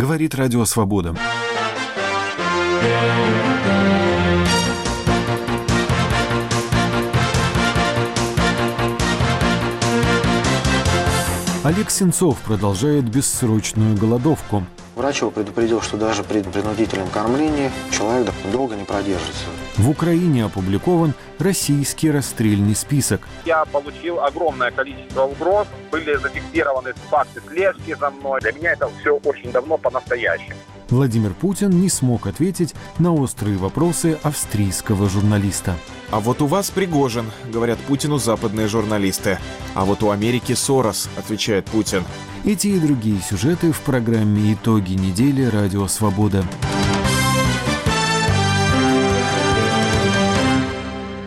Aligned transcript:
говорит 0.00 0.34
Радио 0.34 0.64
Свобода. 0.64 1.14
Олег 11.62 11.90
Сенцов 11.90 12.38
продолжает 12.38 13.10
бессрочную 13.10 13.94
голодовку. 13.94 14.64
Врач 15.00 15.22
его 15.22 15.30
предупредил, 15.30 15.80
что 15.80 15.96
даже 15.96 16.22
при 16.22 16.42
принудительном 16.42 17.08
кормлении 17.08 17.70
человек 17.90 18.34
долго 18.52 18.76
не 18.76 18.84
продержится. 18.84 19.46
В 19.78 19.88
Украине 19.88 20.44
опубликован 20.44 21.14
российский 21.38 22.10
расстрельный 22.10 22.76
список. 22.76 23.26
Я 23.46 23.64
получил 23.64 24.20
огромное 24.20 24.70
количество 24.70 25.22
угроз, 25.22 25.66
были 25.90 26.16
зафиксированы 26.16 26.92
факты 27.08 27.40
слежки 27.48 27.96
за 27.98 28.10
мной. 28.10 28.42
Для 28.42 28.52
меня 28.52 28.72
это 28.72 28.90
все 29.00 29.18
очень 29.24 29.50
давно 29.50 29.78
по-настоящему. 29.78 30.56
Владимир 30.90 31.32
Путин 31.32 31.70
не 31.70 31.88
смог 31.88 32.26
ответить 32.26 32.74
на 32.98 33.14
острые 33.14 33.56
вопросы 33.56 34.18
австрийского 34.22 35.08
журналиста. 35.08 35.76
А 36.10 36.20
вот 36.20 36.42
у 36.42 36.46
вас 36.46 36.70
Пригожин, 36.70 37.30
говорят 37.50 37.78
Путину 37.78 38.18
западные 38.18 38.66
журналисты. 38.66 39.38
А 39.74 39.86
вот 39.86 40.02
у 40.02 40.10
Америки 40.10 40.52
Сорос, 40.52 41.08
отвечает 41.16 41.66
Путин. 41.66 42.04
Эти 42.42 42.68
и 42.68 42.80
другие 42.80 43.20
сюжеты 43.20 43.70
в 43.70 43.82
программе 43.82 44.54
«Итоги 44.54 44.94
недели. 44.94 45.44
Радио 45.44 45.86
Свобода». 45.88 46.42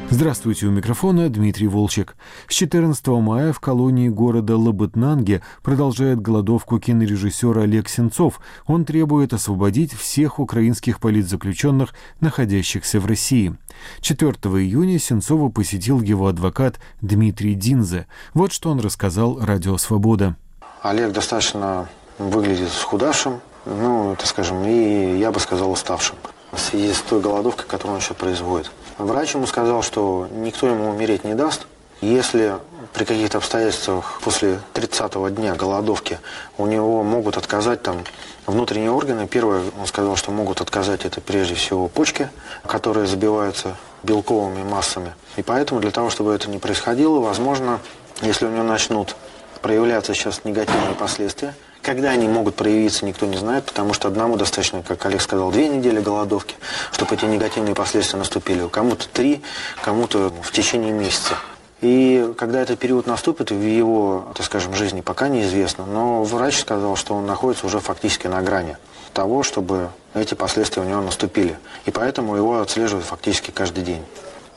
Здравствуйте, 0.10 0.66
у 0.66 0.72
микрофона 0.72 1.30
Дмитрий 1.30 1.68
Волчек. 1.68 2.16
С 2.48 2.56
14 2.56 3.06
мая 3.08 3.54
в 3.54 3.60
колонии 3.60 4.10
города 4.10 4.58
Лабытнанге 4.58 5.44
продолжает 5.62 6.20
голодовку 6.20 6.80
кинорежиссер 6.80 7.60
Олег 7.60 7.90
Сенцов. 7.90 8.40
Он 8.66 8.84
требует 8.84 9.34
освободить 9.34 9.94
всех 9.94 10.40
украинских 10.40 11.00
политзаключенных, 11.00 11.94
находящихся 12.22 13.00
в 13.00 13.06
России. 13.06 13.56
4 14.02 14.32
июня 14.32 14.98
Сенцова 14.98 15.50
посетил 15.50 16.02
его 16.02 16.26
адвокат 16.26 16.80
Дмитрий 17.02 17.54
Динзе. 17.54 18.08
Вот 18.34 18.52
что 18.52 18.72
он 18.72 18.80
рассказал 18.80 19.40
«Радио 19.40 19.78
Свобода». 19.78 20.38
Олег 20.84 21.14
достаточно 21.14 21.88
выглядит 22.18 22.70
схудавшим, 22.70 23.40
ну, 23.66 24.12
это 24.12 24.28
скажем, 24.28 24.66
и 24.66 25.18
я 25.18 25.32
бы 25.32 25.40
сказал 25.40 25.72
уставшим 25.72 26.18
в 26.52 26.60
связи 26.60 26.94
с 26.94 27.00
той 27.00 27.22
голодовкой, 27.22 27.66
которую 27.66 27.96
он 27.96 28.02
сейчас 28.02 28.18
производит. 28.18 28.70
Врач 28.98 29.34
ему 29.34 29.48
сказал, 29.48 29.82
что 29.82 30.28
никто 30.30 30.68
ему 30.68 30.90
умереть 30.90 31.24
не 31.24 31.36
даст. 31.36 31.68
Если 32.02 32.58
при 32.94 33.06
каких-то 33.06 33.38
обстоятельствах 33.38 34.20
после 34.22 34.60
30-го 34.74 35.30
дня 35.30 35.56
голодовки 35.56 36.20
у 36.58 36.66
него 36.66 37.02
могут 37.02 37.38
отказать 37.38 37.82
там 37.82 38.04
внутренние 38.46 38.92
органы, 38.92 39.26
первое, 39.26 39.64
он 39.80 39.88
сказал, 39.88 40.18
что 40.18 40.32
могут 40.32 40.60
отказать 40.60 41.06
это 41.06 41.22
прежде 41.22 41.56
всего 41.56 41.88
почки, 41.88 42.30
которые 42.68 43.08
забиваются 43.08 43.78
белковыми 44.04 44.64
массами. 44.64 45.14
И 45.38 45.44
поэтому 45.44 45.80
для 45.80 45.92
того, 45.92 46.10
чтобы 46.10 46.34
это 46.34 46.50
не 46.50 46.60
происходило, 46.60 47.20
возможно, 47.22 47.80
если 48.22 48.46
у 48.46 48.50
него 48.50 48.64
начнут 48.64 49.16
проявляться 49.64 50.14
сейчас 50.14 50.42
негативные 50.44 50.94
последствия, 50.94 51.56
когда 51.82 52.12
они 52.12 52.28
могут 52.28 52.56
проявиться, 52.56 53.06
никто 53.06 53.26
не 53.26 53.38
знает, 53.38 53.66
потому 53.66 53.94
что 53.94 54.08
одному 54.08 54.38
достаточно, 54.38 54.84
как 54.84 55.06
Олег 55.06 55.22
сказал, 55.22 55.52
две 55.52 55.68
недели 55.68 56.00
голодовки, 56.00 56.56
чтобы 56.92 57.16
эти 57.16 57.26
негативные 57.26 57.74
последствия 57.74 58.20
наступили. 58.20 58.68
Кому-то 58.68 59.08
три, 59.10 59.42
кому-то 59.84 60.32
в 60.42 60.52
течение 60.52 60.92
месяца. 60.92 61.36
И 61.82 62.34
когда 62.38 62.62
этот 62.62 62.80
период 62.80 63.08
наступит, 63.08 63.52
в 63.52 63.62
его, 63.62 64.32
так 64.36 64.46
скажем, 64.46 64.74
жизни 64.76 65.02
пока 65.02 65.28
неизвестно, 65.28 65.86
но 65.86 66.24
врач 66.24 66.60
сказал, 66.60 66.96
что 66.96 67.16
он 67.16 67.26
находится 67.26 67.66
уже 67.66 67.80
фактически 67.80 68.28
на 68.28 68.42
грани 68.42 68.78
того, 69.14 69.44
чтобы 69.44 69.90
эти 70.14 70.34
последствия 70.34 70.84
у 70.84 70.86
него 70.86 71.02
наступили. 71.02 71.58
И 71.86 71.92
поэтому 71.92 72.36
его 72.36 72.62
отслеживают 72.62 73.06
фактически 73.06 73.52
каждый 73.52 73.84
день. 73.84 74.04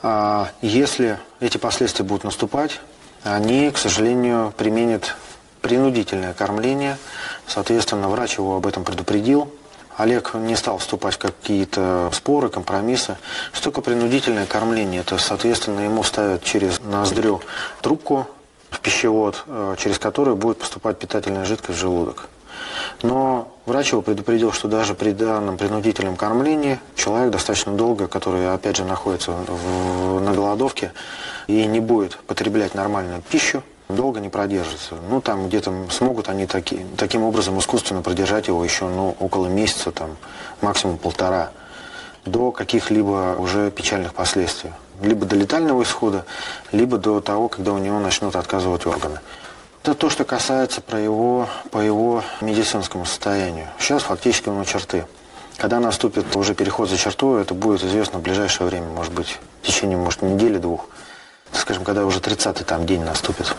А 0.01 0.49
если 0.61 1.17
эти 1.41 1.57
последствия 1.57 2.05
будут 2.05 2.23
наступать, 2.23 2.79
они, 3.23 3.71
к 3.71 3.77
сожалению, 3.77 4.53
применят 4.57 5.15
принудительное 5.61 6.33
кормление. 6.33 6.97
Соответственно, 7.47 8.09
врач 8.09 8.37
его 8.37 8.55
об 8.55 8.67
этом 8.67 8.83
предупредил. 8.83 9.51
Олег 9.97 10.35
не 10.35 10.55
стал 10.55 10.77
вступать 10.77 11.15
в 11.15 11.17
какие-то 11.17 12.11
споры, 12.13 12.49
компромиссы. 12.49 13.17
Что 13.51 13.71
такое 13.71 13.95
принудительное 13.95 14.45
кормление? 14.45 15.01
Это, 15.01 15.17
соответственно, 15.17 15.79
ему 15.79 16.03
ставят 16.03 16.43
через 16.43 16.79
ноздрю 16.79 17.41
трубку 17.81 18.27
в 18.69 18.79
пищевод, 18.79 19.43
э, 19.47 19.75
через 19.79 19.97
которую 19.97 20.35
будет 20.35 20.59
поступать 20.59 20.99
питательная 20.99 21.45
жидкость 21.45 21.79
в 21.79 21.81
желудок. 21.81 22.29
Но 23.01 23.53
врач 23.65 23.91
его 23.91 24.01
предупредил, 24.01 24.51
что 24.51 24.67
даже 24.67 24.93
при 24.93 25.11
данном 25.11 25.57
принудительном 25.57 26.15
кормлении 26.15 26.79
человек 26.95 27.31
достаточно 27.31 27.73
долго, 27.73 28.07
который, 28.07 28.53
опять 28.53 28.77
же, 28.77 28.85
находится 28.85 29.31
в, 29.31 30.19
на 30.19 30.33
голодовке 30.33 30.91
и 31.47 31.65
не 31.65 31.79
будет 31.79 32.17
потреблять 32.27 32.75
нормальную 32.75 33.21
пищу, 33.21 33.63
долго 33.89 34.19
не 34.19 34.29
продержится. 34.29 34.95
Ну, 35.09 35.21
там 35.21 35.47
где-то 35.47 35.73
смогут 35.89 36.29
они 36.29 36.45
таки, 36.45 36.85
таким 36.97 37.23
образом 37.23 37.57
искусственно 37.59 38.01
продержать 38.01 38.47
его 38.47 38.63
еще 38.63 38.85
ну, 38.85 39.15
около 39.19 39.47
месяца, 39.47 39.91
там, 39.91 40.17
максимум 40.61 40.97
полтора, 40.97 41.51
до 42.25 42.51
каких-либо 42.51 43.35
уже 43.37 43.71
печальных 43.71 44.13
последствий. 44.13 44.71
Либо 45.01 45.25
до 45.25 45.35
летального 45.35 45.83
исхода, 45.83 46.25
либо 46.71 46.97
до 46.97 47.21
того, 47.21 47.47
когда 47.49 47.71
у 47.73 47.77
него 47.77 47.99
начнут 47.99 48.35
отказывать 48.35 48.85
органы. 48.85 49.19
Это 49.87 49.95
то, 49.95 50.09
что 50.09 50.25
касается 50.25 50.81
про 50.81 50.99
его, 50.99 51.47
по 51.71 51.77
его 51.77 52.21
медицинскому 52.41 53.05
состоянию. 53.05 53.67
Сейчас 53.79 54.03
фактически 54.03 54.49
он 54.49 54.57
у 54.57 54.65
черты. 54.65 55.05
Когда 55.55 55.79
наступит 55.79 56.35
уже 56.35 56.55
переход 56.55 56.89
за 56.89 56.97
черту, 56.97 57.37
это 57.37 57.53
будет 57.53 57.85
известно 57.85 58.19
в 58.19 58.21
ближайшее 58.21 58.67
время, 58.67 58.87
может 58.87 59.13
быть, 59.13 59.39
в 59.61 59.65
течение, 59.65 59.97
может, 59.97 60.23
недели-двух 60.23 60.89
скажем, 61.53 61.85
когда 61.85 62.05
уже 62.05 62.19
30-й 62.19 62.65
там 62.65 62.85
день 62.85 63.01
наступит. 63.01 63.55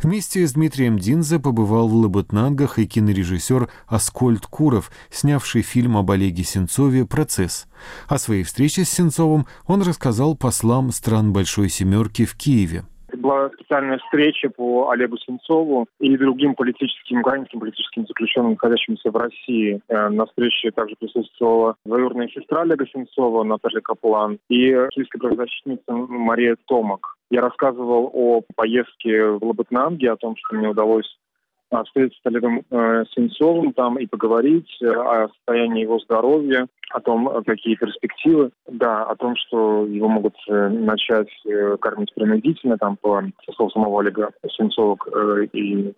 Вместе 0.00 0.46
с 0.46 0.52
Дмитрием 0.52 0.96
Динзе 0.96 1.40
побывал 1.40 1.88
в 1.88 1.94
Лабытнангах 1.96 2.78
и 2.78 2.86
кинорежиссер 2.86 3.68
Аскольд 3.88 4.46
Куров, 4.46 4.92
снявший 5.10 5.62
фильм 5.62 5.96
об 5.96 6.08
Олеге 6.08 6.44
Сенцове 6.44 7.04
«Процесс». 7.04 7.66
О 8.06 8.18
своей 8.18 8.44
встрече 8.44 8.84
с 8.84 8.90
Сенцовым 8.90 9.48
он 9.66 9.82
рассказал 9.82 10.36
послам 10.36 10.92
стран 10.92 11.32
Большой 11.32 11.68
Семерки 11.68 12.26
в 12.26 12.36
Киеве 12.36 12.84
была 13.16 13.50
специальная 13.50 13.98
встреча 13.98 14.50
по 14.50 14.90
Олегу 14.90 15.16
Сенцову 15.18 15.86
и 16.00 16.16
другим 16.16 16.54
политическим, 16.54 17.20
украинским 17.20 17.60
политическим 17.60 18.06
заключенным, 18.06 18.52
находящимся 18.52 19.10
в 19.10 19.16
России. 19.16 19.80
Э, 19.88 20.08
на 20.08 20.26
встрече 20.26 20.70
также 20.70 20.96
присутствовала 20.96 21.76
двоюродная 21.84 22.28
сестра 22.28 22.62
Олега 22.62 22.86
Сенцова, 22.86 23.44
Наталья 23.44 23.80
Каплан, 23.80 24.38
и 24.48 24.72
киевская 24.92 25.20
правозащитница 25.20 25.92
Мария 25.92 26.56
Томак. 26.66 27.16
Я 27.30 27.40
рассказывал 27.40 28.10
о 28.12 28.42
поездке 28.54 29.24
в 29.26 29.44
Лабытнанге, 29.44 30.12
о 30.12 30.16
том, 30.16 30.36
что 30.36 30.56
мне 30.56 30.68
удалось 30.68 31.18
встретиться 31.82 32.20
с 32.22 32.26
Олегом 32.26 32.62
э, 32.70 33.04
Сенцовым 33.14 33.72
там 33.72 33.98
и 33.98 34.06
поговорить 34.06 34.70
э, 34.80 34.86
о 34.86 35.28
состоянии 35.28 35.82
его 35.82 35.98
здоровья, 35.98 36.68
о 36.90 37.00
том, 37.00 37.42
какие 37.44 37.74
перспективы, 37.76 38.50
да, 38.68 39.04
о 39.04 39.16
том, 39.16 39.34
что 39.36 39.86
его 39.86 40.08
могут 40.08 40.34
э, 40.48 40.68
начать 40.68 41.28
э, 41.46 41.76
кормить 41.80 42.12
принудительно, 42.14 42.78
там, 42.78 42.96
по 42.96 43.22
слов 43.54 43.72
самого 43.72 44.00
Олега 44.00 44.30
Сенцова, 44.48 44.96
э, 45.06 45.44
и, 45.52 45.92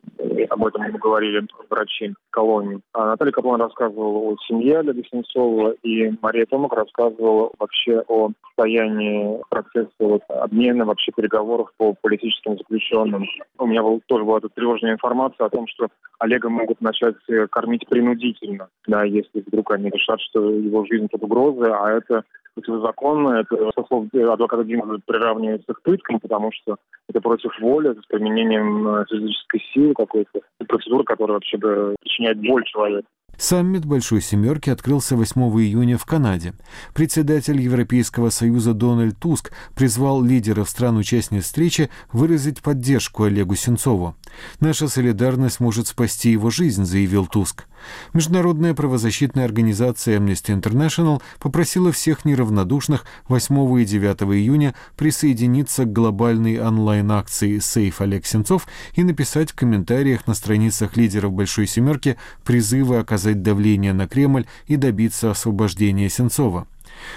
об 0.49 0.65
этом 0.65 0.83
мы 0.83 0.99
говорили 0.99 1.47
врачи 1.69 2.15
колонии. 2.31 2.81
А 2.93 3.07
Наталья 3.07 3.33
Каплан 3.33 3.61
рассказывала 3.61 4.19
о 4.19 4.37
семье 4.47 4.79
Олега 4.79 5.03
Сенцова, 5.11 5.75
и 5.83 6.13
Мария 6.23 6.47
Томак 6.47 6.73
рассказывала 6.73 7.51
вообще 7.59 8.03
о 8.09 8.31
состоянии 8.49 9.41
процесса 9.51 9.91
вот, 9.99 10.23
обмена, 10.29 10.85
вообще 10.85 11.13
переговоров 11.13 11.71
по 11.77 11.95
политическим 12.01 12.57
заключенным. 12.57 13.27
У 13.59 13.67
меня 13.67 13.83
был, 13.83 14.01
тоже 14.07 14.25
была 14.25 14.39
эта 14.39 14.49
тревожная 14.49 14.93
информация 14.93 15.47
о 15.47 15.51
том, 15.51 15.67
что 15.69 15.89
Олега 16.19 16.49
могут 16.49 16.81
начать 16.81 17.17
э, 17.29 17.47
кормить 17.49 17.87
принудительно, 17.89 18.69
да, 18.87 19.05
если 19.05 19.45
вдруг 19.47 19.73
они 19.73 19.91
решат, 19.91 20.21
что 20.21 20.51
его 20.51 20.85
жизнь 20.87 21.09
под 21.09 21.23
угрозой, 21.23 21.71
а 21.73 21.91
это 21.91 22.25
противозаконно, 22.55 23.41
это, 23.41 23.71
со 23.77 23.85
слов 23.87 24.07
адвоката 24.13 24.65
Дина, 24.65 24.99
приравнивается 25.05 25.75
к 25.75 25.83
пыткам, 25.83 26.21
потому 26.21 26.51
что 26.53 26.77
это 27.09 27.21
против 27.21 27.53
воли, 27.61 27.91
это 27.91 28.01
с 28.01 28.07
применением 28.07 28.89
э, 28.89 29.05
физической 29.11 29.63
силы 29.75 29.95
какой-то, 29.95 30.41
процедура, 30.67 31.05
которая 31.05 31.35
вообще 31.35 31.59
причиняет 31.59 32.41
боль 32.41 32.65
человеку. 32.65 33.09
Саммит 33.39 33.85
Большой 33.85 34.23
Семерки 34.23 34.71
открылся 34.71 35.17
8 35.17 35.41
июня 35.61 35.99
в 35.99 36.05
Канаде. 36.07 36.55
Председатель 36.95 37.61
Европейского 37.61 38.31
Союза 38.31 38.73
Дональд 38.73 39.19
Туск 39.19 39.53
призвал 39.75 40.23
лидеров 40.23 40.71
стран-участниц 40.71 41.45
встречи 41.45 41.91
выразить 42.13 42.63
поддержку 42.63 43.25
Олегу 43.25 43.55
Сенцову. 43.55 44.17
«Наша 44.61 44.89
солидарность 44.89 45.61
может 45.61 45.87
спасти 45.87 46.31
его 46.31 46.51
жизнь»,— 46.51 46.85
заявил 46.87 47.27
Туск. 47.27 47.67
Международная 48.15 48.75
правозащитная 48.75 49.45
организация 49.45 50.19
Amnesty 50.19 50.59
International 50.59 51.23
попросила 51.39 51.93
всех 51.93 52.25
неравнодушных 52.25 53.05
8 53.29 53.83
и 53.83 53.85
9 53.85 54.23
июня 54.35 54.75
присоединиться 54.97 55.85
к 55.85 55.93
глобальной 55.93 56.61
онлайн-акции 56.61 57.59
«Сейф 57.59 58.01
Олег 58.01 58.27
Сенцов» 58.27 58.67
и 58.95 59.05
написать 59.05 59.53
в 59.53 59.55
комментариях 59.55 60.27
на 60.27 60.35
страницах 60.35 60.97
лидеров 60.97 61.33
«Большой 61.33 61.67
семерки» 61.67 62.17
призывы 62.45 62.99
оказать 62.99 63.26
давление 63.35 63.93
на 63.93 64.09
Кремль 64.09 64.47
и 64.67 64.77
добиться 64.77 65.31
освобождения 65.31 66.09
Сенцова 66.09 66.67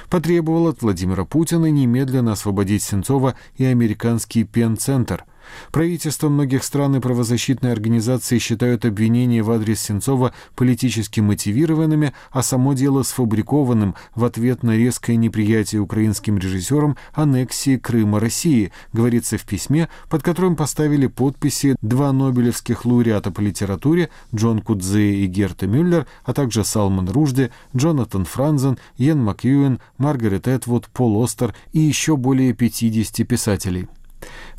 потребовал 0.09 0.67
от 0.67 0.81
Владимира 0.81 1.25
Путина 1.25 1.67
немедленно 1.67 2.33
освободить 2.33 2.83
Сенцова 2.83 3.35
и 3.57 3.65
американский 3.65 4.43
Пен-центр. 4.43 5.25
Правительства 5.71 6.29
многих 6.29 6.63
стран 6.63 6.95
и 6.95 6.99
правозащитные 6.99 7.73
организации 7.73 8.37
считают 8.37 8.85
обвинения 8.85 9.43
в 9.43 9.51
адрес 9.51 9.81
Сенцова 9.81 10.33
политически 10.55 11.19
мотивированными, 11.19 12.13
а 12.31 12.43
само 12.43 12.73
дело 12.73 13.03
сфабрикованным 13.03 13.95
в 14.15 14.25
ответ 14.25 14.63
на 14.63 14.75
резкое 14.77 15.15
неприятие 15.15 15.81
украинским 15.81 16.37
режиссером 16.37 16.97
аннексии 17.13 17.77
Крыма 17.77 18.19
России, 18.19 18.71
говорится 18.93 19.37
в 19.37 19.43
письме, 19.43 19.89
под 20.09 20.23
которым 20.23 20.55
поставили 20.55 21.07
подписи 21.07 21.75
два 21.81 22.11
нобелевских 22.11 22.85
лауреата 22.85 23.31
по 23.31 23.41
литературе 23.41 24.09
Джон 24.33 24.61
Кудзе 24.61 25.15
и 25.15 25.25
Герта 25.27 25.67
Мюллер, 25.67 26.07
а 26.23 26.33
также 26.33 26.63
Салман 26.63 27.09
Ружди, 27.09 27.51
Джонатан 27.75 28.25
Франзен, 28.25 28.77
Йен 28.97 29.21
Макьюэн, 29.23 29.79
Маргарет 29.97 30.47
Этвуд, 30.47 30.87
Пол 30.87 31.23
Остер 31.23 31.53
и 31.73 31.79
еще 31.79 32.17
более 32.17 32.53
50 32.53 33.27
писателей. 33.27 33.87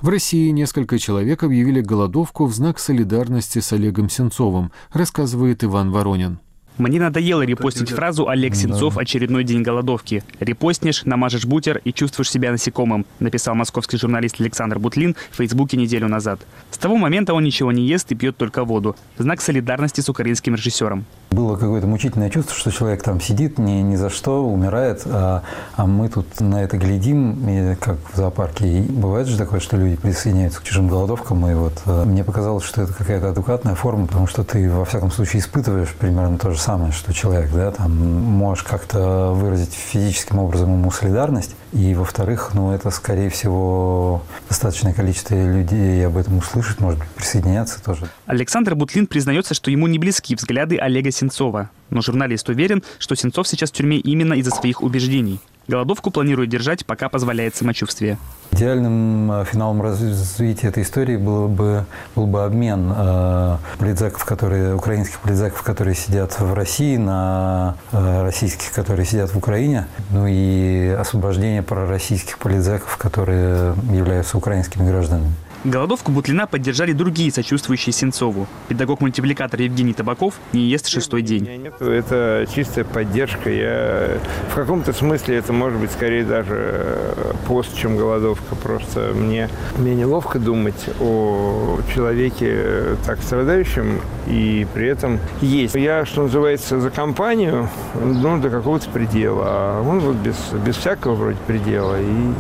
В 0.01 0.09
России 0.09 0.51
несколько 0.51 0.99
человек 0.99 1.43
объявили 1.43 1.81
голодовку 1.81 2.47
в 2.47 2.55
знак 2.55 2.79
солидарности 2.79 3.59
с 3.59 3.73
Олегом 3.73 4.09
Сенцовым, 4.09 4.73
рассказывает 4.93 5.63
Иван 5.63 5.91
Воронин. 5.91 6.39
Мне 6.79 6.99
надоело 6.99 7.43
репостить 7.43 7.91
фразу 7.91 8.29
«Олег 8.29 8.55
Сенцов. 8.55 8.97
Очередной 8.97 9.45
день 9.45 9.61
голодовки». 9.61 10.25
Репостнешь, 10.39 11.05
намажешь 11.05 11.45
бутер 11.45 11.83
и 11.85 11.93
чувствуешь 11.93 12.31
себя 12.31 12.53
насекомым, 12.53 13.05
написал 13.19 13.55
московский 13.55 13.99
журналист 13.99 14.41
Александр 14.41 14.79
Бутлин 14.79 15.15
в 15.31 15.37
Фейсбуке 15.37 15.77
неделю 15.77 16.09
назад. 16.09 16.41
С 16.71 16.79
того 16.79 16.97
момента 16.97 17.35
он 17.35 17.45
ничего 17.45 17.71
не 17.71 17.87
ест 17.87 18.11
и 18.13 18.15
пьет 18.15 18.39
только 18.39 18.65
воду. 18.65 18.97
Знак 19.19 19.43
солидарности 19.43 20.01
с 20.01 20.09
украинским 20.09 20.55
режиссером. 20.55 21.05
Было 21.31 21.55
какое-то 21.55 21.87
мучительное 21.87 22.29
чувство, 22.29 22.57
что 22.57 22.73
человек 22.73 23.05
там 23.05 23.21
сидит 23.21 23.57
ни, 23.57 23.83
ни 23.83 23.95
за 23.95 24.11
что, 24.11 24.45
умирает, 24.45 25.03
а, 25.07 25.45
а 25.77 25.87
мы 25.87 26.09
тут 26.09 26.41
на 26.41 26.61
это 26.61 26.77
глядим, 26.77 27.49
и 27.49 27.77
как 27.77 27.99
в 28.13 28.17
зоопарке. 28.17 28.67
И 28.67 28.81
бывает 28.81 29.29
же 29.29 29.39
такое, 29.39 29.61
что 29.61 29.77
люди 29.77 29.95
присоединяются 29.95 30.59
к 30.59 30.65
чужим 30.65 30.89
голодовкам, 30.89 31.47
и 31.47 31.55
вот 31.55 31.83
а, 31.87 32.05
мне 32.05 32.25
показалось, 32.25 32.65
что 32.65 32.83
это 32.83 32.93
какая-то 32.93 33.29
адекватная 33.29 33.77
форма, 33.77 34.09
потому 34.09 34.27
что 34.27 34.43
ты 34.43 34.69
во 34.69 34.85
всяком 34.85 35.13
случае 35.13 35.41
испытываешь 35.41 35.95
примерно 35.95 36.37
то 36.37 36.51
же 36.51 36.59
самое, 36.59 36.91
что 36.91 37.15
человек, 37.15 37.53
да, 37.53 37.71
там 37.71 37.93
можешь 37.97 38.65
как-то 38.65 39.31
выразить 39.33 39.73
физическим 39.73 40.41
образом 40.41 40.73
ему 40.73 40.91
солидарность, 40.91 41.55
и 41.73 41.95
во-вторых, 41.95 42.51
ну 42.55 42.73
это 42.73 42.91
скорее 42.91 43.31
всего 43.31 44.23
достаточное 44.49 44.93
количество 44.93 45.35
людей 45.35 46.05
об 46.07 46.17
этом 46.17 46.39
услышит, 46.39 46.81
может 46.81 47.01
присоединяться 47.15 47.83
тоже. 47.83 48.09
Александр 48.27 48.75
Бутлин 48.75 49.07
признается, 49.07 49.55
что 49.55 49.71
ему 49.71 49.87
не 49.87 49.99
близки 49.99 50.35
взгляды 50.35 50.77
Олега 50.79 51.11
Сенцова. 51.11 51.71
Но 51.91 52.03
журналист 52.03 52.49
уверен, 52.49 52.83
что 52.99 53.15
Сенцов 53.15 53.49
сейчас 53.49 53.71
в 53.71 53.75
тюрьме 53.75 53.99
именно 53.99 54.35
из-за 54.35 54.51
своих 54.51 54.83
убеждений. 54.83 55.41
Голодовку 55.71 56.11
планирует 56.11 56.51
держать, 56.51 56.85
пока 56.85 57.09
позволяет 57.09 57.55
самочувствие. 57.55 58.19
Идеальным 58.51 59.31
э, 59.31 59.45
финалом 59.45 59.81
развития 59.81 60.67
этой 60.67 60.83
истории 60.83 61.17
было 61.17 61.47
бы, 61.47 61.85
был 62.17 62.27
бы 62.27 62.43
обмен 62.43 62.93
э, 62.93 63.57
политзаков, 63.79 64.25
которые, 64.25 64.75
украинских 64.75 65.21
политзаков, 65.21 65.63
которые 65.63 65.95
сидят 65.95 66.41
в 66.41 66.53
России, 66.55 66.97
на 66.97 67.77
э, 67.93 68.23
российских, 68.23 68.73
которые 68.73 69.07
сидят 69.07 69.31
в 69.31 69.39
Украине, 69.39 69.87
ну 70.11 70.27
и 70.27 70.89
освобождение 70.89 71.63
пророссийских 71.63 72.39
политзаков, 72.39 72.97
которые 72.97 73.77
являются 73.93 74.37
украинскими 74.39 74.89
гражданами. 74.89 75.33
Голодовку 75.65 76.11
Бутлина 76.11 76.47
поддержали 76.47 76.93
другие 76.93 77.31
сочувствующие 77.31 77.93
Сенцову. 77.93 78.47
Педагог-мультипликатор 78.69 79.61
Евгений 79.61 79.93
Табаков 79.93 80.35
не 80.55 80.63
ест 80.63 80.89
шестой 80.89 81.21
день. 81.21 81.67
Это 81.81 82.47
чистая 82.55 82.87
поддержка. 82.87 83.51
Я 83.51 84.19
в 84.51 84.55
каком-то 84.55 84.95
смысле 84.95 85.37
это 85.37 85.53
может 85.53 85.79
быть 85.79 85.91
скорее 85.93 86.25
даже 86.25 86.55
э, 86.57 87.33
пост, 87.47 87.77
чем 87.77 87.99
голодовка. 87.99 88.55
Просто 88.57 89.13
мне, 89.15 89.51
мне 89.77 89.95
неловко 89.95 90.39
думать 90.39 90.89
о 90.99 91.79
человеке 91.95 92.47
э, 92.49 92.97
так 93.05 93.21
страдающем 93.21 94.01
и 94.29 94.67
при 94.73 94.87
этом 94.87 95.19
есть. 95.43 95.75
Я, 95.75 96.07
что 96.07 96.23
называется, 96.23 96.81
за 96.81 96.89
компанию, 96.91 97.69
ну, 98.03 98.41
до 98.41 98.49
какого-то 98.49 98.89
предела. 98.89 99.45
А 99.47 99.83
он 99.83 100.01
вот 100.01 100.17
без, 100.17 100.37
без 100.65 100.77
всякого 100.77 101.15
вроде 101.15 101.39
предела. 101.47 102.01
И 102.01 102.33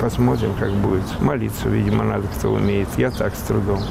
посмотрим, 0.00 0.52
как 0.58 0.70
будет. 0.72 1.04
Молиться, 1.20 1.70
видимо, 1.70 2.04
надо 2.04 2.26
кто 2.28 2.57
умеет. 2.58 2.88
Я 2.96 3.10
так 3.10 3.34
с 3.34 3.40
трудом. 3.40 3.82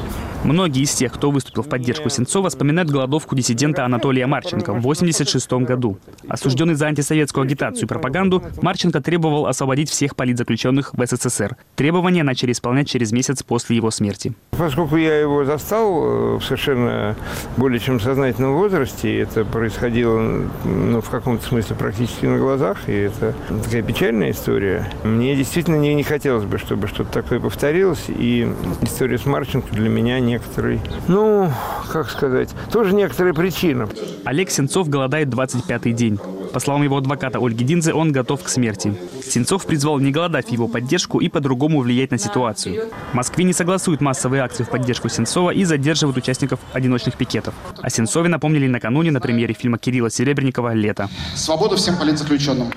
Многие 0.48 0.84
из 0.84 0.94
тех, 0.94 1.12
кто 1.12 1.30
выступил 1.30 1.62
в 1.62 1.68
поддержку 1.68 2.08
Сенцова, 2.08 2.50
вспоминают 2.50 2.90
голодовку 2.90 3.36
диссидента 3.36 3.84
Анатолия 3.84 4.28
Марченко 4.28 4.72
в 4.72 4.78
1986 4.78 5.52
году. 5.68 6.00
Осужденный 6.30 6.76
за 6.76 6.88
антисоветскую 6.88 7.44
агитацию 7.44 7.84
и 7.84 7.86
пропаганду, 7.86 8.42
Марченко 8.62 9.02
требовал 9.02 9.48
освободить 9.48 9.90
всех 9.90 10.16
политзаключенных 10.16 10.94
в 10.94 11.06
СССР. 11.06 11.58
Требования 11.76 12.24
начали 12.24 12.54
исполнять 12.54 12.88
через 12.88 13.12
месяц 13.12 13.44
после 13.44 13.76
его 13.76 13.92
смерти. 13.92 14.36
Поскольку 14.52 14.96
я 14.96 15.20
его 15.20 15.44
застал 15.44 16.04
э, 16.06 16.36
в 16.38 16.42
совершенно 16.42 17.18
более 17.58 17.82
чем 17.82 18.00
сознательном 18.00 18.54
возрасте, 18.54 19.20
это 19.20 19.44
происходило 19.44 20.48
ну, 20.64 21.02
в 21.02 21.10
каком-то 21.10 21.46
смысле 21.46 21.76
практически 21.76 22.26
на 22.26 22.38
глазах, 22.38 22.88
и 22.88 22.94
это 22.94 23.36
такая 23.66 23.84
печальная 23.84 24.32
история. 24.32 24.90
Мне 25.04 25.36
действительно 25.36 25.76
не, 25.76 25.94
не 25.94 26.04
хотелось 26.04 26.46
бы, 26.46 26.58
чтобы 26.58 26.88
что-то 26.88 27.12
такое 27.12 27.42
повторилось, 27.42 28.06
и 28.08 28.48
история 28.82 29.18
с 29.18 29.26
Марченко 29.26 29.76
для 29.76 29.90
меня 29.90 30.22
некоторый, 30.38 30.80
ну, 31.08 31.52
как 31.92 32.10
сказать, 32.10 32.50
тоже 32.72 32.94
некоторая 32.94 33.34
причина. 33.34 33.90
Олег 34.24 34.52
Сенцов 34.52 34.88
голодает 34.88 35.30
25-й 35.30 35.94
день. 35.94 36.20
По 36.54 36.60
словам 36.60 36.84
его 36.84 36.98
адвоката 36.98 37.40
Ольги 37.40 37.66
Динзе, 37.66 37.94
он 37.94 38.12
готов 38.12 38.44
к 38.44 38.50
смерти. 38.50 38.96
Сенцов 39.24 39.66
призвал 39.66 40.00
не 40.00 40.12
голодать 40.12 40.48
в 40.48 40.52
его 40.52 40.68
поддержку 40.68 41.20
и 41.20 41.28
по-другому 41.28 41.82
влиять 41.82 42.12
на 42.12 42.18
ситуацию. 42.18 42.90
В 43.12 43.16
Москве 43.16 43.44
не 43.44 43.54
согласуют 43.54 44.00
массовые 44.00 44.44
акции 44.44 44.64
в 44.64 44.70
поддержку 44.70 45.10
Сенцова 45.10 45.52
и 45.52 45.64
задерживают 45.66 46.18
участников 46.18 46.60
одиночных 46.72 47.18
пикетов. 47.18 47.54
О 47.82 47.90
Сенцове 47.90 48.30
напомнили 48.30 48.68
накануне 48.68 49.12
на 49.12 49.20
премьере 49.20 49.54
фильма 49.54 49.78
Кирилла 49.78 50.10
Серебренникова 50.10 50.74
«Лето». 50.74 51.10
Свободу 51.36 51.76
всем 51.76 51.98
политзаключенным. 51.98 52.72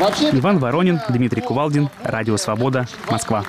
Иван 0.00 0.58
Воронин, 0.58 0.98
Дмитрий 1.10 1.42
Кувалдин, 1.42 1.90
Радио 2.02 2.38
Свобода, 2.38 2.86
Москва. 3.10 3.44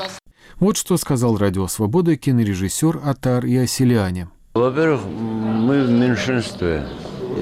Вот 0.59 0.75
что 0.75 0.97
сказал 0.97 1.37
Радио 1.37 1.67
Свобода 1.67 2.17
кинорежиссер 2.17 2.99
Атар 3.05 3.45
Ясилиане. 3.45 4.27
Во-первых, 4.53 5.01
мы 5.05 5.83
в 5.83 5.89
меньшинстве. 5.89 6.83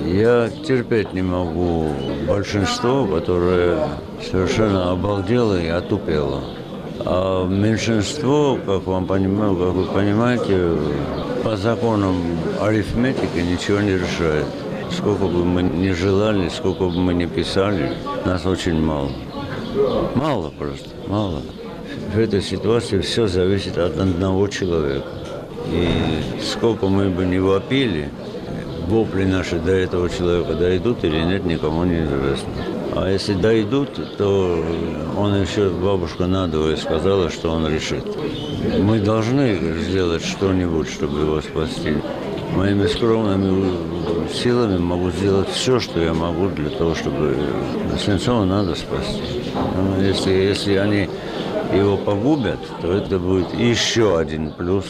Я 0.06 0.50
терпеть 0.50 1.14
не 1.14 1.24
могу 1.24 1.90
большинство, 2.28 3.08
которое 3.08 3.90
совершенно 4.22 4.92
обалдело 4.92 5.60
и 5.60 5.68
отупело. 5.68 6.44
А 7.00 7.48
меньшинство, 7.48 8.60
как 8.64 8.86
вам 8.86 9.08
понимаю, 9.08 9.56
как 9.56 9.74
вы 9.74 9.86
понимаете, 9.86 10.78
по 11.44 11.58
законам 11.58 12.16
арифметики 12.62 13.40
ничего 13.40 13.80
не 13.80 13.94
решает. 13.94 14.46
Сколько 14.92 15.26
бы 15.26 15.46
мы 15.46 15.64
ни 15.64 15.92
желали, 15.92 16.50
сколько 16.50 16.86
бы 16.86 16.92
мы 16.92 17.14
ни 17.14 17.26
писали, 17.26 17.94
нас 18.26 18.46
очень 18.46 18.82
мало. 18.82 19.12
Мало 20.16 20.52
просто, 20.58 20.90
мало. 21.08 21.42
В 22.14 22.18
этой 22.18 22.42
ситуации 22.42 23.00
все 23.00 23.28
зависит 23.28 23.78
от 23.78 23.98
одного 23.98 24.48
человека. 24.48 25.08
И 25.68 25.88
сколько 26.42 26.88
мы 26.88 27.10
бы 27.10 27.26
ни 27.26 27.38
вопили, 27.38 28.10
вопли 28.88 29.26
наши 29.26 29.60
до 29.60 29.72
этого 29.72 30.10
человека 30.10 30.56
дойдут 30.56 31.04
или 31.04 31.20
нет, 31.22 31.46
никому 31.46 31.84
не 31.84 32.04
известно. 32.04 32.50
А 32.96 33.10
если 33.10 33.34
дойдут, 33.34 34.18
то 34.18 34.64
он 35.16 35.40
еще, 35.40 35.70
бабушка 35.70 36.26
надвое 36.26 36.76
сказала, 36.76 37.30
что 37.30 37.52
он 37.52 37.68
решит. 37.68 38.04
Мы 38.80 39.00
должны 39.00 39.58
сделать 39.84 40.26
что-нибудь, 40.26 40.90
чтобы 40.90 41.20
его 41.20 41.42
спасти. 41.42 41.96
Моими 42.56 42.88
скромными 42.88 44.30
силами 44.34 44.78
могу 44.78 45.12
сделать 45.12 45.50
все, 45.50 45.80
что 45.80 46.00
я 46.02 46.14
могу 46.14 46.50
для 46.50 46.70
того, 46.70 46.96
чтобы 46.96 47.36
Свинцова 47.98 48.46
надо 48.46 48.76
спасти. 48.76 49.22
Но 49.76 50.02
если, 50.02 50.32
если 50.32 50.76
они 50.76 51.10
его 51.74 51.98
погубят, 51.98 52.60
то 52.82 52.92
это 52.92 53.20
будет 53.20 53.54
еще 53.54 54.18
один 54.18 54.52
плюс 54.52 54.86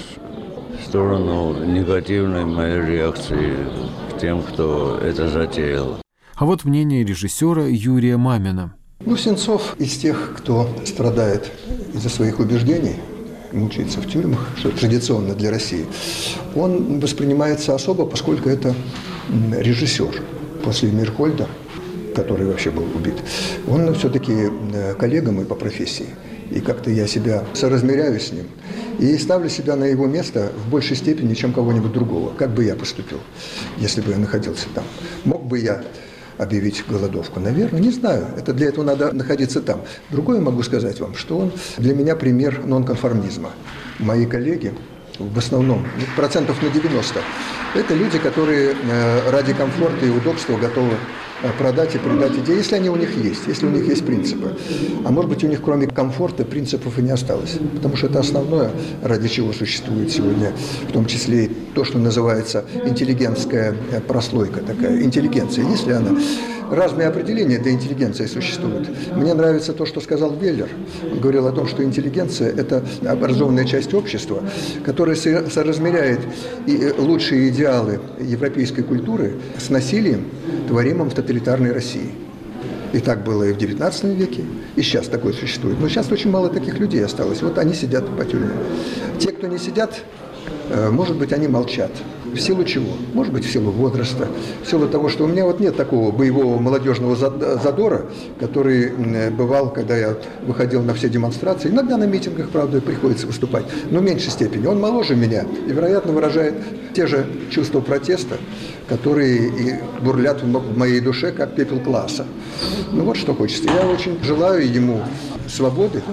в 0.80 0.88
сторону 0.88 1.66
негативной 1.66 2.46
моей 2.46 2.82
реакции 2.82 3.54
к 4.12 4.20
тем, 4.20 4.42
кто 4.42 4.98
это 4.98 5.30
затеял. 5.30 5.98
А 6.36 6.46
вот 6.46 6.64
мнение 6.64 7.04
режиссера 7.04 7.66
Юрия 7.68 8.18
Мамина. 8.18 8.74
Ну, 9.06 9.18
Сенцов 9.18 9.76
из 9.78 9.98
тех, 9.98 10.36
кто 10.38 10.70
страдает 10.86 11.52
из-за 11.94 12.10
своих 12.10 12.40
убеждений, 12.40 12.96
мучается 13.52 14.02
в 14.02 14.08
тюрьмах, 14.08 14.48
что 14.58 14.72
традиционно 14.72 15.34
для 15.34 15.52
России, 15.52 15.86
он 16.56 17.00
воспринимается 17.00 17.76
особо, 17.76 18.06
поскольку 18.06 18.50
это 18.50 18.74
режиссер. 19.52 20.22
После 20.64 20.92
Мирхольда, 20.92 21.48
который 22.16 22.46
вообще 22.46 22.70
был 22.70 22.84
убит, 22.96 23.16
он 23.68 23.94
все-таки 23.96 24.34
э, 24.74 24.94
коллега 24.96 25.32
мой 25.32 25.46
по 25.46 25.56
профессии. 25.56 26.08
И 26.52 26.60
как-то 26.62 26.90
я 26.90 27.08
себя 27.08 27.46
соразмеряю 27.54 28.20
с 28.20 28.32
ним. 28.32 28.46
И 28.98 29.18
ставлю 29.18 29.50
себя 29.50 29.76
на 29.76 29.86
его 29.86 30.08
место 30.08 30.52
в 30.66 30.70
большей 30.70 30.98
степени, 30.98 31.34
чем 31.36 31.54
кого-нибудь 31.54 31.94
другого. 31.94 32.34
Как 32.34 32.50
бы 32.50 32.66
я 32.66 32.76
поступил, 32.76 33.20
если 33.78 34.02
бы 34.02 34.12
я 34.12 34.18
находился 34.18 34.68
там? 34.74 34.84
Мог 35.24 35.46
бы 35.46 35.60
я 35.60 35.84
объявить 36.40 36.84
голодовку? 36.88 37.40
Наверное, 37.40 37.80
не 37.80 37.92
знаю. 37.92 38.26
Это 38.36 38.54
для 38.54 38.70
этого 38.70 38.84
надо 38.84 39.12
находиться 39.12 39.62
там. 39.62 39.82
Другое 40.10 40.42
могу 40.42 40.64
сказать 40.64 41.00
вам, 41.00 41.16
что 41.16 41.38
он 41.38 41.52
для 41.78 41.94
меня 41.94 42.16
пример 42.16 42.66
нонконформизма. 42.66 43.52
Мои 44.00 44.26
коллеги, 44.26 44.74
в 45.20 45.38
основном, 45.38 45.86
ну, 45.98 46.06
процентов 46.16 46.62
на 46.64 46.70
90, 46.70 47.20
это 47.76 47.94
люди, 47.94 48.18
которые 48.18 48.74
э, 48.74 49.30
ради 49.30 49.54
комфорта 49.54 50.06
и 50.06 50.10
удобства 50.10 50.58
готовы 50.58 50.96
продать 51.58 51.96
и 51.96 51.98
предать 51.98 52.38
идеи, 52.38 52.58
если 52.58 52.76
они 52.76 52.90
у 52.90 52.96
них 52.96 53.16
есть, 53.18 53.44
если 53.48 53.66
у 53.66 53.70
них 53.70 53.88
есть 53.88 54.06
принципы. 54.06 54.58
А 55.06 55.12
может 55.12 55.30
быть, 55.30 55.44
у 55.44 55.48
них 55.48 55.62
кроме 55.62 55.88
комфорта 55.88 56.44
принципов 56.44 57.00
и 57.00 57.02
не 57.02 57.12
осталось. 57.12 57.58
Потому 57.76 57.96
что 57.96 58.08
это 58.08 58.20
основное, 58.20 58.72
ради 59.02 59.28
чего 59.28 59.54
существует 59.54 60.12
сегодня, 60.12 60.54
в 60.88 60.92
том 60.92 61.06
числе 61.06 61.46
и 61.46 61.48
то, 61.48 61.84
что 61.84 61.98
называется 61.98 62.66
интеллигентская 62.86 63.76
э, 63.92 64.02
прослойка 64.02 64.62
такая. 64.62 65.02
Интеллигенция, 65.02 65.66
если 65.70 65.92
она 65.94 66.12
разные 66.72 67.08
определения 67.08 67.60
для 67.60 67.72
интеллигенции 67.72 68.26
существуют. 68.26 68.90
Мне 69.16 69.34
нравится 69.34 69.74
то, 69.74 69.86
что 69.86 70.02
сказал 70.02 70.36
Веллер. 70.36 70.70
Он 71.12 71.20
говорил 71.20 71.48
о 71.48 71.52
том, 71.52 71.68
что 71.68 71.84
интеллигенция– 71.84 72.50
это 72.58 72.84
образованная 73.06 73.66
часть 73.66 73.94
общества, 73.94 74.44
которая 74.86 75.16
соразмеряет 75.16 76.20
и 76.66 76.94
лучшие 76.98 77.50
идеалы 77.50 78.00
европейской 78.20 78.84
культуры 78.84 79.36
с 79.58 79.70
насилием, 79.70 80.26
творимым 80.68 81.10
в 81.10 81.14
тоталитарной 81.14 81.72
России. 81.72 82.12
И 82.92 83.00
так 83.00 83.24
было 83.24 83.44
и 83.44 83.54
в 83.54 83.58
XIX 83.58 84.16
веке, 84.16 84.44
и 84.76 84.82
сейчас 84.82 85.08
такое 85.08 85.34
существует. 85.34 85.80
Но 85.80 85.88
сейчас 85.90 86.12
очень 86.12 86.32
мало 86.32 86.50
таких 86.50 86.80
людей 86.80 87.06
осталось. 87.06 87.42
Вот 87.42 87.58
они 87.60 87.74
сидят 87.74 88.06
по 88.18 88.26
тюрьмам. 88.26 88.58
Те, 89.20 89.32
кто 89.32 89.46
не 89.48 89.60
сидят, 89.60 89.94
э, 89.94 90.19
может 90.92 91.18
быть, 91.18 91.34
они 91.34 91.48
молчат. 91.48 91.92
В 92.26 92.40
силу 92.40 92.64
чего? 92.64 92.92
Может 93.14 93.34
быть, 93.34 93.44
в 93.44 93.52
силу 93.52 93.72
возраста, 93.72 94.28
в 94.64 94.70
силу 94.70 94.88
того, 94.88 95.10
что 95.10 95.24
у 95.24 95.28
меня 95.28 95.46
вот 95.46 95.60
нет 95.60 95.76
такого 95.76 96.12
боевого 96.12 96.60
молодежного 96.60 97.16
задора, 97.16 98.06
который 98.40 98.92
бывал, 99.32 99.72
когда 99.72 99.98
я 99.98 100.16
выходил 100.46 100.84
на 100.84 100.94
все 100.94 101.10
демонстрации. 101.10 101.70
Иногда 101.70 101.98
на 101.98 102.04
митингах, 102.04 102.50
правда, 102.50 102.82
приходится 102.82 103.26
выступать, 103.26 103.66
но 103.90 104.00
в 104.00 104.04
меньшей 104.04 104.30
степени. 104.30 104.68
Он 104.68 104.80
моложе 104.80 105.16
меня 105.16 105.44
и, 105.68 105.72
вероятно, 105.72 106.14
выражает 106.14 106.54
те 106.94 107.08
же 107.08 107.26
чувства 107.50 107.82
протеста, 107.82 108.38
которые 108.88 109.48
и 109.48 109.80
бурлят 110.04 110.44
в 110.44 110.78
моей 110.78 111.00
душе, 111.00 111.32
как 111.32 111.56
пепел 111.56 111.80
класса. 111.80 112.28
Ну 112.92 113.06
вот 113.06 113.18
что 113.18 113.34
хочется. 113.34 113.70
Я 113.72 113.88
очень 113.88 114.20
желаю 114.24 114.72
ему 114.72 115.02
свободы, 115.48 116.04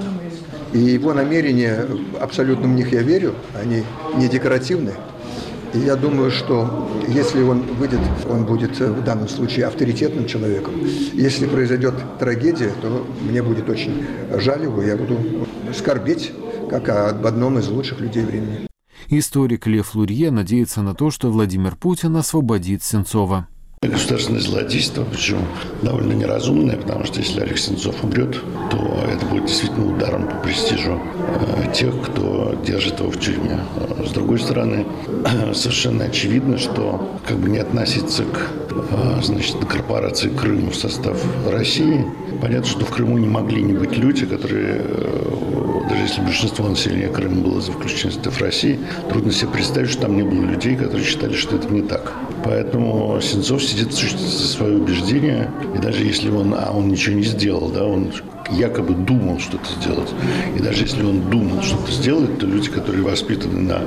и 0.76 0.92
его 0.92 1.14
намерения, 1.14 1.86
абсолютно 2.20 2.68
в 2.68 2.72
них 2.72 2.92
я 2.92 3.02
верю, 3.02 3.34
они 3.54 3.82
не 4.16 4.28
декоративны. 4.28 4.92
И 5.72 5.78
я 5.78 5.96
думаю, 5.96 6.30
что 6.30 6.88
если 7.08 7.42
он 7.42 7.62
выйдет, 7.62 8.00
он 8.28 8.44
будет 8.44 8.78
в 8.78 9.02
данном 9.02 9.28
случае 9.28 9.66
авторитетным 9.66 10.26
человеком. 10.26 10.74
Если 11.12 11.46
произойдет 11.46 11.94
трагедия, 12.18 12.72
то 12.82 13.06
мне 13.22 13.42
будет 13.42 13.68
очень 13.68 14.06
жаль 14.36 14.64
его, 14.64 14.82
я 14.82 14.96
буду 14.96 15.18
скорбеть, 15.74 16.32
как 16.68 16.88
об 16.88 17.26
одном 17.26 17.58
из 17.58 17.68
лучших 17.68 18.00
людей 18.00 18.24
времени. 18.24 18.66
Историк 19.08 19.66
Лев 19.66 19.94
Лурье 19.94 20.30
надеется 20.30 20.82
на 20.82 20.94
то, 20.94 21.10
что 21.10 21.30
Владимир 21.30 21.76
Путин 21.76 22.16
освободит 22.16 22.82
Сенцова. 22.82 23.48
Государственное 23.82 24.40
злодейство, 24.40 25.04
причем 25.04 25.46
довольно 25.82 26.14
неразумное, 26.14 26.78
потому 26.78 27.04
что 27.04 27.20
если 27.20 27.42
Олег 27.42 27.58
Сенцов 27.58 28.02
умрет, 28.02 28.40
то 28.70 29.04
это 29.06 29.26
будет 29.26 29.46
действительно 29.46 29.94
ударом 29.94 30.26
по 30.26 30.36
престижу 30.36 30.98
э, 30.98 31.74
тех, 31.74 31.94
кто 32.00 32.58
держит 32.66 32.98
его 33.00 33.10
в 33.10 33.20
тюрьме. 33.20 33.60
С 34.02 34.12
другой 34.12 34.40
стороны, 34.40 34.86
совершенно 35.52 36.04
очевидно, 36.04 36.56
что 36.56 37.18
как 37.28 37.36
бы 37.36 37.50
не 37.50 37.58
относиться 37.58 38.24
к 38.24 38.48
э, 38.70 39.22
значит, 39.22 39.56
корпорации 39.66 40.30
Крым 40.30 40.70
в 40.70 40.74
состав 40.74 41.22
России, 41.46 42.06
понятно, 42.40 42.66
что 42.66 42.86
в 42.86 42.90
Крыму 42.90 43.18
не 43.18 43.28
могли 43.28 43.62
не 43.62 43.74
быть 43.74 43.94
люди, 43.98 44.24
которые 44.24 44.80
э, 44.84 45.46
даже 45.88 46.02
если 46.02 46.20
большинство 46.22 46.66
населения 46.66 47.08
Крыма 47.08 47.42
было 47.42 47.60
за 47.60 47.72
включенностью 47.72 48.32
в 48.32 48.40
России, 48.40 48.80
трудно 49.10 49.32
себе 49.32 49.50
представить, 49.50 49.90
что 49.90 50.02
там 50.02 50.16
не 50.16 50.22
было 50.22 50.42
людей, 50.44 50.76
которые 50.76 51.04
считали, 51.04 51.34
что 51.34 51.56
это 51.56 51.72
не 51.72 51.82
так. 51.82 52.12
Поэтому 52.46 53.20
Сенцов 53.20 53.62
сидит 53.62 53.92
за 53.92 54.48
свое 54.48 54.76
убеждение, 54.76 55.50
и 55.74 55.78
даже 55.78 56.04
если 56.04 56.30
он, 56.30 56.54
а 56.56 56.70
он 56.72 56.88
ничего 56.88 57.16
не 57.16 57.24
сделал, 57.24 57.68
да, 57.70 57.84
он 57.84 58.12
якобы 58.52 58.94
думал 58.94 59.40
что-то 59.40 59.68
сделать. 59.80 60.14
И 60.56 60.60
даже 60.60 60.84
если 60.84 61.02
он 61.02 61.28
думал 61.28 61.62
что-то 61.62 61.90
сделать, 61.90 62.38
то 62.38 62.46
люди, 62.46 62.70
которые 62.70 63.02
воспитаны 63.02 63.60
на 63.60 63.80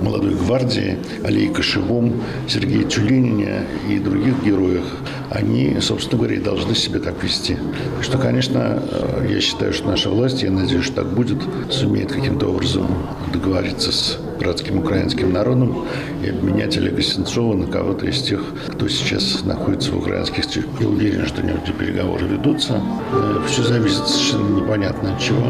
молодой 0.00 0.34
гвардии, 0.34 0.96
Аллее 1.24 1.50
Кошевом, 1.50 2.22
Сергее 2.48 2.84
Тюленине 2.84 3.64
и 3.90 3.98
других 3.98 4.44
героях, 4.44 4.84
они, 5.30 5.78
собственно 5.80 6.18
говоря, 6.18 6.36
и 6.36 6.40
должны 6.40 6.76
себя 6.76 7.00
так 7.00 7.22
вести. 7.24 7.56
Что, 8.00 8.18
конечно, 8.18 8.80
э, 8.90 9.28
я 9.32 9.40
считаю, 9.40 9.72
что 9.72 9.88
наша 9.88 10.10
власть, 10.10 10.42
я 10.42 10.50
надеюсь, 10.52 10.84
что 10.84 11.02
так 11.02 11.12
будет, 11.12 11.38
сумеет 11.70 12.12
каким-то 12.12 12.46
образом 12.46 12.86
договориться 13.32 13.90
с 13.90 14.18
братским 14.38 14.78
украинским 14.78 15.32
народом 15.32 15.84
и 16.22 16.28
обменять 16.28 16.76
Олега 16.76 17.02
Сенцова 17.02 17.54
на 17.54 17.66
кого-то 17.66 18.06
из 18.06 18.22
тех, 18.22 18.42
кто 18.68 18.88
сейчас 18.88 19.44
находится 19.44 19.92
в 19.92 19.98
украинских 19.98 20.46
тюрьмах. 20.46 20.80
Я 20.80 20.88
уверен, 20.88 21.26
что 21.26 21.42
эти 21.42 21.70
переговоры 21.70 22.26
ведутся. 22.26 22.80
Э, 23.12 23.40
Все 23.46 23.62
зависит 23.62 24.06
совершенно 24.06 24.60
непонятно 24.60 25.14
от 25.14 25.20
чего. 25.20 25.46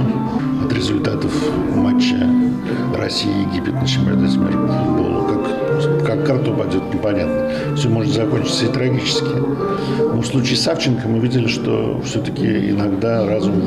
От 0.64 0.72
результатов 0.72 1.32
матча 1.74 2.28
России-Египет 2.96 3.74
на 3.74 3.86
чемпионате 3.86 4.38
мира 4.38 4.66
по 4.66 4.72
футболу. 4.72 5.24
Как, 5.26 6.06
как 6.06 6.26
карта 6.26 6.50
упадет, 6.50 6.82
непонятно. 6.94 7.76
Все 7.76 7.88
может 7.88 8.14
закончиться 8.14 8.66
и 8.66 8.68
трагически. 8.68 9.24
Но 9.98 10.20
в 10.20 10.26
случае 10.26 10.56
Савченко 10.56 11.08
мы 11.08 11.18
видели, 11.18 11.46
что 11.48 12.00
все-таки 12.04 12.70
иногда 12.70 13.26
разум 13.26 13.60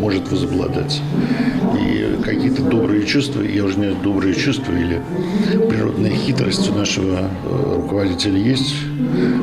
может 0.00 0.30
возобладать. 0.30 1.00
И 1.80 2.22
какие-то 2.22 2.62
добрые 2.62 3.06
чувства, 3.06 3.42
я 3.42 3.64
уже 3.64 3.76
не 3.78 3.84
знаю, 3.84 3.96
добрые 4.02 4.34
чувства 4.34 4.72
или 4.72 5.00
природная 5.68 6.12
хитрость 6.12 6.70
у 6.70 6.74
нашего 6.74 7.18
э, 7.18 7.76
руководителя 7.76 8.38
есть. 8.38 8.74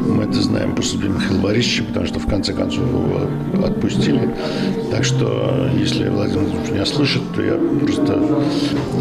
Мы 0.07 0.23
это 0.23 0.41
знаем 0.41 0.75
по 0.75 0.81
судьбе 0.81 1.09
Михаила 1.09 1.41
Борисовича, 1.41 1.83
потому 1.85 2.05
что 2.05 2.19
в 2.19 2.27
конце 2.27 2.53
концов 2.53 2.87
его 2.87 3.27
отпустили. 3.65 4.29
Так 4.91 5.03
что, 5.03 5.69
если 5.77 6.09
Владимир 6.09 6.41
Владимирович 6.43 6.71
меня 6.71 6.85
слышит, 6.85 7.21
то 7.35 7.41
я 7.41 7.53
просто 7.53 8.21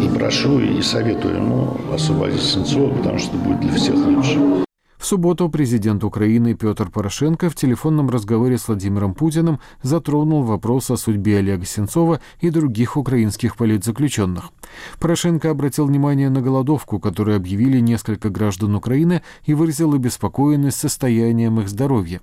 и 0.02 0.18
прошу, 0.18 0.60
и 0.60 0.80
советую 0.82 1.36
ему 1.36 1.76
освободить 1.92 2.42
Сенцова, 2.42 2.94
потому 2.94 3.18
что 3.18 3.36
будет 3.36 3.60
для 3.60 3.74
всех 3.74 3.96
лучше. 3.96 4.69
В 5.00 5.06
субботу 5.06 5.48
президент 5.48 6.04
Украины 6.04 6.52
Петр 6.52 6.90
Порошенко 6.90 7.48
в 7.48 7.54
телефонном 7.54 8.10
разговоре 8.10 8.58
с 8.58 8.68
Владимиром 8.68 9.14
Путиным 9.14 9.58
затронул 9.82 10.42
вопрос 10.42 10.90
о 10.90 10.98
судьбе 10.98 11.38
Олега 11.38 11.64
Сенцова 11.64 12.20
и 12.42 12.50
других 12.50 12.98
украинских 12.98 13.56
политзаключенных. 13.56 14.50
Порошенко 14.98 15.50
обратил 15.50 15.86
внимание 15.86 16.28
на 16.28 16.42
голодовку, 16.42 17.00
которую 17.00 17.38
объявили 17.38 17.80
несколько 17.80 18.28
граждан 18.28 18.74
Украины 18.74 19.22
и 19.46 19.54
выразил 19.54 19.94
обеспокоенность 19.94 20.76
состоянием 20.76 21.58
их 21.60 21.70
здоровья. 21.70 22.20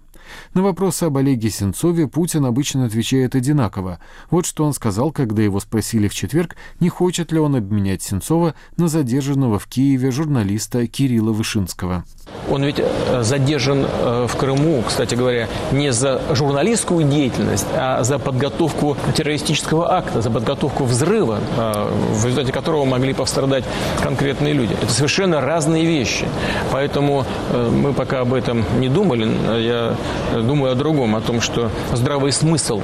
На 0.53 0.61
вопросы 0.61 1.05
об 1.05 1.17
Олеге 1.17 1.49
Сенцове 1.49 2.07
Путин 2.07 2.45
обычно 2.45 2.85
отвечает 2.85 3.35
одинаково. 3.35 3.99
Вот 4.29 4.45
что 4.45 4.65
он 4.65 4.73
сказал, 4.73 5.11
когда 5.11 5.41
его 5.41 5.59
спросили 5.59 6.07
в 6.07 6.13
четверг, 6.13 6.55
не 6.79 6.89
хочет 6.89 7.31
ли 7.31 7.39
он 7.39 7.55
обменять 7.55 8.01
Сенцова 8.01 8.55
на 8.75 8.87
задержанного 8.87 9.59
в 9.59 9.67
Киеве 9.67 10.11
журналиста 10.11 10.85
Кирилла 10.87 11.31
Вышинского. 11.31 12.03
Он 12.49 12.63
ведь 12.67 12.79
э, 12.79 13.23
задержан 13.23 13.85
э, 13.85 14.27
в 14.27 14.35
Крыму, 14.35 14.83
кстати 14.85 15.15
говоря, 15.15 15.47
не 15.71 15.93
за 15.93 16.21
журналистскую 16.31 17.05
деятельность, 17.05 17.65
а 17.73 18.03
за 18.03 18.19
подготовку 18.19 18.97
террористического 19.15 19.93
акта, 19.93 20.21
за 20.21 20.29
подготовку 20.29 20.83
взрыва, 20.83 21.39
э, 21.57 21.89
в 22.11 22.25
результате 22.25 22.51
которого 22.51 22.83
могли 22.83 23.13
пострадать 23.13 23.63
конкретные 24.03 24.53
люди. 24.53 24.75
Это 24.81 24.91
совершенно 24.91 25.39
разные 25.39 25.85
вещи. 25.85 26.25
Поэтому 26.71 27.25
мы 27.71 27.93
пока 27.93 28.21
об 28.21 28.33
этом 28.33 28.65
не 28.79 28.89
думали. 28.89 29.29
Я 29.59 29.95
думаю 30.41 30.73
о 30.73 30.75
другом, 30.75 31.15
о 31.15 31.21
том, 31.21 31.39
что 31.39 31.69
здравый 31.93 32.31
смысл 32.31 32.81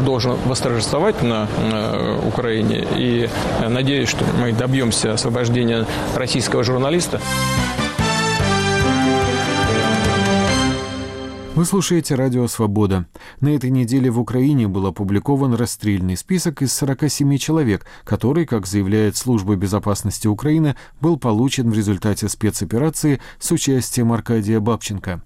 должен 0.00 0.36
восторжествовать 0.46 1.22
на 1.22 1.48
Украине. 2.26 2.86
И 2.96 3.28
надеюсь, 3.66 4.08
что 4.08 4.24
мы 4.40 4.52
добьемся 4.52 5.12
освобождения 5.12 5.86
российского 6.14 6.62
журналиста. 6.62 7.20
Вы 11.58 11.64
слушаете 11.64 12.14
«Радио 12.14 12.46
Свобода». 12.46 13.06
На 13.40 13.48
этой 13.48 13.70
неделе 13.70 14.12
в 14.12 14.20
Украине 14.20 14.68
был 14.68 14.86
опубликован 14.86 15.54
расстрельный 15.54 16.16
список 16.16 16.62
из 16.62 16.72
47 16.72 17.36
человек, 17.36 17.84
который, 18.04 18.46
как 18.46 18.64
заявляет 18.64 19.16
Служба 19.16 19.56
безопасности 19.56 20.28
Украины, 20.28 20.76
был 21.00 21.18
получен 21.18 21.68
в 21.68 21.74
результате 21.74 22.28
спецоперации 22.28 23.20
с 23.40 23.50
участием 23.50 24.12
Аркадия 24.12 24.60
Бабченко. 24.60 25.20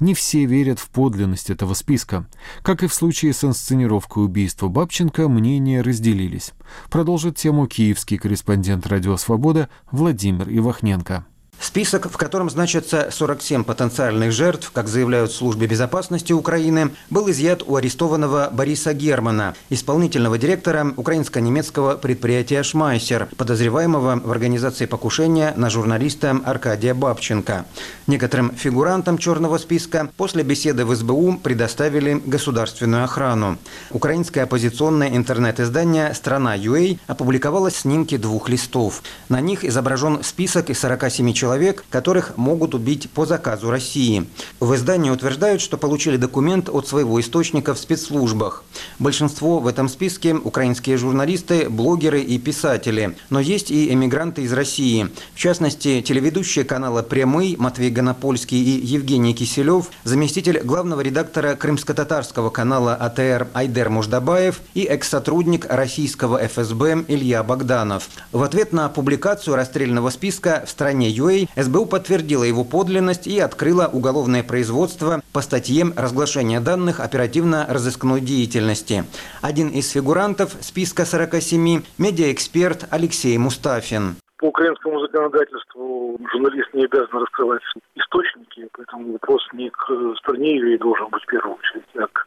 Не 0.00 0.14
все 0.14 0.44
верят 0.44 0.80
в 0.80 0.88
подлинность 0.88 1.50
этого 1.50 1.74
списка. 1.74 2.26
Как 2.62 2.82
и 2.82 2.88
в 2.88 2.92
случае 2.92 3.32
с 3.32 3.44
инсценировкой 3.44 4.24
убийства 4.24 4.66
Бабченко, 4.66 5.28
мнения 5.28 5.82
разделились. 5.82 6.52
Продолжит 6.90 7.36
тему 7.36 7.68
киевский 7.68 8.18
корреспондент 8.18 8.88
«Радио 8.88 9.16
Свобода» 9.16 9.68
Владимир 9.92 10.48
Ивахненко. 10.50 11.26
Список, 11.58 12.10
в 12.10 12.16
котором 12.16 12.50
значатся 12.50 13.08
47 13.10 13.64
потенциальных 13.64 14.32
жертв, 14.32 14.70
как 14.72 14.88
заявляют 14.88 15.30
в 15.30 15.36
службе 15.36 15.66
безопасности 15.66 16.32
Украины, 16.32 16.90
был 17.08 17.30
изъят 17.30 17.62
у 17.66 17.76
арестованного 17.76 18.50
Бориса 18.52 18.92
Германа, 18.92 19.54
исполнительного 19.70 20.36
директора 20.36 20.92
украинско-немецкого 20.96 21.96
предприятия 21.96 22.62
«Шмайсер», 22.62 23.28
подозреваемого 23.36 24.20
в 24.22 24.30
организации 24.30 24.84
покушения 24.84 25.54
на 25.56 25.70
журналиста 25.70 26.38
Аркадия 26.44 26.94
Бабченко. 26.94 27.64
Некоторым 28.06 28.54
фигурантам 28.54 29.16
черного 29.16 29.56
списка 29.56 30.10
после 30.16 30.42
беседы 30.42 30.84
в 30.84 30.94
СБУ 30.94 31.40
предоставили 31.42 32.20
государственную 32.24 33.04
охрану. 33.04 33.56
Украинское 33.90 34.44
оппозиционное 34.44 35.16
интернет-издание 35.16 36.12
«Страна 36.14 36.54
ЮА» 36.54 36.98
опубликовало 37.06 37.70
снимки 37.70 38.16
двух 38.18 38.50
листов. 38.50 39.02
На 39.30 39.40
них 39.40 39.64
изображен 39.64 40.22
список 40.22 40.70
из 40.70 40.78
47 40.80 41.32
человек, 41.32 41.45
человек, 41.46 41.84
которых 41.90 42.36
могут 42.36 42.74
убить 42.74 43.08
по 43.10 43.24
заказу 43.24 43.70
России. 43.70 44.26
В 44.58 44.74
издании 44.74 45.10
утверждают, 45.10 45.62
что 45.62 45.78
получили 45.78 46.16
документ 46.16 46.68
от 46.68 46.88
своего 46.88 47.20
источника 47.20 47.72
в 47.72 47.78
спецслужбах. 47.78 48.64
Большинство 48.98 49.60
в 49.60 49.68
этом 49.68 49.88
списке– 49.88 50.34
украинские 50.44 50.96
журналисты, 50.96 51.70
блогеры 51.70 52.20
и 52.20 52.36
писатели. 52.38 53.16
Но 53.30 53.38
есть 53.38 53.70
и 53.70 53.92
эмигранты 53.92 54.42
из 54.42 54.52
России. 54.52 55.08
В 55.34 55.38
частности, 55.38 56.00
телеведущие 56.00 56.64
канала 56.64 57.02
«Прямый» 57.02 57.54
Матвей 57.56 57.90
Гонопольский 57.90 58.60
и 58.60 58.84
Евгений 58.84 59.32
Киселев, 59.32 59.90
заместитель 60.02 60.58
главного 60.64 61.00
редактора 61.00 61.54
крымско-татарского 61.54 62.50
канала 62.50 62.96
АТР 62.96 63.46
Айдер 63.54 63.88
Муждабаев 63.88 64.60
и 64.74 64.82
экс-сотрудник 64.82 65.66
российского 65.68 66.44
ФСБ 66.44 67.04
Илья 67.06 67.44
Богданов. 67.44 68.08
В 68.32 68.42
ответ 68.42 68.72
на 68.72 68.88
публикацию 68.88 69.54
расстрельного 69.54 70.10
списка 70.10 70.64
в 70.66 70.70
стране 70.70 71.08
ЮЭ 71.08 71.35
Huawei, 71.36 71.48
СБУ 71.56 71.86
подтвердила 71.86 72.44
его 72.44 72.64
подлинность 72.64 73.26
и 73.26 73.38
открыла 73.38 73.88
уголовное 73.92 74.42
производство 74.42 75.20
по 75.32 75.40
статье 75.40 75.84
«Разглашение 75.96 76.60
данных 76.60 77.00
оперативно-розыскной 77.00 78.20
деятельности». 78.20 79.04
Один 79.42 79.68
из 79.68 79.90
фигурантов 79.90 80.52
списка 80.60 81.04
47– 81.04 81.82
медиаэксперт 81.98 82.86
Алексей 82.90 83.36
Мустафин. 83.38 84.16
По 84.38 84.46
украинскому 84.46 85.00
законодательству 85.00 86.18
журналист 86.32 86.72
не 86.74 86.84
обязан 86.84 87.22
раскрывать 87.22 87.62
источники, 87.94 88.68
поэтому 88.72 89.12
вопрос 89.12 89.42
не 89.52 89.70
к 89.70 90.14
стране 90.18 90.56
ее 90.56 90.78
должен 90.78 91.08
быть 91.08 91.22
в 91.22 91.26
первую 91.26 91.56
очередь, 91.56 91.84
а 91.96 92.06
к 92.06 92.26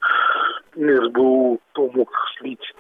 СБУ, 0.76 1.60
кто 1.72 1.90
мог 1.92 2.12
слить 2.38 2.74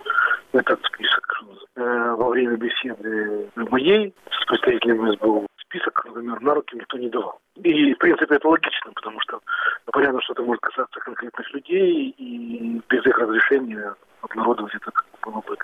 этот 0.51 0.79
список 0.83 1.43
э, 1.75 2.15
во 2.17 2.29
время 2.29 2.55
беседы 2.55 3.49
моей 3.55 4.13
с 4.31 4.45
представителями 4.47 5.15
СБУ 5.15 5.45
список, 5.69 6.03
например, 6.05 6.41
на 6.41 6.55
руки 6.55 6.75
никто 6.75 6.97
не 6.97 7.09
давал. 7.09 7.39
И, 7.55 7.93
в 7.93 7.97
принципе, 7.97 8.35
это 8.35 8.47
логично, 8.47 8.91
потому 8.93 9.19
что 9.21 9.39
ну, 9.85 9.91
понятно, 9.91 10.21
что 10.21 10.33
это 10.33 10.41
может 10.41 10.61
касаться 10.61 10.99
конкретных 10.99 11.53
людей, 11.53 12.09
и 12.17 12.81
без 12.89 13.05
их 13.05 13.17
разрешения 13.17 13.95
обнародовать 14.21 14.73
это 14.75 14.91
было 15.23 15.41
бы, 15.41 15.57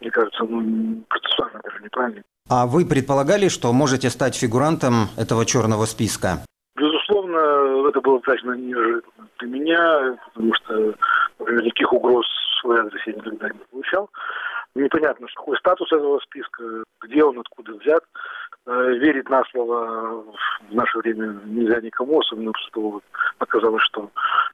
мне 0.00 0.10
кажется, 0.10 0.44
ну, 0.44 1.02
процессуально 1.08 1.60
даже 1.64 1.82
неправильно. 1.82 2.22
А 2.48 2.66
вы 2.66 2.86
предполагали, 2.86 3.48
что 3.48 3.72
можете 3.72 4.10
стать 4.10 4.36
фигурантом 4.36 5.08
этого 5.16 5.44
черного 5.44 5.86
списка? 5.86 6.44
Безусловно, 6.76 7.88
это 7.88 8.00
было 8.00 8.20
точно 8.20 8.52
неожиданно 8.52 9.28
для 9.38 9.48
меня, 9.48 10.18
потому 10.26 10.54
что, 10.54 10.94
например, 11.38 11.64
никаких 11.64 11.92
угроз 11.92 12.26
в 12.26 12.60
свой 12.60 12.78
адрес 12.80 13.00
я 13.06 13.14
никогда 13.14 13.48
не 13.48 13.58
получал. 13.70 14.10
Непонятно, 14.74 15.26
какой 15.34 15.56
статус 15.56 15.90
этого 15.90 16.18
списка, 16.20 16.84
где 17.02 17.24
он, 17.24 17.38
откуда 17.38 17.72
взят. 17.78 18.04
Э, 18.68 18.94
верить 18.94 19.28
на 19.30 19.44
слово 19.52 20.24
в 20.68 20.74
наше 20.74 20.98
время 20.98 21.38
нельзя 21.44 21.80
никому, 21.80 22.18
особенно 22.18 22.52
что 22.66 23.00
оказалось, 23.38 23.82
что 23.84 24.10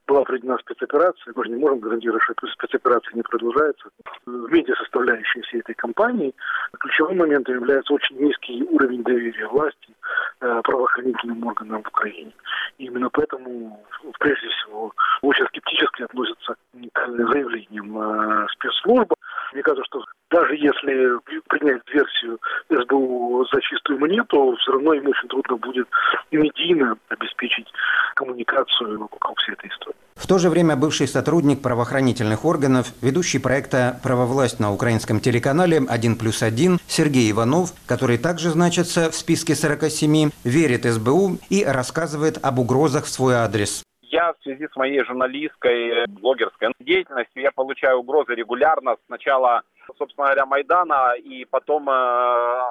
была 0.06 0.22
проведена 0.22 0.58
спецоперация. 0.58 1.32
Мы 1.34 1.44
же 1.44 1.50
не 1.50 1.56
можем 1.56 1.78
гарантировать, 1.78 2.22
что 2.22 2.46
спецоперация 2.48 3.14
не 3.14 3.22
продолжается. 3.22 3.88
В 4.26 4.52
медиа 4.52 4.74
составляющей 4.74 5.40
всей 5.40 5.60
этой 5.60 5.74
кампании 5.74 6.34
ключевым 6.78 7.18
моментом 7.18 7.54
является 7.54 7.94
очень 7.94 8.18
низкий 8.18 8.62
уровень 8.64 9.02
доверия 9.02 9.46
власти 9.46 9.94
э, 10.40 10.60
правоохранительным 10.62 11.46
органам 11.46 11.82
в 11.82 11.88
Украине. 11.88 12.32
И 12.76 12.84
именно 12.84 13.08
поэтому, 13.08 13.82
прежде 14.18 14.48
всего, 14.48 14.92
очень 15.22 15.46
скептически 15.46 16.02
относятся 16.02 16.56
к 16.92 17.06
заявлениям 17.08 17.98
э, 17.98 18.46
спецслужб. 18.52 19.14
Мне 19.54 19.62
кажется, 19.62 19.84
что 19.86 20.04
даже 20.32 20.56
если 20.56 21.18
принять 21.48 21.82
версию 21.92 22.38
СБУ 22.70 23.44
за 23.52 23.60
чистую 23.60 24.00
монету, 24.00 24.56
все 24.60 24.72
равно 24.72 24.94
им 24.94 25.06
очень 25.06 25.28
трудно 25.28 25.56
будет 25.56 25.86
медийно 26.30 26.96
обеспечить 27.08 27.66
коммуникацию 28.14 28.98
вокруг 28.98 29.38
всей 29.38 29.52
этой 29.52 29.68
истории. 29.68 29.96
В 30.16 30.26
то 30.26 30.38
же 30.38 30.48
время 30.48 30.76
бывший 30.76 31.06
сотрудник 31.06 31.62
правоохранительных 31.62 32.44
органов, 32.44 32.86
ведущий 33.02 33.38
проекта 33.38 34.00
«Правовласть» 34.02 34.60
на 34.60 34.72
украинском 34.72 35.20
телеканале 35.20 35.78
«1 35.78 36.18
плюс 36.18 36.42
1» 36.42 36.78
Сергей 36.86 37.30
Иванов, 37.30 37.72
который 37.86 38.18
также 38.18 38.50
значится 38.50 39.10
в 39.10 39.14
списке 39.14 39.54
47, 39.54 40.30
верит 40.44 40.84
СБУ 40.84 41.38
и 41.50 41.64
рассказывает 41.64 42.38
об 42.42 42.58
угрозах 42.58 43.04
в 43.04 43.08
свой 43.08 43.34
адрес. 43.34 43.82
Я 44.02 44.34
в 44.34 44.42
связи 44.42 44.68
с 44.70 44.76
моей 44.76 45.02
журналистской, 45.04 46.06
блогерской 46.06 46.68
деятельностью, 46.80 47.42
я 47.42 47.50
получаю 47.50 47.98
угрозы 48.00 48.34
регулярно. 48.34 48.96
Сначала 49.06 49.62
собственно 49.98 50.26
говоря, 50.26 50.46
Майдана 50.46 51.14
и 51.16 51.44
потом 51.44 51.88
э, 51.88 51.92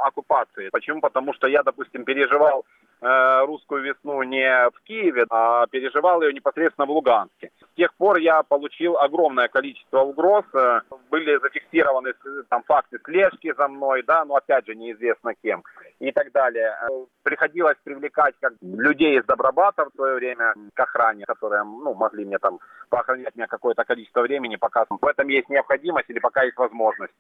оккупации. 0.07 0.69
Почему? 0.69 1.01
Потому 1.01 1.33
что 1.33 1.47
я, 1.47 1.63
допустим, 1.63 2.05
переживал 2.05 2.65
русскую 3.01 3.81
весну 3.83 4.21
не 4.23 4.69
в 4.69 4.81
Киеве, 4.83 5.25
а 5.29 5.65
переживал 5.67 6.21
ее 6.21 6.33
непосредственно 6.33 6.85
в 6.85 6.91
Луганске. 6.91 7.51
С 7.71 7.75
тех 7.75 7.93
пор 7.95 8.17
я 8.17 8.43
получил 8.43 8.97
огромное 8.97 9.47
количество 9.47 10.01
угроз. 10.01 10.45
Э, 10.53 10.81
были 11.09 11.39
зафиксированы 11.39 12.13
там 12.49 12.63
факты 12.63 12.99
слежки 13.03 13.53
за 13.57 13.67
мной, 13.67 14.03
да, 14.03 14.23
но 14.25 14.35
опять 14.35 14.67
же 14.67 14.75
неизвестно 14.75 15.33
кем 15.41 15.63
и 15.99 16.11
так 16.11 16.31
далее. 16.31 16.75
Э, 16.81 17.05
приходилось 17.23 17.77
привлекать 17.83 18.35
как 18.39 18.53
людей 18.61 19.17
из 19.17 19.25
Добробата 19.25 19.85
в 19.85 19.95
свое 19.95 20.15
время 20.15 20.53
к 20.73 20.79
охране, 20.79 21.25
которые 21.25 21.63
ну, 21.63 21.93
могли 21.93 22.25
мне 22.25 22.37
там 22.37 22.59
поохранять 22.89 23.35
меня 23.35 23.47
какое-то 23.47 23.83
количество 23.83 24.21
времени, 24.21 24.57
пока 24.57 24.85
в 24.89 25.05
этом 25.05 25.27
есть 25.29 25.49
необходимость 25.49 26.09
или 26.09 26.19
пока 26.19 26.43
есть 26.43 26.57
возможность. 26.57 27.13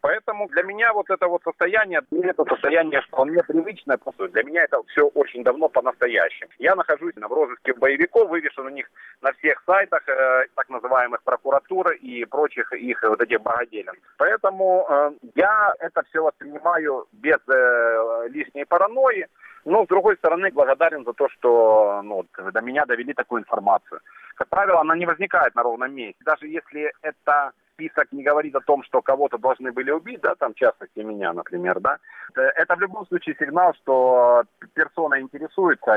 Поэтому 0.00 0.48
для 0.48 0.62
меня 0.62 0.92
вот 0.92 1.10
это 1.10 1.28
вот 1.28 1.42
состояние, 1.42 2.00
это 2.22 2.44
состояние 2.44 3.02
вполне 3.02 3.42
привычное, 3.42 3.98
просто 3.98 4.28
для 4.28 4.42
меня 4.42 4.64
это 4.64 4.82
все 4.88 5.06
очень 5.08 5.44
давно 5.44 5.68
по-настоящему. 5.68 6.50
Я 6.58 6.74
нахожусь 6.74 7.14
в 7.14 7.32
розыске 7.32 7.74
боевиков, 7.74 8.28
вывешен 8.28 8.66
у 8.66 8.70
них 8.70 8.90
на 9.20 9.32
всех 9.32 9.62
сайтах, 9.66 10.08
э, 10.08 10.46
так 10.54 10.68
называемых 10.70 11.22
прокуратуры 11.22 11.96
и 11.96 12.24
прочих 12.24 12.72
их 12.72 13.02
вот 13.02 13.20
этих 13.20 13.40
богоделен. 13.42 13.94
Поэтому 14.16 14.86
э, 14.88 15.12
я 15.34 15.74
это 15.80 16.02
все 16.08 16.22
воспринимаю 16.22 17.06
без 17.12 17.38
э, 17.48 18.28
лишней 18.28 18.64
паранойи. 18.66 19.26
Но, 19.66 19.84
с 19.84 19.88
другой 19.88 20.16
стороны, 20.16 20.50
благодарен 20.50 21.04
за 21.04 21.12
то, 21.12 21.28
что 21.28 22.00
ну, 22.02 22.24
до 22.52 22.60
меня 22.62 22.86
довели 22.86 23.12
такую 23.12 23.42
информацию. 23.42 24.00
Как 24.36 24.48
правило, 24.48 24.80
она 24.80 24.96
не 24.96 25.04
возникает 25.04 25.54
на 25.54 25.62
ровном 25.62 25.94
месте. 25.94 26.24
Даже 26.24 26.46
если 26.46 26.90
это 27.02 27.52
список 27.80 28.12
не 28.12 28.22
говорит 28.22 28.54
о 28.54 28.60
том, 28.60 28.82
что 28.84 29.00
кого-то 29.00 29.38
должны 29.38 29.72
были 29.72 29.90
убить, 29.90 30.20
да, 30.20 30.34
там, 30.34 30.52
в 30.52 30.56
частности, 30.56 31.00
меня, 31.00 31.32
например, 31.32 31.80
да, 31.80 31.98
это 32.34 32.76
в 32.76 32.80
любом 32.80 33.06
случае 33.06 33.36
сигнал, 33.38 33.72
что 33.82 34.42
персона 34.74 35.20
интересуется. 35.20 35.96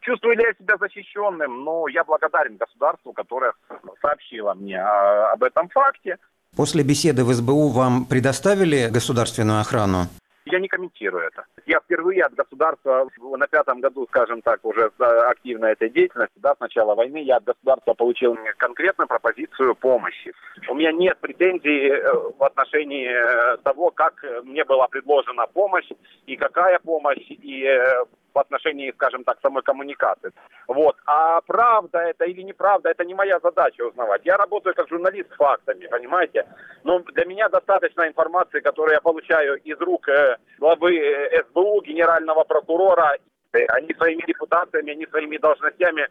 Чувствую 0.00 0.36
ли 0.36 0.44
я 0.44 0.54
себя 0.54 0.76
защищенным? 0.80 1.64
Ну, 1.64 1.86
я 1.86 2.04
благодарен 2.04 2.56
государству, 2.56 3.12
которое 3.12 3.52
сообщило 4.00 4.54
мне 4.54 4.80
об 4.80 5.42
этом 5.42 5.68
факте. 5.68 6.16
После 6.56 6.82
беседы 6.82 7.24
в 7.24 7.32
СБУ 7.32 7.68
вам 7.68 8.06
предоставили 8.06 8.88
государственную 8.90 9.60
охрану? 9.60 10.06
Я 10.46 10.58
не 10.58 10.68
комментирую 10.68 11.26
это. 11.26 11.44
Я 11.66 11.80
впервые 11.80 12.22
от 12.22 12.34
государства 12.34 13.08
на 13.18 13.46
пятом 13.46 13.80
году, 13.80 14.06
скажем 14.08 14.42
так, 14.42 14.64
уже 14.64 14.90
активно 14.98 15.66
этой 15.66 15.90
деятельности, 15.90 16.38
да, 16.38 16.54
с 16.54 16.60
начала 16.60 16.94
войны, 16.94 17.18
я 17.22 17.36
от 17.36 17.44
государства 17.44 17.94
получил 17.94 18.38
конкретную 18.56 19.08
пропозицию 19.08 19.74
помощи. 19.74 20.32
У 20.68 20.74
меня 20.74 20.92
нет 20.92 21.18
претензий 21.20 21.88
э, 21.88 22.12
в 22.38 22.42
отношении 22.42 23.08
э, 23.08 23.58
того, 23.58 23.90
как 23.90 24.24
мне 24.44 24.64
была 24.64 24.88
предложена 24.88 25.46
помощь 25.46 25.88
и 26.26 26.36
какая 26.36 26.78
помощь, 26.78 27.26
и 27.28 27.64
э, 27.64 28.04
в 28.32 28.38
отношении, 28.38 28.92
скажем 28.92 29.24
так, 29.24 29.38
самой 29.42 29.62
коммуникации. 29.62 30.32
Вот. 30.68 30.96
А 31.06 31.40
правда 31.42 31.98
это 31.98 32.24
или 32.24 32.42
неправда, 32.42 32.90
это 32.90 33.04
не 33.04 33.14
моя 33.14 33.38
задача 33.40 33.82
узнавать. 33.82 34.22
Я 34.24 34.36
работаю 34.36 34.74
как 34.74 34.88
журналист 34.88 35.32
с 35.32 35.36
фактами, 35.36 35.86
понимаете? 35.86 36.46
Но 36.84 37.00
для 37.00 37.24
меня 37.24 37.48
достаточно 37.48 38.06
информации, 38.06 38.60
которую 38.60 38.94
я 38.94 39.00
получаю 39.00 39.56
из 39.56 39.78
рук 39.80 40.08
э, 40.08 40.36
главы 40.58 40.98
э, 40.98 41.42
СБУ, 41.48 41.82
генерального 41.82 42.44
прокурора. 42.44 43.16
Они 43.52 43.92
своими 43.94 44.22
репутациями, 44.26 44.92
они 44.92 45.06
своими 45.06 45.36
должностями 45.38 46.02
э, 46.02 46.08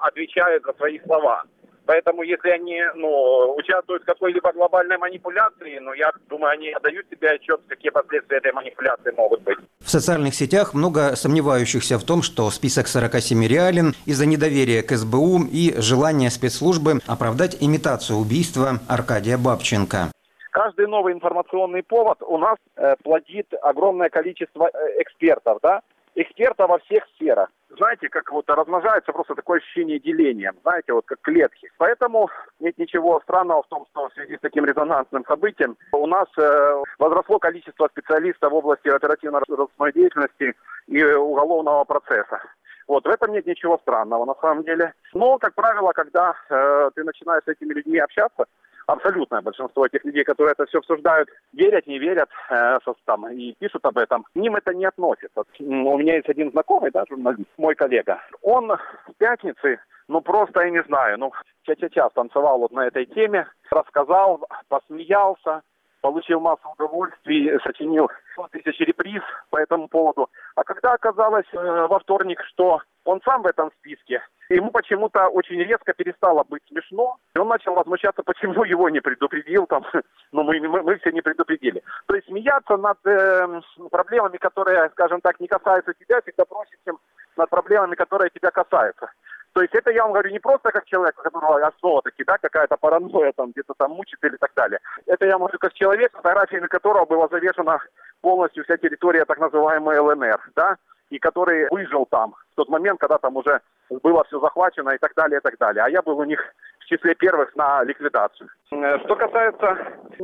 отвечают 0.00 0.64
за 0.64 0.72
свои 0.74 1.00
слова. 1.00 1.42
Поэтому 1.88 2.22
если 2.22 2.50
они 2.50 2.82
ну, 2.96 3.54
участвуют 3.56 4.02
в 4.02 4.04
какой-либо 4.04 4.52
глобальной 4.52 4.98
манипуляции, 4.98 5.78
ну, 5.78 5.94
я 5.94 6.10
думаю, 6.28 6.52
они 6.52 6.70
отдают 6.70 7.06
себе 7.10 7.30
отчет, 7.30 7.62
какие 7.66 7.90
последствия 7.90 8.36
этой 8.36 8.52
манипуляции 8.52 9.10
могут 9.16 9.40
быть. 9.40 9.56
В 9.80 9.88
социальных 9.88 10.34
сетях 10.34 10.74
много 10.74 11.16
сомневающихся 11.16 11.98
в 11.98 12.04
том, 12.04 12.20
что 12.20 12.50
список 12.50 12.88
47 12.88 13.42
реален 13.46 13.94
из-за 14.04 14.26
недоверия 14.26 14.82
к 14.82 14.94
СБУ 14.94 15.46
и 15.50 15.80
желания 15.80 16.28
спецслужбы 16.28 17.00
оправдать 17.06 17.56
имитацию 17.58 18.18
убийства 18.18 18.80
Аркадия 18.86 19.38
Бабченко. 19.38 20.12
Каждый 20.50 20.88
новый 20.88 21.14
информационный 21.14 21.82
повод 21.82 22.18
у 22.20 22.36
нас 22.36 22.58
э, 22.76 22.96
плодит 23.02 23.46
огромное 23.62 24.10
количество 24.10 24.68
э, 24.68 25.02
экспертов, 25.02 25.58
да, 25.62 25.80
эксперта 26.18 26.66
во 26.66 26.78
всех 26.78 27.04
сферах. 27.14 27.48
Знаете, 27.76 28.08
как 28.08 28.32
вот 28.32 28.48
размножается 28.48 29.12
просто 29.12 29.34
такое 29.34 29.58
ощущение 29.58 30.00
деления, 30.00 30.52
знаете, 30.62 30.92
вот 30.92 31.04
как 31.06 31.20
клетки. 31.20 31.70
Поэтому 31.78 32.28
нет 32.60 32.76
ничего 32.78 33.20
странного 33.20 33.62
в 33.62 33.68
том, 33.68 33.86
что 33.90 34.08
в 34.08 34.12
связи 34.14 34.36
с 34.36 34.40
таким 34.40 34.64
резонансным 34.64 35.24
событием 35.26 35.76
у 35.92 36.06
нас 36.06 36.26
э, 36.38 36.82
возросло 36.98 37.38
количество 37.38 37.88
специалистов 37.88 38.52
в 38.52 38.56
области 38.56 38.88
оперативно-розыскной 38.88 39.92
деятельности 39.92 40.54
и 40.88 41.04
уголовного 41.04 41.84
процесса. 41.84 42.40
Вот, 42.88 43.04
в 43.04 43.10
этом 43.10 43.32
нет 43.32 43.46
ничего 43.46 43.78
странного 43.78 44.24
на 44.24 44.34
самом 44.40 44.64
деле. 44.64 44.94
Но, 45.12 45.38
как 45.38 45.54
правило, 45.54 45.92
когда 45.92 46.34
э, 46.48 46.90
ты 46.94 47.04
начинаешь 47.04 47.44
с 47.44 47.48
этими 47.48 47.74
людьми 47.74 47.98
общаться, 47.98 48.46
абсолютное 48.88 49.42
большинство 49.42 49.86
этих 49.86 50.04
людей, 50.04 50.24
которые 50.24 50.52
это 50.52 50.66
все 50.66 50.78
обсуждают, 50.78 51.28
верят, 51.52 51.86
не 51.86 51.98
верят 51.98 52.28
э, 52.50 52.78
там, 53.04 53.28
и 53.28 53.54
пишут 53.58 53.84
об 53.84 53.98
этом, 53.98 54.24
к 54.24 54.34
ним 54.34 54.56
это 54.56 54.74
не 54.74 54.86
относится. 54.86 55.44
У 55.60 55.98
меня 55.98 56.16
есть 56.16 56.28
один 56.28 56.50
знакомый, 56.50 56.90
да, 56.90 57.04
журналист, 57.08 57.48
мой 57.58 57.74
коллега. 57.74 58.20
Он 58.42 58.68
в 58.68 59.14
пятницы, 59.18 59.78
ну 60.08 60.20
просто, 60.22 60.62
я 60.62 60.70
не 60.70 60.82
знаю, 60.84 61.18
ну 61.18 61.32
ча-ча-ча 61.64 62.08
танцевал 62.10 62.58
вот 62.58 62.72
на 62.72 62.86
этой 62.86 63.04
теме, 63.06 63.46
рассказал, 63.70 64.46
посмеялся, 64.68 65.62
получил 66.00 66.40
массу 66.40 66.68
удовольствий, 66.70 67.58
сочинил 67.64 68.10
100 68.32 68.48
тысяч 68.48 68.78
реприз 68.80 69.22
по 69.50 69.58
этому 69.58 69.88
поводу. 69.88 70.28
А 70.54 70.64
когда 70.64 70.92
оказалось 70.92 71.46
э, 71.52 71.86
во 71.86 71.98
вторник, 71.98 72.42
что 72.48 72.80
он 73.04 73.20
сам 73.24 73.42
в 73.42 73.46
этом 73.46 73.70
списке, 73.78 74.22
ему 74.48 74.70
почему-то 74.70 75.28
очень 75.28 75.58
резко 75.62 75.92
перестало 75.92 76.44
быть 76.44 76.62
смешно, 76.68 77.16
и 77.34 77.38
он 77.38 77.48
начал 77.48 77.74
возмущаться, 77.74 78.22
почему 78.22 78.64
его 78.64 78.88
не 78.90 79.00
предупредил, 79.00 79.66
там, 79.66 79.84
ну 80.32 80.42
мы, 80.42 80.60
мы, 80.60 80.82
мы 80.82 80.98
все 80.98 81.10
не 81.10 81.20
предупредили. 81.20 81.82
То 82.06 82.14
есть 82.14 82.26
смеяться 82.28 82.76
над 82.76 82.98
э, 83.04 83.60
проблемами, 83.90 84.36
которые, 84.36 84.90
скажем 84.90 85.20
так, 85.20 85.40
не 85.40 85.48
касаются 85.48 85.94
тебя, 85.94 86.20
всегда 86.20 86.44
проще, 86.44 86.76
чем 86.84 86.98
над 87.36 87.50
проблемами, 87.50 87.94
которые 87.94 88.30
тебя 88.30 88.50
касаются. 88.50 89.10
То 89.52 89.62
есть 89.62 89.74
это 89.74 89.90
я 89.90 90.02
вам 90.02 90.12
говорю 90.12 90.30
не 90.30 90.38
просто 90.38 90.70
как 90.70 90.84
человек, 90.86 91.18
у 91.18 91.22
которого 91.22 91.66
основа 91.66 92.02
таки, 92.02 92.24
да, 92.24 92.38
какая-то 92.38 92.76
паранойя 92.76 93.32
там 93.32 93.50
где-то 93.50 93.74
там 93.76 93.92
мучит 93.92 94.22
или 94.22 94.36
так 94.36 94.52
далее. 94.54 94.78
Это 95.06 95.26
я 95.26 95.36
говорю 95.38 95.58
как 95.58 95.72
человек, 95.74 96.12
фотографиями 96.12 96.66
которого 96.66 97.06
была 97.06 97.28
завешена 97.28 97.78
полностью 98.20 98.64
вся 98.64 98.76
территория 98.76 99.24
так 99.24 99.38
называемой 99.38 99.98
ЛНР, 99.98 100.50
да, 100.54 100.76
и 101.10 101.18
который 101.18 101.68
выжил 101.70 102.06
там 102.06 102.34
в 102.52 102.56
тот 102.56 102.68
момент, 102.68 103.00
когда 103.00 103.18
там 103.18 103.36
уже 103.36 103.60
было 104.02 104.24
все 104.24 104.38
захвачено 104.40 104.90
и 104.90 104.98
так 104.98 105.14
далее, 105.14 105.38
и 105.38 105.42
так 105.42 105.56
далее. 105.58 105.84
А 105.84 105.88
я 105.88 106.02
был 106.02 106.18
у 106.18 106.24
них 106.24 106.40
в 106.80 106.84
числе 106.84 107.14
первых 107.14 107.54
на 107.56 107.82
ликвидацию. 107.84 108.48
Э, 108.70 108.98
что 109.04 109.16
касается 109.16 109.78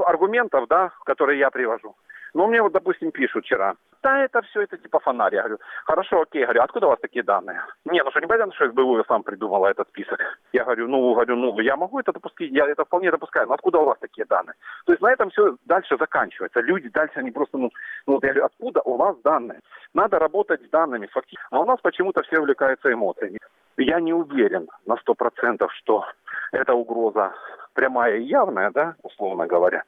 аргументов, 0.05 0.67
да, 0.69 0.91
которые 1.05 1.39
я 1.39 1.51
привожу, 1.51 1.97
ну, 2.35 2.47
мне 2.49 2.61
вот, 2.61 2.73
допустим, 2.73 3.13
пишут 3.13 3.45
вчера, 3.45 3.77
да, 4.05 4.19
это 4.23 4.43
все, 4.43 4.61
это 4.61 4.77
типа 4.77 5.01
фонарь. 5.01 5.35
Я 5.35 5.43
говорю, 5.43 5.59
хорошо, 5.87 6.21
окей, 6.21 6.41
я 6.41 6.47
говорю, 6.47 6.63
откуда 6.63 6.87
у 6.87 6.91
вас 6.91 6.99
такие 7.01 7.23
данные? 7.23 7.61
Не, 7.87 8.03
ну 8.05 8.11
что, 8.11 8.21
не 8.21 8.27
понятно, 8.27 8.55
что 8.55 8.69
СБУ 8.69 9.03
сам 9.09 9.23
придумала 9.23 9.69
этот 9.69 9.89
список. 9.89 10.21
Я 10.53 10.65
говорю, 10.65 10.89
ну, 10.89 11.15
говорю, 11.15 11.37
ну, 11.37 11.59
я 11.61 11.77
могу 11.77 11.99
это 11.99 12.13
допустить, 12.13 12.53
я 12.53 12.67
это 12.67 12.85
вполне 12.85 13.11
допускаю, 13.11 13.49
но 13.49 13.55
откуда 13.55 13.79
у 13.79 13.87
вас 13.87 13.99
такие 13.99 14.27
данные? 14.27 14.55
То 14.85 14.93
есть 14.93 15.03
на 15.03 15.11
этом 15.11 15.31
все 15.31 15.57
дальше 15.65 15.97
заканчивается. 15.99 16.61
Люди 16.61 16.91
дальше, 16.91 17.19
они 17.19 17.31
просто, 17.31 17.57
ну, 17.57 17.71
ну 18.07 18.21
я 18.23 18.29
говорю, 18.29 18.45
откуда 18.45 18.83
у 18.83 18.97
вас 18.97 19.17
данные? 19.25 19.61
Надо 19.95 20.19
работать 20.19 20.61
с 20.63 20.71
данными 20.71 21.07
фактически. 21.07 21.47
А 21.51 21.61
у 21.61 21.65
нас 21.65 21.81
почему-то 21.81 22.23
все 22.23 22.39
увлекаются 22.39 22.93
эмоциями. 22.93 23.39
Я 23.79 24.01
не 24.01 24.13
уверен 24.13 24.69
на 24.87 24.97
сто 24.99 25.15
процентов, 25.15 25.73
что 25.73 26.05
эта 26.53 26.75
угроза 26.75 27.33
прямая 27.73 28.19
и 28.19 28.25
явная, 28.25 28.71
да, 28.71 28.95
условно 29.03 29.47
говоря 29.47 29.83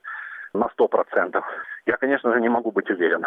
на 0.56 0.68
сто 0.70 0.88
процентов. 0.88 1.44
Я, 1.86 1.96
конечно 1.96 2.32
же, 2.32 2.40
не 2.40 2.48
могу 2.48 2.72
быть 2.72 2.90
уверен. 2.90 3.24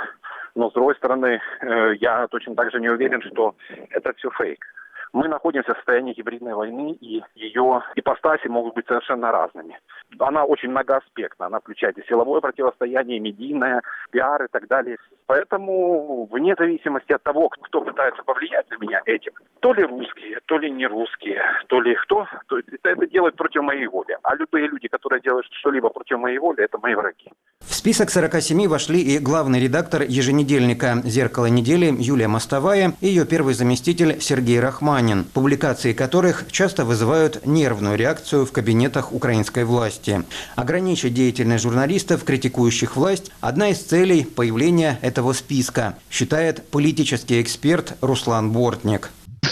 Но, 0.56 0.70
с 0.70 0.74
другой 0.74 0.96
стороны, 0.96 1.40
э, 1.62 1.94
я 2.00 2.28
точно 2.28 2.56
так 2.56 2.72
же 2.72 2.80
не 2.80 2.90
уверен, 2.90 3.22
что 3.22 3.56
это 3.92 4.14
все 4.14 4.30
фейк. 4.32 4.66
Мы 5.14 5.28
находимся 5.28 5.74
в 5.74 5.78
состоянии 5.78 6.14
гибридной 6.14 6.54
войны, 6.54 6.98
и 7.02 7.24
ее 7.36 7.84
ипостаси 7.96 8.48
могут 8.48 8.76
быть 8.76 8.88
совершенно 8.88 9.32
разными. 9.32 9.80
Она 10.20 10.44
очень 10.44 10.70
многоаспектна, 10.70 11.48
она 11.48 11.60
включает 11.60 11.98
и 11.98 12.06
силовое 12.08 12.42
противостояние, 12.42 13.18
и 13.18 13.22
медийное, 13.22 13.82
пиар 14.12 14.44
и 14.44 14.48
так 14.52 14.68
далее. 14.68 14.98
Поэтому, 15.26 16.28
вне 16.32 16.56
зависимости 16.58 17.12
от 17.12 17.24
того, 17.24 17.50
кто 17.50 17.82
пытается 17.82 18.24
повлиять 18.24 18.70
на 18.70 18.78
меня 18.78 19.02
этим, 19.06 19.34
то 19.60 19.74
ли 19.74 19.84
русские, 19.84 20.40
то 20.46 20.58
ли 20.58 20.72
не 20.72 20.88
русские, 20.88 21.42
то 21.68 21.82
ли 21.82 21.96
кто, 21.96 22.28
то 22.48 22.60
это, 22.60 22.78
это 22.84 23.08
делает 23.08 23.36
против 23.36 23.62
моей 23.62 23.88
воли. 23.88 24.18
А 24.24 24.36
любые 24.36 24.68
люди, 24.68 24.88
которые 24.88 25.22
делают 25.22 25.46
что-либо 25.60 25.90
против 25.90 26.20
моей 26.20 26.38
воли, 26.38 26.64
это 26.64 26.78
мои 26.80 26.96
враги. 26.96 27.32
В 27.60 27.74
список 27.74 28.10
47 28.10 28.68
вошли 28.68 29.00
и 29.00 29.20
главный 29.20 29.62
редактор 29.62 30.02
еженедельника 30.02 31.02
«Зеркало 31.04 31.48
недели» 31.48 31.94
Юлия 31.98 32.28
Мостовая 32.28 32.94
и 33.02 33.08
ее 33.08 33.26
первый 33.26 33.54
заместитель 33.54 34.20
Сергей 34.20 34.60
Рахманин, 35.00 35.24
публикации 35.24 35.94
которых 35.94 36.44
часто 36.52 36.84
вызывают 36.84 37.46
нервную 37.46 37.96
реакцию 37.96 38.46
в 38.46 38.52
кабинетах 38.52 39.14
украинской 39.14 39.64
власти. 39.64 40.26
Ограничить 40.58 41.14
деятельность 41.14 41.64
журналистов, 41.64 42.26
критикующих 42.26 42.98
власть– 42.98 43.32
одна 43.40 43.70
из 43.70 43.80
целей 43.80 44.26
появления 44.26 45.00
этого 45.02 45.32
списка, 45.32 45.96
считает 46.12 46.68
политический 46.68 47.42
эксперт 47.42 47.94
Руслан 48.02 48.52
Бортник. 48.52 49.10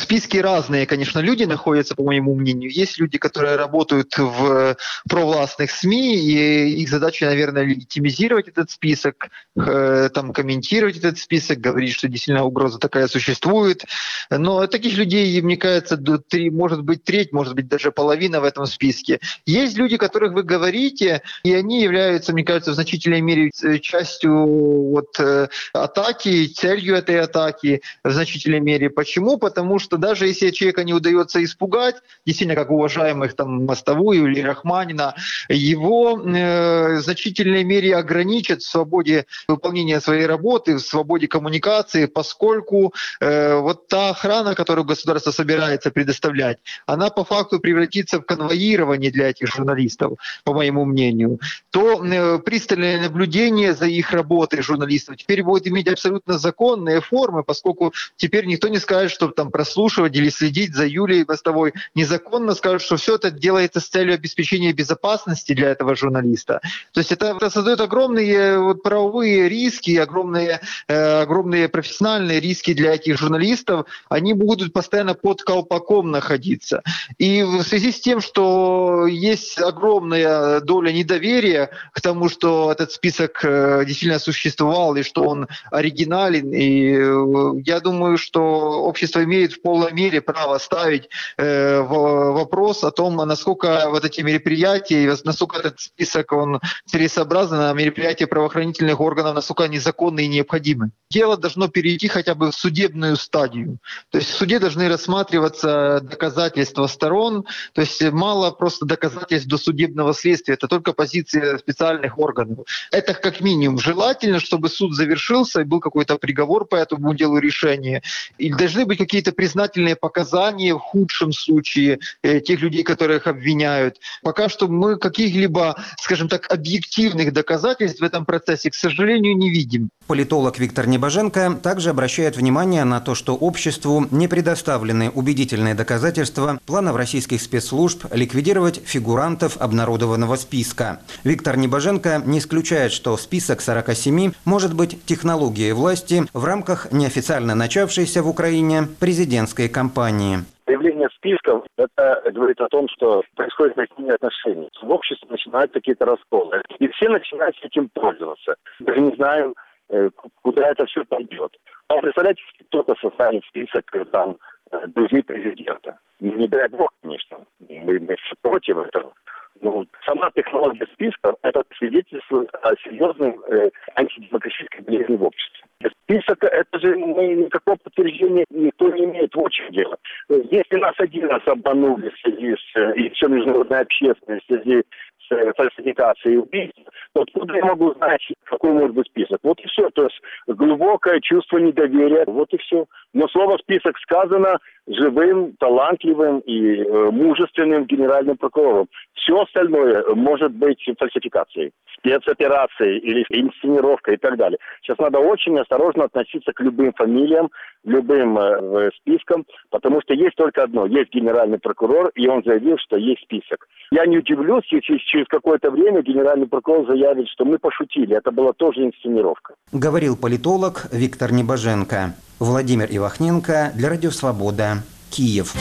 Списке 0.07 0.39
разные, 0.39 0.85
конечно, 0.85 1.19
люди 1.19 1.43
находятся, 1.43 1.93
по 1.93 2.01
моему 2.01 2.33
мнению. 2.33 2.71
Есть 2.71 2.97
люди, 2.97 3.17
которые 3.17 3.57
работают 3.57 4.17
в 4.17 4.77
провластных 5.09 5.69
СМИ, 5.69 6.15
и 6.15 6.81
их 6.81 6.87
задача, 6.87 7.25
наверное, 7.25 7.63
легитимизировать 7.63 8.47
этот 8.47 8.71
список, 8.71 9.27
э, 9.57 10.09
там, 10.13 10.31
комментировать 10.31 10.95
этот 10.95 11.17
список, 11.17 11.59
говорить, 11.59 11.93
что 11.93 12.07
действительно 12.07 12.45
угроза 12.45 12.79
такая 12.79 13.07
существует. 13.07 13.83
Но 14.29 14.65
таких 14.67 14.97
людей, 14.97 15.41
мне 15.41 15.57
кажется, 15.57 15.97
до 15.97 16.19
три, 16.19 16.49
может 16.51 16.83
быть 16.83 17.03
треть, 17.03 17.33
может 17.33 17.53
быть 17.53 17.67
даже 17.67 17.91
половина 17.91 18.39
в 18.39 18.45
этом 18.45 18.65
списке. 18.65 19.19
Есть 19.45 19.75
люди, 19.75 19.97
которых 19.97 20.31
вы 20.31 20.43
говорите, 20.43 21.21
и 21.43 21.53
они 21.53 21.81
являются, 21.81 22.31
мне 22.31 22.45
кажется, 22.45 22.71
в 22.71 22.75
значительной 22.75 23.19
мере 23.19 23.51
частью 23.81 24.31
вот, 24.45 25.19
э, 25.19 25.49
атаки, 25.73 26.47
целью 26.47 26.95
этой 26.95 27.19
атаки 27.19 27.81
в 28.05 28.11
значительной 28.13 28.61
мере. 28.61 28.89
Почему? 28.89 29.37
Потому 29.37 29.79
что 29.79 29.96
даже 29.97 30.27
если 30.27 30.51
человека 30.51 30.83
не 30.83 30.93
удается 30.93 31.43
испугать, 31.43 31.95
действительно, 32.25 32.55
как 32.55 32.71
уважаемых 32.71 33.35
там 33.35 33.65
Мостовую 33.65 34.31
или 34.31 34.41
Рахманина, 34.41 35.15
его 35.49 36.19
э, 36.19 36.97
в 36.97 37.01
значительной 37.01 37.63
мере 37.63 37.95
ограничат 37.95 38.61
в 38.61 38.69
свободе 38.69 39.25
выполнения 39.47 39.99
своей 40.01 40.25
работы, 40.25 40.75
в 40.75 40.79
свободе 40.79 41.27
коммуникации, 41.27 42.05
поскольку 42.05 42.93
э, 43.19 43.55
вот 43.55 43.87
та 43.87 44.09
охрана, 44.09 44.55
которую 44.55 44.85
государство 44.85 45.31
собирается 45.31 45.91
предоставлять, 45.91 46.57
она 46.85 47.09
по 47.09 47.23
факту 47.23 47.59
превратится 47.59 48.19
в 48.19 48.25
конвоирование 48.25 49.11
для 49.11 49.29
этих 49.29 49.47
журналистов, 49.47 50.13
по 50.43 50.53
моему 50.53 50.85
мнению, 50.85 51.39
то 51.71 52.03
э, 52.03 52.39
пристальное 52.39 53.01
наблюдение 53.01 53.73
за 53.73 53.85
их 53.85 54.11
работой 54.11 54.61
журналистов 54.61 55.17
теперь 55.17 55.43
будет 55.43 55.67
иметь 55.67 55.87
абсолютно 55.87 56.37
законные 56.37 57.01
формы, 57.01 57.43
поскольку 57.43 57.93
теперь 58.15 58.45
никто 58.45 58.67
не 58.67 58.79
скажет, 58.79 59.11
что 59.11 59.27
там 59.29 59.51
прослушивание 59.51 59.86
подслушивать 59.87 60.15
или 60.15 60.29
следить 60.29 60.75
за 60.75 60.85
Юлией 60.85 61.25
Мостовой 61.27 61.73
незаконно, 61.95 62.55
скажут, 62.55 62.81
что 62.81 62.97
все 62.97 63.15
это 63.15 63.31
делается 63.31 63.79
с 63.79 63.87
целью 63.87 64.15
обеспечения 64.15 64.73
безопасности 64.73 65.53
для 65.53 65.69
этого 65.69 65.95
журналиста. 65.95 66.59
То 66.93 66.99
есть 66.99 67.11
это, 67.11 67.27
это 67.27 67.49
создает 67.49 67.79
огромные 67.81 68.59
вот, 68.59 68.83
правовые 68.83 69.49
риски, 69.49 69.95
огромные, 69.97 70.59
э, 70.87 71.21
огромные 71.21 71.69
профессиональные 71.69 72.39
риски 72.39 72.73
для 72.73 72.95
этих 72.95 73.17
журналистов. 73.17 73.85
Они 74.09 74.33
будут 74.33 74.73
постоянно 74.73 75.13
под 75.13 75.41
колпаком 75.43 76.11
находиться. 76.11 76.81
И 77.17 77.43
в 77.43 77.63
связи 77.63 77.91
с 77.91 77.99
тем, 78.01 78.21
что 78.21 79.07
есть 79.07 79.59
огромная 79.59 80.59
доля 80.59 80.91
недоверия 80.91 81.69
к 81.93 82.01
тому, 82.01 82.29
что 82.29 82.71
этот 82.71 82.91
список 82.91 83.39
э, 83.43 83.83
действительно 83.85 84.19
существовал 84.19 84.95
и 84.97 85.03
что 85.03 85.23
он 85.23 85.47
оригинален, 85.71 86.51
и 86.53 86.93
э, 86.93 87.61
я 87.65 87.79
думаю, 87.79 88.17
что 88.17 88.41
общество 88.83 89.23
имеет 89.23 89.53
в 89.53 89.61
полной 89.77 89.93
мере 89.93 90.21
право 90.21 90.57
ставить 90.57 91.09
э, 91.37 91.81
вопрос 91.81 92.83
о 92.83 92.91
том, 92.91 93.15
насколько 93.15 93.89
вот 93.89 94.05
эти 94.05 94.21
мероприятия, 94.21 95.15
насколько 95.23 95.57
этот 95.59 95.79
список 95.79 96.31
он 96.33 96.59
целесообразен, 96.85 97.59
а 97.59 97.73
мероприятия 97.73 98.27
правоохранительных 98.27 98.99
органов, 98.99 99.35
насколько 99.35 99.63
они 99.63 99.79
законны 99.79 100.21
и 100.21 100.27
необходимы. 100.27 100.91
Дело 101.11 101.37
должно 101.37 101.67
перейти 101.67 102.07
хотя 102.07 102.35
бы 102.35 102.51
в 102.51 102.55
судебную 102.55 103.15
стадию. 103.17 103.77
То 104.09 104.17
есть 104.17 104.31
в 104.31 104.35
суде 104.35 104.59
должны 104.59 104.89
рассматриваться 104.89 105.99
доказательства 106.01 106.87
сторон, 106.87 107.45
то 107.73 107.81
есть 107.81 108.01
мало 108.11 108.51
просто 108.51 108.85
доказательств 108.85 109.47
до 109.47 109.57
судебного 109.57 110.13
следствия, 110.13 110.55
это 110.55 110.67
только 110.67 110.93
позиция 110.93 111.57
специальных 111.57 112.17
органов. 112.17 112.65
Это 112.91 113.13
как 113.13 113.41
минимум 113.41 113.79
желательно, 113.79 114.39
чтобы 114.39 114.69
суд 114.69 114.95
завершился 114.95 115.61
и 115.61 115.65
был 115.65 115.79
какой-то 115.79 116.17
приговор 116.17 116.65
по 116.65 116.75
этому 116.75 117.13
делу 117.13 117.37
решения. 117.37 118.01
И 118.37 118.51
должны 118.51 118.85
быть 118.85 118.97
какие-то 118.97 119.31
признательные 119.67 119.95
показания 119.95 120.73
в 120.73 120.79
худшем 120.79 121.31
случае 121.31 121.99
э, 122.23 122.39
тех 122.39 122.61
людей, 122.61 122.83
которых 122.83 123.27
обвиняют. 123.27 123.97
Пока 124.23 124.49
что 124.49 124.67
мы 124.67 124.97
каких-либо, 124.97 125.75
скажем 125.99 126.29
так, 126.29 126.51
объективных 126.51 127.33
доказательств 127.33 128.01
в 128.01 128.03
этом 128.03 128.25
процессе, 128.25 128.69
к 128.69 128.75
сожалению, 128.75 129.35
не 129.37 129.49
видим. 129.49 129.89
Политолог 130.07 130.57
Виктор 130.57 130.87
Небоженко 130.87 131.59
также 131.61 131.89
обращает 131.89 132.37
внимание 132.37 132.85
на 132.85 133.01
то, 133.01 133.13
что 133.13 133.35
обществу 133.35 134.07
не 134.09 134.29
предоставлены 134.29 135.09
убедительные 135.09 135.75
доказательства 135.75 136.59
планов 136.65 136.95
российских 136.95 137.41
спецслужб 137.41 138.05
ликвидировать 138.13 138.81
фигурантов 138.85 139.57
обнародованного 139.59 140.37
списка. 140.37 141.01
Виктор 141.25 141.57
Небоженко 141.57 142.21
не 142.25 142.39
исключает, 142.39 142.93
что 142.93 143.17
список 143.17 143.61
47 143.61 144.31
может 144.45 144.73
быть 144.73 144.97
технологией 145.05 145.73
власти 145.73 146.25
в 146.31 146.45
рамках 146.45 146.91
неофициально 146.93 147.53
начавшейся 147.53 148.23
в 148.23 148.29
Украине 148.29 148.87
президентской 148.99 149.46
кампании. 149.55 150.37
Появление 150.65 151.09
списков– 151.15 151.63
это 151.77 152.21
говорит 152.33 152.59
о 152.59 152.67
том, 152.67 152.87
что 152.89 153.23
происходит 153.35 153.77
изменение 153.77 154.15
отношений. 154.15 154.69
В 154.81 154.89
обществе 154.91 155.27
начинают 155.29 155.71
какие-то 155.71 156.05
расколы. 156.05 156.61
И 156.79 156.87
все 156.89 157.09
начинают 157.09 157.55
этим 157.61 157.89
пользоваться. 157.89 158.55
Даже 158.79 158.99
не 158.99 159.15
знаем, 159.15 159.53
Э, 159.89 160.09
куда 160.41 160.69
это 160.69 160.85
все 160.85 161.05
пойдет. 161.05 161.55
А 161.87 161.97
представляете, 161.99 162.41
кто-то 162.67 162.93
составит 162.99 163.43
список 163.45 163.83
э, 163.95 164.03
там 164.05 164.37
э, 164.71 164.85
друзей 164.87 165.23
президента. 165.23 165.97
Не 166.19 166.47
дай 166.47 166.67
бог, 166.67 166.89
конечно. 167.01 167.37
Мы, 167.69 167.99
мы 167.99 168.17
против 168.41 168.77
этого. 168.77 169.13
Но 169.61 169.85
сама 170.05 170.29
технология 170.31 170.85
списка 170.93 171.35
это 171.41 171.63
свидетельствует 171.77 172.53
о 172.53 172.75
серьезной 172.83 173.37
э, 173.49 173.69
антидемократической 173.95 174.81
болезни 174.81 175.15
в 175.15 175.23
обществе. 175.23 175.66
Список, 176.09 176.41
это 176.41 176.79
же 176.79 176.95
никакого 176.95 177.75
подтверждения 177.83 178.45
никто 178.49 178.89
не 178.89 179.03
имеет 179.03 179.35
в 179.35 179.39
общем 179.39 179.69
дело. 179.71 179.97
Если 180.29 180.77
нас 180.77 180.93
один 180.99 181.27
раз 181.27 181.41
обманули 181.45 182.09
в 182.09 182.17
связи 182.19 182.55
с, 182.55 182.95
и 182.95 183.09
все 183.09 183.27
международная 183.27 183.81
общественность 183.81 184.45
в 184.45 184.53
связи 184.53 184.83
с 185.27 185.53
фальсификацией 185.57 186.41
то 186.41 186.91
откуда 187.21 187.55
я 187.55 187.65
могу 187.65 187.93
знать, 187.93 188.21
какой 188.45 188.71
может 188.71 188.93
быть 188.93 189.07
список? 189.07 189.39
Вот 189.43 189.59
и 189.59 189.67
все. 189.67 189.89
То 189.91 190.03
есть 190.03 190.19
глубокое 190.47 191.19
чувство 191.21 191.57
недоверия. 191.57 192.25
Вот 192.27 192.53
и 192.53 192.57
все. 192.57 192.85
Но 193.13 193.27
слово 193.27 193.57
«список» 193.57 193.97
сказано 193.99 194.59
живым, 194.87 195.53
талантливым 195.59 196.39
и 196.39 196.83
э, 196.83 197.11
мужественным 197.11 197.85
генеральным 197.85 198.37
прокурором. 198.37 198.87
Все 199.13 199.41
остальное 199.41 200.03
может 200.15 200.53
быть 200.53 200.79
фальсификацией, 200.97 201.71
спецоперацией 201.97 202.99
или 202.99 203.25
инсценировкой 203.29 204.15
и 204.15 204.17
так 204.17 204.37
далее. 204.37 204.57
Сейчас 204.81 204.97
надо 204.99 205.19
очень 205.19 205.59
осторожно 205.59 206.05
относиться 206.05 206.53
к 206.53 206.61
любым 206.61 206.93
фамилиям, 206.93 207.49
любым 207.87 208.37
э, 208.37 208.89
спискам, 208.97 209.45
потому 209.69 210.01
что 210.01 210.13
есть 210.13 210.35
только 210.35 210.63
одно. 210.63 210.85
Есть 210.85 211.13
генеральный 211.13 211.57
прокурор, 211.57 212.11
и 212.15 212.27
он 212.27 212.43
заявил, 212.45 212.77
что 212.77 212.97
есть 212.97 213.23
список. 213.23 213.67
Я 213.91 214.05
не 214.05 214.17
удивлюсь, 214.17 214.65
если 214.71 214.97
через 214.97 215.25
какое-то 215.27 215.71
время 215.71 216.01
генеральный 216.01 216.47
прокурор 216.47 216.85
заявит, 216.87 217.27
что 217.29 217.45
мы 217.45 217.57
пошутили. 217.57 218.15
Это 218.15 218.31
была 218.31 218.53
тоже 218.53 218.85
инсценировка. 218.85 219.55
Говорил 219.71 220.17
политолог 220.17 220.87
Виктор 220.91 221.31
Небоженко. 221.31 222.13
Владимир 222.39 222.87
Ивахненко 222.89 223.71
для 223.75 223.89
Радио 223.89 224.11
Свобода. 224.11 224.83
Киев. 225.09 225.55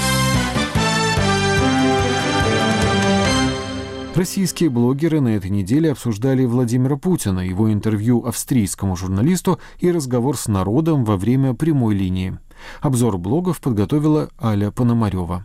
Российские 4.17 4.71
блогеры 4.71 5.21
на 5.21 5.37
этой 5.37 5.51
неделе 5.51 5.93
обсуждали 5.93 6.47
Владимира 6.47 6.97
Путина, 6.97 7.41
его 7.41 7.71
интервью 7.71 8.25
австрийскому 8.25 8.97
журналисту 8.97 9.61
и 9.79 9.93
разговор 9.93 10.39
с 10.39 10.49
народом 10.49 11.05
во 11.05 11.19
время 11.19 11.53
прямой 11.53 11.95
линии. 11.95 12.39
Обзор 12.81 13.19
блогов 13.19 13.61
подготовила 13.61 14.31
Аля 14.41 14.71
Пономарева. 14.71 15.45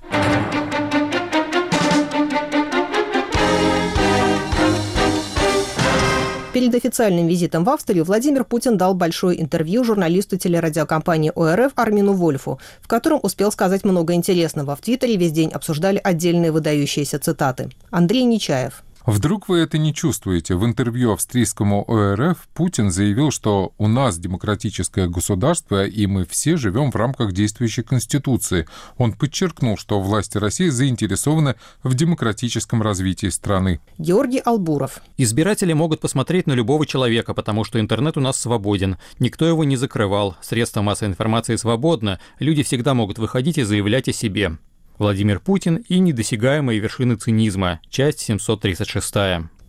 Перед 6.53 6.75
официальным 6.75 7.27
визитом 7.27 7.63
в 7.63 7.69
Австрию 7.69 8.03
Владимир 8.03 8.43
Путин 8.43 8.77
дал 8.77 8.93
большое 8.93 9.41
интервью 9.41 9.85
журналисту 9.85 10.37
телерадиокомпании 10.37 11.31
ОРФ 11.33 11.71
Армину 11.75 12.11
Вольфу, 12.11 12.59
в 12.81 12.89
котором 12.89 13.21
успел 13.23 13.53
сказать 13.53 13.85
много 13.85 14.13
интересного. 14.13 14.75
В 14.75 14.81
Твиттере 14.81 15.15
весь 15.15 15.31
день 15.31 15.49
обсуждали 15.51 16.01
отдельные 16.03 16.51
выдающиеся 16.51 17.19
цитаты. 17.19 17.69
Андрей 17.89 18.25
Нечаев. 18.25 18.83
Вдруг 19.05 19.49
вы 19.49 19.59
это 19.59 19.77
не 19.77 19.93
чувствуете? 19.93 20.55
В 20.55 20.65
интервью 20.65 21.13
австрийскому 21.13 21.85
ОРФ 21.87 22.47
Путин 22.53 22.91
заявил, 22.91 23.31
что 23.31 23.73
у 23.77 23.87
нас 23.87 24.19
демократическое 24.19 25.07
государство, 25.07 25.85
и 25.85 26.05
мы 26.05 26.25
все 26.25 26.55
живем 26.55 26.91
в 26.91 26.95
рамках 26.95 27.31
действующей 27.31 27.83
Конституции. 27.83 28.67
Он 28.97 29.13
подчеркнул, 29.13 29.77
что 29.77 29.99
власти 29.99 30.37
России 30.37 30.69
заинтересованы 30.69 31.55
в 31.81 31.95
демократическом 31.95 32.81
развитии 32.81 33.27
страны. 33.27 33.81
Георгий 33.97 34.39
Албуров. 34.39 35.01
Избиратели 35.17 35.73
могут 35.73 35.99
посмотреть 35.99 36.45
на 36.45 36.53
любого 36.53 36.85
человека, 36.85 37.33
потому 37.33 37.63
что 37.63 37.79
интернет 37.79 38.17
у 38.17 38.21
нас 38.21 38.37
свободен. 38.37 38.97
Никто 39.19 39.45
его 39.45 39.63
не 39.63 39.77
закрывал. 39.77 40.35
Средства 40.41 40.81
массовой 40.81 41.09
информации 41.09 41.55
свободны. 41.55 42.19
Люди 42.39 42.63
всегда 42.63 42.93
могут 42.93 43.17
выходить 43.17 43.57
и 43.57 43.63
заявлять 43.63 44.07
о 44.09 44.13
себе. 44.13 44.57
Владимир 44.97 45.39
Путин 45.39 45.77
и 45.87 45.99
недосягаемые 45.99 46.79
вершины 46.79 47.15
цинизма. 47.15 47.79
Часть 47.89 48.19
736. 48.19 49.13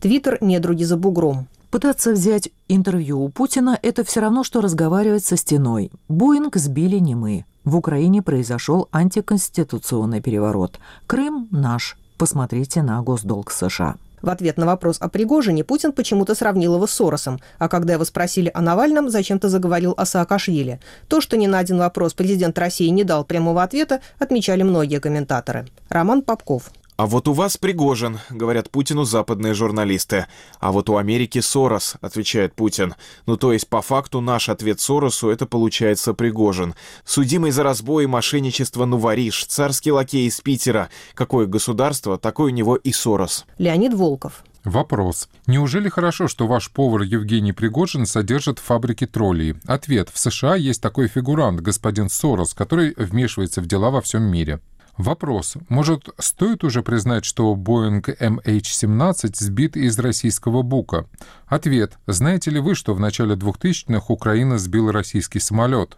Твиттер 0.00 0.38
«Недруги 0.40 0.85
за 0.85 0.96
бугром». 0.96 1.48
Пытаться 1.70 2.12
взять 2.12 2.50
интервью 2.68 3.22
у 3.22 3.30
Путина– 3.30 3.78
это 3.82 4.04
все 4.04 4.20
равно, 4.20 4.44
что 4.44 4.61
разговаривать 4.61 5.24
со 5.24 5.38
стеной. 5.38 5.90
Боинг 6.08 6.56
сбили 6.56 6.98
не 6.98 7.14
мы. 7.14 7.46
В 7.64 7.76
Украине 7.76 8.20
произошел 8.20 8.88
антиконституционный 8.92 10.20
переворот. 10.20 10.78
Крым 11.06 11.48
наш. 11.50 11.96
Посмотрите 12.18 12.82
на 12.82 13.00
госдолг 13.00 13.50
США. 13.50 13.96
В 14.22 14.30
ответ 14.30 14.56
на 14.56 14.66
вопрос 14.66 14.96
о 15.00 15.08
Пригожине 15.08 15.64
Путин 15.64 15.92
почему-то 15.92 16.35
сравнил 16.35 16.76
его 16.76 16.87
с 16.87 16.92
Соросом, 16.92 17.40
а 17.58 17.68
когда 17.68 17.94
его 17.94 18.04
спросили 18.04 18.50
о 18.54 18.62
Навальном, 18.62 19.11
зачем-то 19.11 19.48
заговорил 19.48 19.94
о 19.96 20.06
Саакашвили. 20.06 20.80
То, 21.08 21.20
что 21.20 21.37
ни 21.37 21.48
на 21.48 21.58
один 21.58 21.78
вопрос 21.78 22.14
президент 22.14 22.56
России 22.58 22.88
не 22.88 23.02
дал 23.02 23.24
прямого 23.24 23.62
ответа, 23.62 24.00
отмечали 24.18 24.62
многие 24.62 25.00
комментаторы. 25.00 25.66
Роман 25.88 26.22
Попков. 26.22 26.70
А 27.03 27.07
вот 27.07 27.27
у 27.27 27.33
вас 27.33 27.57
Пригожин, 27.57 28.21
говорят 28.31 28.71
Путину 28.71 29.03
западные 29.03 29.55
журналисты. 29.55 30.27
А 30.61 30.71
вот 30.71 30.88
у 30.88 30.99
Америки 30.99 31.41
Сорос, 31.41 31.97
отвечает 32.01 32.55
Путин. 32.55 32.95
Ну 33.27 33.37
то 33.37 33.53
есть 33.53 33.67
по 33.67 33.83
факту 33.83 34.21
наш 34.21 34.49
ответ 34.49 34.79
Соросу 34.79 35.29
это 35.29 35.45
получается 35.47 36.15
Пригожин. 36.15 36.77
Судимый 37.05 37.51
за 37.51 37.65
разбой 37.65 38.05
и 38.05 38.07
мошенничество 38.07 38.85
Нувариш, 38.85 39.47
царский 39.47 39.91
лакей 39.91 40.29
из 40.29 40.41
Питера. 40.41 40.91
Какое 41.15 41.47
государство, 41.47 42.19
такой 42.19 42.53
у 42.53 42.55
него 42.55 42.77
и 42.77 42.93
Сорос. 42.93 43.47
Леонид 43.59 43.95
Волков. 43.95 44.45
Вопрос. 44.62 45.29
Неужели 45.49 45.88
хорошо, 45.88 46.29
что 46.29 46.47
ваш 46.47 46.71
повар 46.71 47.03
Евгений 47.03 47.53
Пригожин 47.53 48.07
содержит 48.07 48.61
фабрики 48.61 49.09
троллей? 49.09 49.57
Ответ. 49.67 50.09
В 50.09 50.21
США 50.21 50.55
есть 50.55 50.81
такой 50.81 51.09
фигурант, 51.09 51.62
господин 51.62 52.09
Сорос, 52.09 52.55
который 52.55 52.95
вмешивается 52.97 53.61
в 53.61 53.67
дела 53.67 53.91
во 53.91 54.01
всем 54.01 54.23
мире. 54.23 54.61
Вопрос. 54.98 55.55
Может, 55.68 56.11
стоит 56.18 56.64
уже 56.64 56.83
признать, 56.83 57.24
что 57.24 57.55
Boeing 57.55 58.05
MH17 58.05 59.33
сбит 59.35 59.76
из 59.76 59.98
российского 59.98 60.62
бука? 60.62 61.07
Ответ. 61.46 61.98
Знаете 62.07 62.50
ли 62.50 62.61
вы, 62.61 62.74
что 62.74 62.94
в 62.94 63.00
начале 63.00 63.35
2000-х 63.35 64.12
Украина 64.12 64.59
сбила 64.59 64.92
российский 64.92 65.40
самолет? 65.40 65.96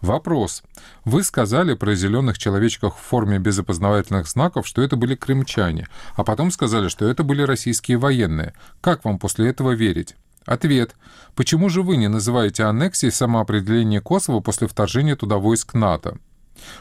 Вопрос. 0.00 0.62
Вы 1.04 1.22
сказали 1.22 1.74
про 1.74 1.94
зеленых 1.94 2.38
человечков 2.38 2.96
в 2.96 3.02
форме 3.02 3.38
без 3.38 3.58
опознавательных 3.58 4.26
знаков, 4.26 4.66
что 4.66 4.82
это 4.82 4.96
были 4.96 5.14
крымчане, 5.14 5.88
а 6.14 6.24
потом 6.24 6.50
сказали, 6.50 6.88
что 6.88 7.06
это 7.06 7.22
были 7.22 7.42
российские 7.42 7.98
военные. 7.98 8.54
Как 8.80 9.04
вам 9.04 9.18
после 9.18 9.48
этого 9.48 9.72
верить? 9.72 10.16
Ответ. 10.44 10.96
Почему 11.34 11.68
же 11.68 11.82
вы 11.82 11.96
не 11.96 12.08
называете 12.08 12.64
аннексией 12.64 13.12
самоопределение 13.12 14.00
Косово 14.00 14.40
после 14.40 14.66
вторжения 14.66 15.14
туда 15.14 15.36
войск 15.36 15.74
НАТО? 15.74 16.18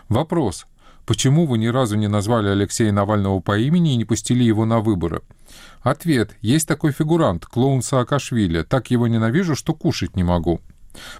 Вопрос. 0.07 0.65
Почему 1.07 1.45
вы 1.45 1.57
ни 1.57 1.67
разу 1.67 1.95
не 1.95 2.09
назвали 2.09 2.49
Алексея 2.49 2.91
Навального 2.91 3.39
по 3.39 3.57
имени 3.57 3.93
и 3.93 3.95
не 3.95 4.03
пустили 4.03 4.43
его 4.43 4.65
на 4.65 4.81
выборы? 4.81 5.21
Ответ. 5.81 6.35
Есть 6.41 6.67
такой 6.67 6.91
фигурант, 6.91 7.45
клоун 7.45 7.81
Саакашвили. 7.81 8.63
Так 8.63 8.91
его 8.91 9.07
ненавижу, 9.07 9.55
что 9.55 9.73
кушать 9.73 10.17
не 10.17 10.25
могу. 10.25 10.59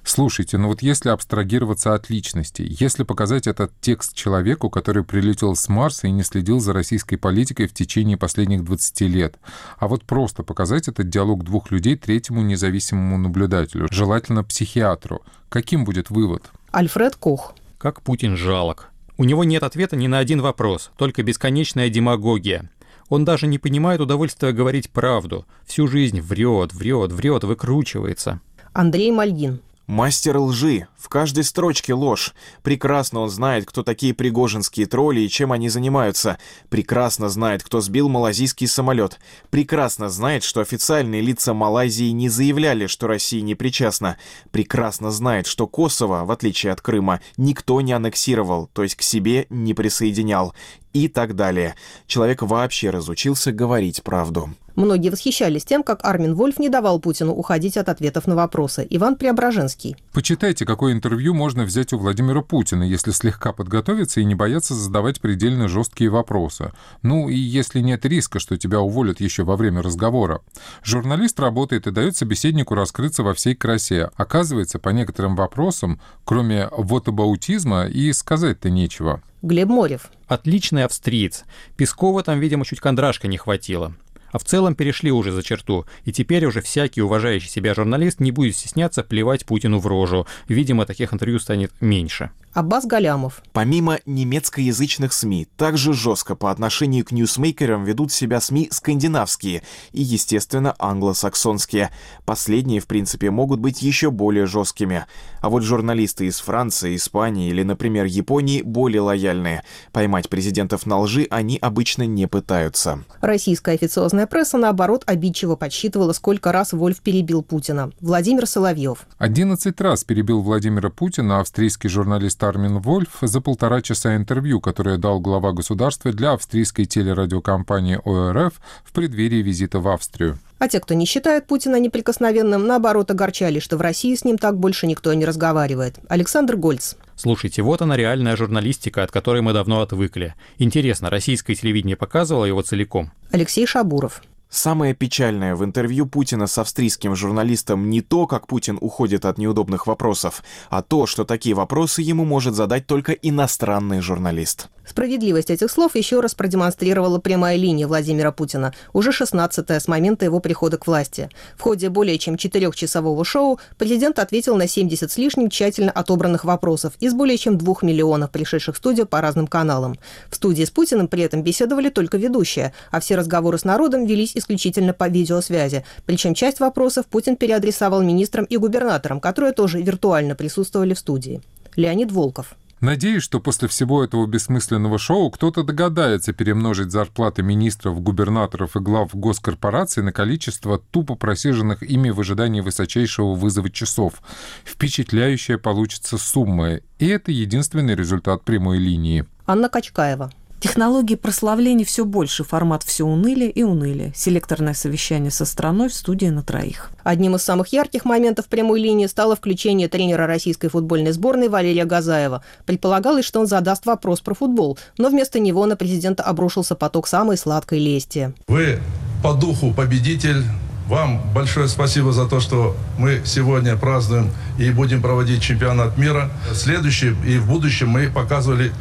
Слушайте, 0.03 0.57
ну 0.57 0.67
вот 0.67 0.81
если 0.81 1.07
абстрагироваться 1.07 1.93
от 1.93 2.09
личности, 2.09 2.65
если 2.67 3.03
показать 3.03 3.47
этот 3.47 3.71
текст 3.79 4.13
человеку, 4.13 4.69
который 4.69 5.05
прилетел 5.05 5.55
с 5.55 5.69
Марса 5.69 6.07
и 6.07 6.11
не 6.11 6.23
следил 6.23 6.59
за 6.59 6.73
российской 6.73 7.15
политикой 7.15 7.67
в 7.67 7.73
течение 7.73 8.17
последних 8.17 8.65
20 8.65 9.01
лет, 9.01 9.37
а 9.77 9.87
вот 9.87 10.03
просто 10.03 10.43
показать 10.43 10.89
этот 10.89 11.07
диалог 11.07 11.45
двух 11.45 11.71
людей 11.71 11.95
третьему 11.95 12.41
независимому 12.41 13.17
наблюдателю, 13.17 13.87
желательно 13.89 14.43
психиатру, 14.43 15.23
каким 15.47 15.85
будет 15.85 16.09
вывод? 16.09 16.49
Альфред 16.73 17.15
Кох. 17.15 17.55
Как 17.77 18.01
Путин 18.01 18.35
жалок. 18.35 18.91
У 19.17 19.23
него 19.23 19.43
нет 19.43 19.63
ответа 19.63 19.95
ни 19.95 20.07
на 20.07 20.19
один 20.19 20.41
вопрос, 20.41 20.91
только 20.95 21.23
бесконечная 21.23 21.89
демагогия. 21.89 22.69
Он 23.09 23.25
даже 23.25 23.47
не 23.47 23.57
понимает 23.57 23.99
удовольствия 23.99 24.51
говорить 24.51 24.89
правду. 24.89 25.45
Всю 25.65 25.87
жизнь 25.87 26.21
врет, 26.21 26.73
врет, 26.73 27.11
врет, 27.11 27.43
выкручивается. 27.43 28.41
Андрей 28.73 29.11
Мальгин. 29.11 29.61
Мастер 29.87 30.37
лжи. 30.37 30.87
В 30.97 31.07
каждой 31.07 31.45
строчке 31.45 31.93
ложь. 31.93 32.33
Прекрасно 32.61 33.21
он 33.21 33.29
знает, 33.29 33.65
кто 33.65 33.83
такие 33.83 34.13
пригожинские 34.13 34.85
тролли 34.85 35.21
и 35.21 35.29
чем 35.29 35.53
они 35.53 35.69
занимаются. 35.69 36.37
Прекрасно 36.67 37.29
знает, 37.29 37.63
кто 37.63 37.79
сбил 37.79 38.09
малазийский 38.09 38.67
самолет. 38.67 39.17
Прекрасно 39.49 40.09
знает, 40.09 40.43
что 40.43 40.59
официальные 40.59 41.21
лица 41.21 41.53
Малайзии 41.53 42.09
не 42.09 42.27
заявляли, 42.27 42.87
что 42.87 43.07
Россия 43.07 43.41
не 43.41 43.55
причастна. 43.55 44.17
Прекрасно 44.51 45.09
знает, 45.09 45.47
что 45.47 45.67
Косово, 45.67 46.25
в 46.25 46.31
отличие 46.31 46.73
от 46.73 46.81
Крыма, 46.81 47.21
никто 47.37 47.79
не 47.79 47.93
аннексировал, 47.93 48.69
то 48.73 48.83
есть 48.83 48.95
к 48.95 49.01
себе 49.01 49.47
не 49.49 49.73
присоединял. 49.73 50.53
И 50.91 51.07
так 51.07 51.33
далее. 51.33 51.75
Человек 52.07 52.41
вообще 52.41 52.89
разучился 52.89 53.53
говорить 53.53 54.03
правду. 54.03 54.49
Многие 54.77 55.09
восхищались 55.09 55.65
тем, 55.65 55.81
как 55.81 56.05
Армин 56.05 56.35
Вольф 56.35 56.59
не 56.59 56.69
давал 56.69 56.99
Путину 56.99 57.33
уходить 57.33 57.77
от 57.77 57.89
ответов 57.89 58.27
на 58.27 58.35
вопросы. 58.35 58.85
Иван 58.87 59.15
Преображенский. 59.15 59.95
Почитайте, 60.13 60.67
какое 60.67 60.93
интервью 60.93 61.33
можно 61.33 61.63
взять 61.63 61.93
у 61.93 61.97
Владимира 61.97 62.43
Путина, 62.43 62.83
если 62.83 63.09
слегка 63.09 63.53
подготовиться 63.53 64.21
и 64.21 64.23
не 64.23 64.35
бояться 64.35 64.75
задавать 64.75 65.19
предельно 65.19 65.67
жесткие 65.67 66.11
вопросы. 66.11 66.73
Ну 67.01 67.27
и 67.27 67.35
если 67.35 67.79
нет 67.79 68.05
риска, 68.05 68.37
что 68.37 68.55
тебя 68.55 68.79
уволят 68.79 69.19
еще 69.19 69.43
во 69.43 69.55
время 69.55 69.81
разговора. 69.81 70.41
Журналист 70.83 71.39
работает 71.39 71.87
и 71.87 71.91
дает 71.91 72.15
собеседнику 72.15 72.75
раскрыться 72.75 73.23
во 73.23 73.33
всей 73.33 73.55
красе. 73.55 74.11
Оказывается, 74.15 74.77
по 74.77 74.89
некоторым 74.89 75.35
вопросам, 75.35 75.99
кроме 76.23 76.69
вотабаутизма, 76.71 77.87
и 77.87 78.13
сказать-то 78.13 78.69
нечего. 78.69 79.23
Глеб 79.41 79.69
Морев. 79.69 80.11
Отличный 80.27 80.83
австриец. 80.83 81.45
Пескова 81.77 82.21
там, 82.21 82.39
видимо, 82.39 82.63
чуть 82.63 82.79
кондрашка 82.79 83.27
не 83.27 83.37
хватило 83.37 83.93
а 84.37 84.39
в 84.39 84.43
целом 84.43 84.75
перешли 84.75 85.11
уже 85.11 85.31
за 85.31 85.41
черту, 85.41 85.87
и 86.05 86.11
теперь 86.11 86.45
уже 86.45 86.61
всякий 86.61 87.01
уважающий 87.01 87.49
себя 87.49 87.73
журналист 87.73 88.19
не 88.19 88.31
будет 88.31 88.55
стесняться 88.55 89.01
плевать 89.01 89.47
Путину 89.47 89.79
в 89.79 89.87
рожу. 89.87 90.27
Видимо, 90.47 90.85
таких 90.85 91.11
интервью 91.11 91.39
станет 91.39 91.71
меньше. 91.81 92.29
Аббас 92.53 92.85
Галямов. 92.85 93.43
Помимо 93.53 93.99
немецкоязычных 94.07 95.13
СМИ, 95.13 95.47
также 95.57 95.93
жестко 95.93 96.35
по 96.35 96.49
отношению 96.49 97.05
к 97.05 97.11
ньюсмейкерам 97.11 97.83
ведут 97.83 98.11
себя 98.11 98.41
СМИ 98.41 98.69
скандинавские 98.71 99.61
и, 99.91 100.01
естественно, 100.01 100.75
англосаксонские. 100.79 101.91
Последние, 102.25 102.79
в 102.79 102.87
принципе, 102.87 103.29
могут 103.29 103.59
быть 103.59 103.83
еще 103.83 104.09
более 104.09 104.47
жесткими. 104.47 105.05
А 105.41 105.49
вот 105.49 105.63
журналисты 105.63 106.25
из 106.25 106.39
Франции, 106.39 106.95
Испании 106.95 107.49
или, 107.49 107.63
например, 107.63 108.05
Японии 108.05 108.63
более 108.63 109.01
лояльные. 109.01 109.63
Поймать 109.91 110.29
президентов 110.29 110.85
на 110.85 110.99
лжи 110.99 111.27
они 111.29 111.59
обычно 111.61 112.07
не 112.07 112.27
пытаются. 112.27 113.03
Российская 113.21 113.75
официозная 113.75 114.25
пресса, 114.27 114.57
наоборот, 114.57 115.03
обидчиво 115.05 115.55
подсчитывала, 115.55 116.13
сколько 116.13 116.51
раз 116.51 116.73
Вольф 116.73 117.01
перебил 117.01 117.41
Путина. 117.41 117.91
Владимир 117.99 118.45
Соловьев. 118.45 119.07
11 119.17 119.81
раз 119.81 120.03
перебил 120.03 120.41
Владимира 120.41 120.89
Путина 120.89 121.39
австрийский 121.39 121.89
журналист 121.89 122.43
Армин 122.43 122.79
Вольф 122.79 123.17
за 123.21 123.41
полтора 123.41 123.81
часа 123.81 124.15
интервью, 124.15 124.61
которое 124.61 124.97
дал 124.97 125.19
глава 125.19 125.51
государства 125.53 126.11
для 126.11 126.33
австрийской 126.33 126.85
телерадиокомпании 126.85 127.99
ОРФ 128.03 128.53
в 128.83 128.91
преддверии 128.91 129.41
визита 129.41 129.79
в 129.79 129.87
Австрию. 129.87 130.37
А 130.59 130.67
те, 130.67 130.79
кто 130.79 130.93
не 130.93 131.05
считает 131.05 131.45
Путина 131.45 131.79
неприкосновенным, 131.79 132.65
наоборот, 132.65 133.11
огорчали, 133.11 133.59
что 133.59 133.77
в 133.77 133.81
России 133.81 134.15
с 134.15 134.25
ним 134.25 134.37
так 134.37 134.57
больше 134.57 134.87
никто 134.87 135.13
не 135.13 135.25
разговаривает. 135.25 135.99
Александр 136.09 136.55
Гольц. 136.55 136.95
Слушайте, 137.15 137.61
вот 137.61 137.81
она 137.81 137.95
реальная 137.95 138.35
журналистика, 138.35 139.03
от 139.03 139.11
которой 139.11 139.41
мы 139.41 139.53
давно 139.53 139.81
отвыкли. 139.81 140.35
Интересно, 140.57 141.09
российское 141.09 141.55
телевидение 141.55 141.95
показывало 141.95 142.45
его 142.45 142.61
целиком? 142.61 143.11
Алексей 143.31 143.65
Шабуров. 143.65 144.21
Самое 144.49 144.93
печальное 144.93 145.55
в 145.55 145.65
интервью 145.65 146.05
Путина 146.05 146.47
с 146.47 146.57
австрийским 146.57 147.15
журналистом 147.15 147.89
не 147.89 148.01
то, 148.01 148.27
как 148.27 148.47
Путин 148.47 148.77
уходит 148.79 149.25
от 149.25 149.37
неудобных 149.37 149.87
вопросов, 149.87 150.41
а 150.69 150.81
то, 150.81 151.05
что 151.05 151.25
такие 151.25 151.53
вопросы 151.53 152.01
ему 152.01 152.23
может 152.23 152.55
задать 152.55 152.87
только 152.87 153.11
иностранный 153.11 153.99
журналист. 153.99 154.69
Справедливость 154.87 155.49
этих 155.49 155.69
слов 155.69 155.95
еще 155.95 156.21
раз 156.21 156.33
продемонстрировала 156.33 157.19
прямая 157.19 157.57
линия 157.57 157.87
Владимира 157.87 158.31
Путина, 158.31 158.73
уже 158.93 159.09
16-я 159.09 159.81
с 159.81 159.87
момента 159.89 160.23
его 160.23 160.39
прихода 160.39 160.77
к 160.77 160.87
власти. 160.87 161.29
В 161.57 161.61
ходе 161.61 161.89
более 161.89 162.17
чем 162.17 162.37
четырехчасового 162.37 163.25
шоу 163.25 163.59
президент 163.77 164.17
ответил 164.17 164.55
на 164.55 164.65
70 164.65 165.11
с 165.11 165.17
лишним 165.17 165.49
тщательно 165.49 165.91
отобранных 165.91 166.45
вопросов 166.45 166.93
из 167.01 167.13
более 167.13 167.37
чем 167.37 167.57
двух 167.57 167.83
миллионов 167.83 168.31
пришедших 168.31 168.75
в 168.75 168.77
студию 168.77 169.07
по 169.07 169.19
разным 169.19 169.47
каналам. 169.47 169.97
В 170.29 170.35
студии 170.35 170.63
с 170.63 170.71
Путиным 170.71 171.09
при 171.09 171.23
этом 171.23 171.43
беседовали 171.43 171.89
только 171.89 172.17
ведущие, 172.17 172.73
а 172.89 173.01
все 173.01 173.17
разговоры 173.17 173.57
с 173.57 173.65
народом 173.65 174.05
велись 174.05 174.36
исключительно 174.37 174.93
по 174.93 175.07
видеосвязи. 175.07 175.83
Причем 176.05 176.33
часть 176.33 176.59
вопросов 176.59 177.05
Путин 177.07 177.35
переадресовал 177.35 178.03
министрам 178.03 178.45
и 178.45 178.57
губернаторам, 178.57 179.19
которые 179.19 179.53
тоже 179.53 179.81
виртуально 179.81 180.35
присутствовали 180.35 180.93
в 180.93 180.99
студии. 180.99 181.41
Леонид 181.75 182.11
Волков. 182.11 182.55
Надеюсь, 182.79 183.23
что 183.23 183.39
после 183.39 183.67
всего 183.67 184.03
этого 184.03 184.27
бессмысленного 184.27 184.99
шоу 184.99 185.31
кто-то 185.31 185.63
догадается 185.63 186.31
перемножить 186.31 186.91
зарплаты 186.91 187.41
министров, 187.41 187.99
губернаторов 188.01 188.75
и 188.75 188.79
глав 188.79 189.15
госкорпораций 189.15 190.03
на 190.03 190.11
количество 190.11 190.77
тупо 190.77 191.15
просиженных 191.15 191.81
ими 191.81 192.11
в 192.11 192.19
ожидании 192.19 192.61
высочайшего 192.61 193.33
вызова 193.33 193.71
часов. 193.71 194.21
Впечатляющая 194.63 195.57
получится 195.57 196.19
сумма, 196.19 196.75
и 196.99 197.07
это 197.07 197.31
единственный 197.31 197.95
результат 197.95 198.43
прямой 198.43 198.77
линии. 198.77 199.25
Анна 199.47 199.69
Качкаева. 199.69 200.31
Технологии 200.59 201.13
прославления 201.13 201.85
все 201.85 202.03
больше, 202.03 202.43
формат 202.43 202.81
все 202.81 203.05
уныли 203.05 203.45
и 203.45 203.61
уныли. 203.61 204.11
Селекторное 204.15 204.73
совещание 204.73 205.29
со 205.29 205.45
страной 205.45 205.89
в 205.89 205.93
студии 205.93 206.25
на 206.27 206.41
троих. 206.41 206.89
Одним 207.03 207.35
из 207.35 207.43
самых 207.43 207.67
ярких 207.67 208.05
моментов 208.05 208.47
прямой 208.47 208.81
линии 208.81 209.05
стало 209.05 209.35
включение 209.35 209.87
тренера 209.87 210.25
российской 210.25 210.69
футбольной 210.69 211.11
сборной 211.11 211.47
Валерия 211.47 211.85
Газаева. 211.85 212.43
Предполагалось, 212.65 213.25
что 213.25 213.39
он 213.39 213.45
задаст 213.45 213.85
вопрос 213.85 214.19
про 214.21 214.33
футбол, 214.33 214.79
но 214.97 215.09
вместо 215.09 215.39
него 215.39 215.63
на 215.67 215.75
президента 215.75 216.23
обрушился 216.23 216.73
поток 216.73 217.07
самой 217.07 217.37
сладкой 217.37 217.77
лести. 217.77 218.33
Вы 218.47 218.79
по 219.21 219.33
духу 219.33 219.71
победитель, 219.73 220.43
вам 220.87 221.21
большое 221.33 221.67
спасибо 221.67 222.13
за 222.13 222.27
то, 222.27 222.39
что 222.39 222.75
мы 222.97 223.21
сегодня 223.25 223.75
празднуем 223.75 224.31
и 224.57 224.71
будем 224.71 225.01
проводить 225.01 225.41
чемпионат 225.41 225.97
мира. 225.97 226.31
Следующий 226.53 227.13
и 227.27 227.37
в 227.37 227.47
будущем 227.47 227.89
мы 227.89 228.09
показывали 228.09 228.71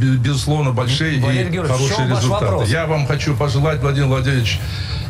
безусловно, 0.00 0.72
большие 0.72 1.20
Валерий 1.20 1.54
и 1.54 1.58
хорошие 1.58 2.08
результаты. 2.08 2.70
Я 2.70 2.86
вам 2.86 3.06
хочу 3.06 3.34
пожелать, 3.36 3.80
Владимир 3.80 4.08
Владимирович, 4.08 4.60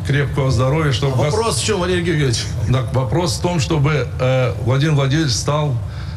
крепкого 0.07 0.51
здоровья. 0.51 0.93
Чтобы 0.93 1.17
вопрос 1.17 1.47
вас... 1.47 1.61
в 1.61 1.65
чем, 1.65 1.81
Валерий 1.81 2.03
Георгиевич? 2.03 2.45
Так, 2.71 2.95
вопрос 2.95 3.39
в 3.39 3.43
том, 3.43 3.61
чтобы 3.61 4.09
э, 4.19 4.55
Владимир 4.65 4.95
Владимирович 4.95 5.33
стал 5.33 5.77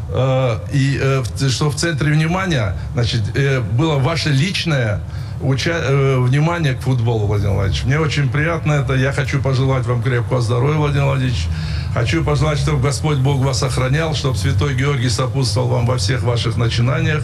э, 0.09 0.59
и 0.71 0.99
э, 1.01 1.23
что 1.49 1.69
в 1.69 1.75
центре 1.75 2.12
внимания, 2.12 2.75
значит, 2.93 3.21
э, 3.36 3.59
было 3.59 3.99
ваше 3.99 4.29
личное 4.29 5.01
уча... 5.41 5.71
э, 5.73 6.17
внимание 6.19 6.73
к 6.73 6.81
футболу, 6.81 7.27
Владимир 7.27 7.53
Владимирович. 7.53 7.86
Мне 7.86 7.99
очень 7.99 8.29
приятно 8.29 8.73
это. 8.73 8.93
Я 8.93 9.12
хочу 9.12 9.41
пожелать 9.41 9.86
вам 9.86 10.01
крепкого 10.01 10.41
здоровья, 10.41 10.77
Владимир 10.77 11.05
Владимирович. 11.05 11.47
Хочу 11.93 12.23
пожелать, 12.23 12.57
чтобы 12.57 12.81
Господь 12.81 13.17
Бог 13.17 13.38
вас 13.43 13.62
охранял, 13.62 14.15
чтобы 14.15 14.36
Святой 14.36 14.73
Георгий 14.73 15.09
сопутствовал 15.09 15.67
вам 15.67 15.86
во 15.86 15.97
всех 15.97 16.23
ваших 16.23 16.57
начинаниях. 16.57 17.23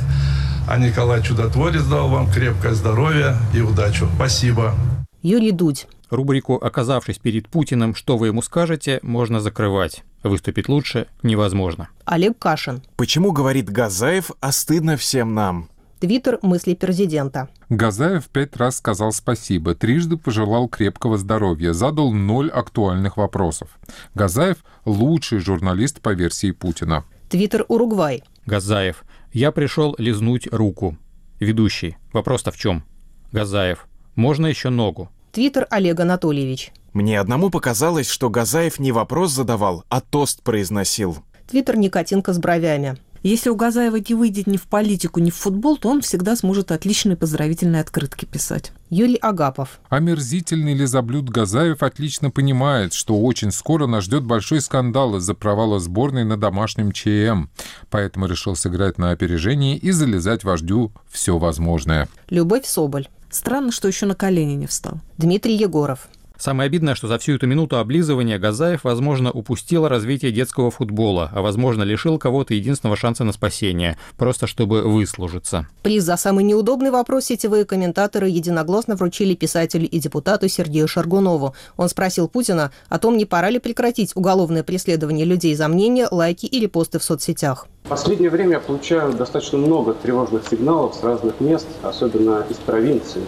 А 0.72 0.78
Николай 0.78 1.24
Чудотворец 1.24 1.82
дал 1.86 2.10
вам 2.10 2.30
крепкое 2.32 2.76
здоровье 2.76 3.38
и 3.56 3.60
удачу. 3.60 4.08
Спасибо. 4.16 4.76
Юрий 5.24 5.52
Дудь. 5.52 5.88
Рубрику 6.12 6.58
«Оказавшись 6.58 7.18
перед 7.18 7.50
Путиным, 7.50 7.96
что 7.96 8.18
вы 8.18 8.28
ему 8.28 8.44
скажете?» 8.44 9.00
можно 9.02 9.40
закрывать. 9.40 10.04
Выступить 10.22 10.70
лучше 10.70 11.08
невозможно. 11.24 11.90
Олег 12.06 12.38
Кашин. 12.38 12.84
Почему 12.98 13.32
говорит 13.32 13.72
Газаев, 13.72 14.30
а 14.42 14.52
стыдно 14.52 14.96
всем 14.96 15.34
нам? 15.34 15.70
Твиттер 16.02 16.38
мысли 16.44 16.76
президента. 16.76 17.50
Газаев 17.70 18.26
пять 18.26 18.56
раз 18.56 18.78
сказал 18.78 19.12
спасибо, 19.12 19.74
трижды 19.74 20.18
пожелал 20.18 20.68
крепкого 20.68 21.18
здоровья, 21.18 21.74
задал 21.74 22.12
ноль 22.12 22.52
актуальных 22.52 23.18
вопросов. 23.18 23.70
Газаев– 24.14 24.58
лучший 24.86 25.40
журналист 25.40 26.00
по 26.00 26.14
версии 26.14 26.52
Путина. 26.52 27.06
Твиттер 27.28 27.66
Уругвай. 27.68 28.24
Газаев. 28.46 29.04
Я 29.32 29.52
пришел 29.52 29.96
лизнуть 29.98 30.48
руку. 30.52 30.98
Ведущий. 31.40 31.98
Вопрос-то 32.14 32.52
в 32.52 32.58
чем? 32.58 32.84
Газаев. 33.32 33.88
Можно 34.16 34.48
еще 34.48 34.70
ногу? 34.70 35.10
Твиттер 35.32 35.68
Олег 35.70 36.00
Анатольевич. 36.00 36.72
Мне 36.94 37.20
одному 37.20 37.52
показалось, 37.52 38.10
что 38.10 38.30
Газаев 38.32 38.80
не 38.80 38.92
вопрос 38.92 39.32
задавал, 39.32 39.84
а 39.90 40.02
тост 40.02 40.42
произносил. 40.42 41.20
Твиттер 41.48 41.78
Никотинка 41.78 42.34
с 42.34 42.40
бровями. 42.40 42.98
Если 43.22 43.50
у 43.50 43.56
Газаева 43.56 43.98
не 43.98 44.16
выйдет 44.16 44.48
ни 44.48 44.58
в 44.58 44.64
политику, 44.64 45.20
ни 45.20 45.30
в 45.30 45.36
футбол, 45.36 45.78
то 45.78 45.90
он 45.90 46.02
всегда 46.02 46.36
сможет 46.36 46.72
отличные 46.72 47.18
поздравительные 47.18 47.82
открытки 47.82 48.26
писать. 48.26 48.72
Юрий 48.90 49.18
Агапов. 49.18 49.80
Омерзительный 49.90 50.74
лизоблюд 50.74 51.30
Газаев 51.30 51.84
отлично 51.84 52.32
понимает, 52.32 52.94
что 52.94 53.20
очень 53.20 53.52
скоро 53.52 53.88
нас 53.88 54.06
ждет 54.06 54.24
большой 54.24 54.62
скандал 54.62 55.18
из-за 55.18 55.34
провала 55.34 55.80
сборной 55.80 56.24
на 56.24 56.38
домашнем 56.38 56.92
ЧМ. 56.92 57.50
Поэтому 57.90 58.26
решил 58.26 58.56
сыграть 58.56 58.98
на 58.98 59.12
опережение 59.12 59.78
и 59.78 59.92
залезать 59.92 60.44
вождю 60.44 60.92
все 61.10 61.38
возможное. 61.38 62.08
Любовь 62.30 62.66
Соболь. 62.66 63.08
Странно, 63.30 63.72
что 63.72 63.88
еще 63.88 64.06
на 64.06 64.16
колени 64.16 64.54
не 64.54 64.66
встал. 64.66 65.00
Дмитрий 65.18 65.56
Егоров. 65.56 66.08
Самое 66.40 66.68
обидное, 66.68 66.96
что 66.96 67.10
за 67.10 67.20
всю 67.20 67.34
эту 67.34 67.48
минуту 67.48 67.78
облизывания 67.78 68.40
Газаев, 68.40 68.86
возможно, 68.86 69.30
упустил 69.30 69.86
развитие 69.90 70.32
детского 70.32 70.72
футбола, 70.72 71.30
а, 71.34 71.42
возможно, 71.42 71.84
лишил 71.84 72.18
кого-то 72.18 72.54
единственного 72.54 72.96
шанса 72.96 73.26
на 73.26 73.34
спасение, 73.34 73.98
просто 74.16 74.48
чтобы 74.48 74.84
выслужиться. 74.84 75.68
Приз 75.84 76.06
за 76.06 76.16
самый 76.16 76.46
неудобный 76.46 76.92
вопрос 76.92 77.26
сетевые 77.26 77.66
комментаторы 77.66 78.30
единогласно 78.30 78.96
вручили 78.96 79.36
писателю 79.36 79.86
и 79.90 80.00
депутату 80.00 80.48
Сергею 80.48 80.88
Шаргунову. 80.88 81.56
Он 81.76 81.90
спросил 81.90 82.30
Путина 82.30 82.72
о 82.88 83.00
том, 83.00 83.18
не 83.18 83.26
пора 83.26 83.50
ли 83.50 83.60
прекратить 83.60 84.16
уголовное 84.16 84.64
преследование 84.64 85.26
людей 85.26 85.54
за 85.56 85.68
мнение, 85.68 86.08
лайки 86.10 86.46
или 86.46 86.68
посты 86.68 87.00
в 87.00 87.04
соцсетях. 87.04 87.68
В 87.84 87.90
последнее 87.90 88.30
время 88.30 88.52
я 88.52 88.60
получаю 88.62 89.12
достаточно 89.12 89.58
много 89.58 89.94
тревожных 89.94 90.48
сигналов 90.50 90.96
с 90.96 91.04
разных 91.04 91.42
мест, 91.42 91.68
особенно 91.84 92.46
из 92.50 92.56
провинции 92.58 93.24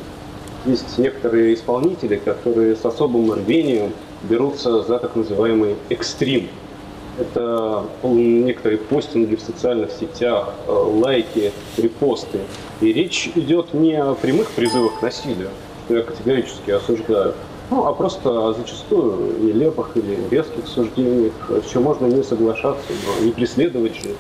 есть 0.66 0.98
некоторые 0.98 1.54
исполнители, 1.54 2.18
которые 2.18 2.76
с 2.76 2.86
особым 2.86 3.32
рвением 3.32 3.94
берутся 4.24 4.84
за 4.84 5.00
так 5.00 5.16
называемый 5.16 5.76
экстрим. 5.90 6.50
Это 7.20 7.84
некоторые 8.04 8.78
постинги 8.78 9.36
в 9.36 9.42
социальных 9.42 9.92
сетях, 9.92 10.54
э, 10.68 10.72
лайки, 10.72 11.52
репосты. 11.78 12.40
И 12.80 12.94
речь 12.94 13.30
идет 13.36 13.74
не 13.74 13.94
о 13.96 14.14
прямых 14.16 14.50
призывах 14.52 15.00
к 15.00 15.02
насилию, 15.02 15.50
что 15.86 15.98
я 15.98 16.04
категорически 16.04 16.72
осуждаю, 16.72 17.34
ну, 17.70 17.86
а 17.86 17.94
просто 17.94 18.54
зачастую 18.54 19.44
нелепых 19.44 19.96
или 19.96 20.20
резких 20.30 20.68
суждениях, 20.68 21.34
чем 21.72 21.84
можно 21.84 22.06
не 22.06 22.24
соглашаться, 22.24 22.92
но 23.06 23.26
не 23.26 23.32
преследовать 23.32 23.96
же. 23.96 24.12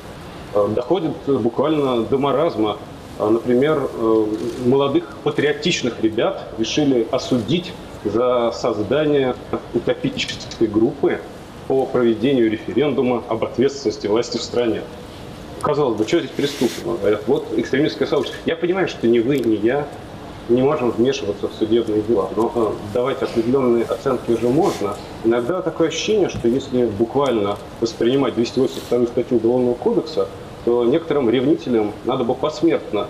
Э, 0.54 0.68
доходит 0.70 1.12
буквально 1.28 2.04
до 2.04 2.18
маразма 2.18 2.78
например, 3.30 3.89
э, 3.93 4.26
молодых 4.65 5.17
патриотичных 5.24 6.01
ребят 6.01 6.53
решили 6.57 7.07
осудить 7.11 7.72
за 8.03 8.51
создание 8.51 9.36
утопической 9.74 10.67
группы 10.67 11.19
по 11.67 11.86
проведению 11.86 12.49
референдума 12.49 13.24
об 13.28 13.43
ответственности 13.43 14.07
власти 14.07 14.38
в 14.38 14.41
стране. 14.41 14.82
Казалось 15.61 15.97
бы, 15.97 16.07
что 16.07 16.19
здесь 16.19 16.32
преступного? 16.32 16.97
Вот 17.28 17.47
экстремистское 17.55 18.07
сообщество. 18.07 18.41
Я 18.45 18.55
понимаю, 18.55 18.88
что 18.88 19.07
ни 19.07 19.19
вы, 19.19 19.38
ни 19.38 19.55
я 19.55 19.88
не 20.49 20.61
можем 20.61 20.91
вмешиваться 20.91 21.47
в 21.47 21.53
судебные 21.53 22.01
дела, 22.01 22.30
но 22.36 22.51
э, 22.53 22.93
давать 22.93 23.22
определенные 23.22 23.86
оценки 23.86 24.32
же 24.32 24.49
можно. 24.49 24.95
Иногда 25.24 25.61
такое 25.61 25.89
ощущение, 25.89 26.30
что 26.30 26.47
если 26.47 26.86
буквально 26.86 27.57
воспринимать 27.80 28.36
282 28.36 29.07
статью 29.07 29.38
Уголовного 29.38 29.76
кодекса, 29.76 30.28
то 30.66 30.86
некоторым 30.86 31.30
ревнителям 31.30 31.93
надо 32.05 32.24
бы 32.24 32.36
посмертно 32.36 33.07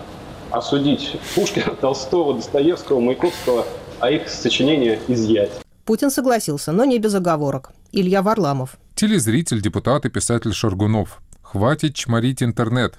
осудить 0.51 1.17
Пушкина, 1.35 1.75
Толстого, 1.81 2.33
Достоевского, 2.33 2.99
Маяковского, 2.99 3.65
а 3.99 4.11
их 4.11 4.29
сочинения 4.29 4.99
изъять. 5.07 5.51
Путин 5.85 6.11
согласился, 6.11 6.71
но 6.71 6.85
не 6.85 6.99
без 6.99 7.13
оговорок. 7.15 7.71
Илья 7.91 8.21
Варламов. 8.21 8.77
Телезритель, 8.95 9.61
депутат 9.61 10.05
и 10.05 10.09
писатель 10.09 10.53
Шаргунов. 10.53 11.21
Хватит 11.41 11.95
чморить 11.95 12.43
интернет. 12.43 12.97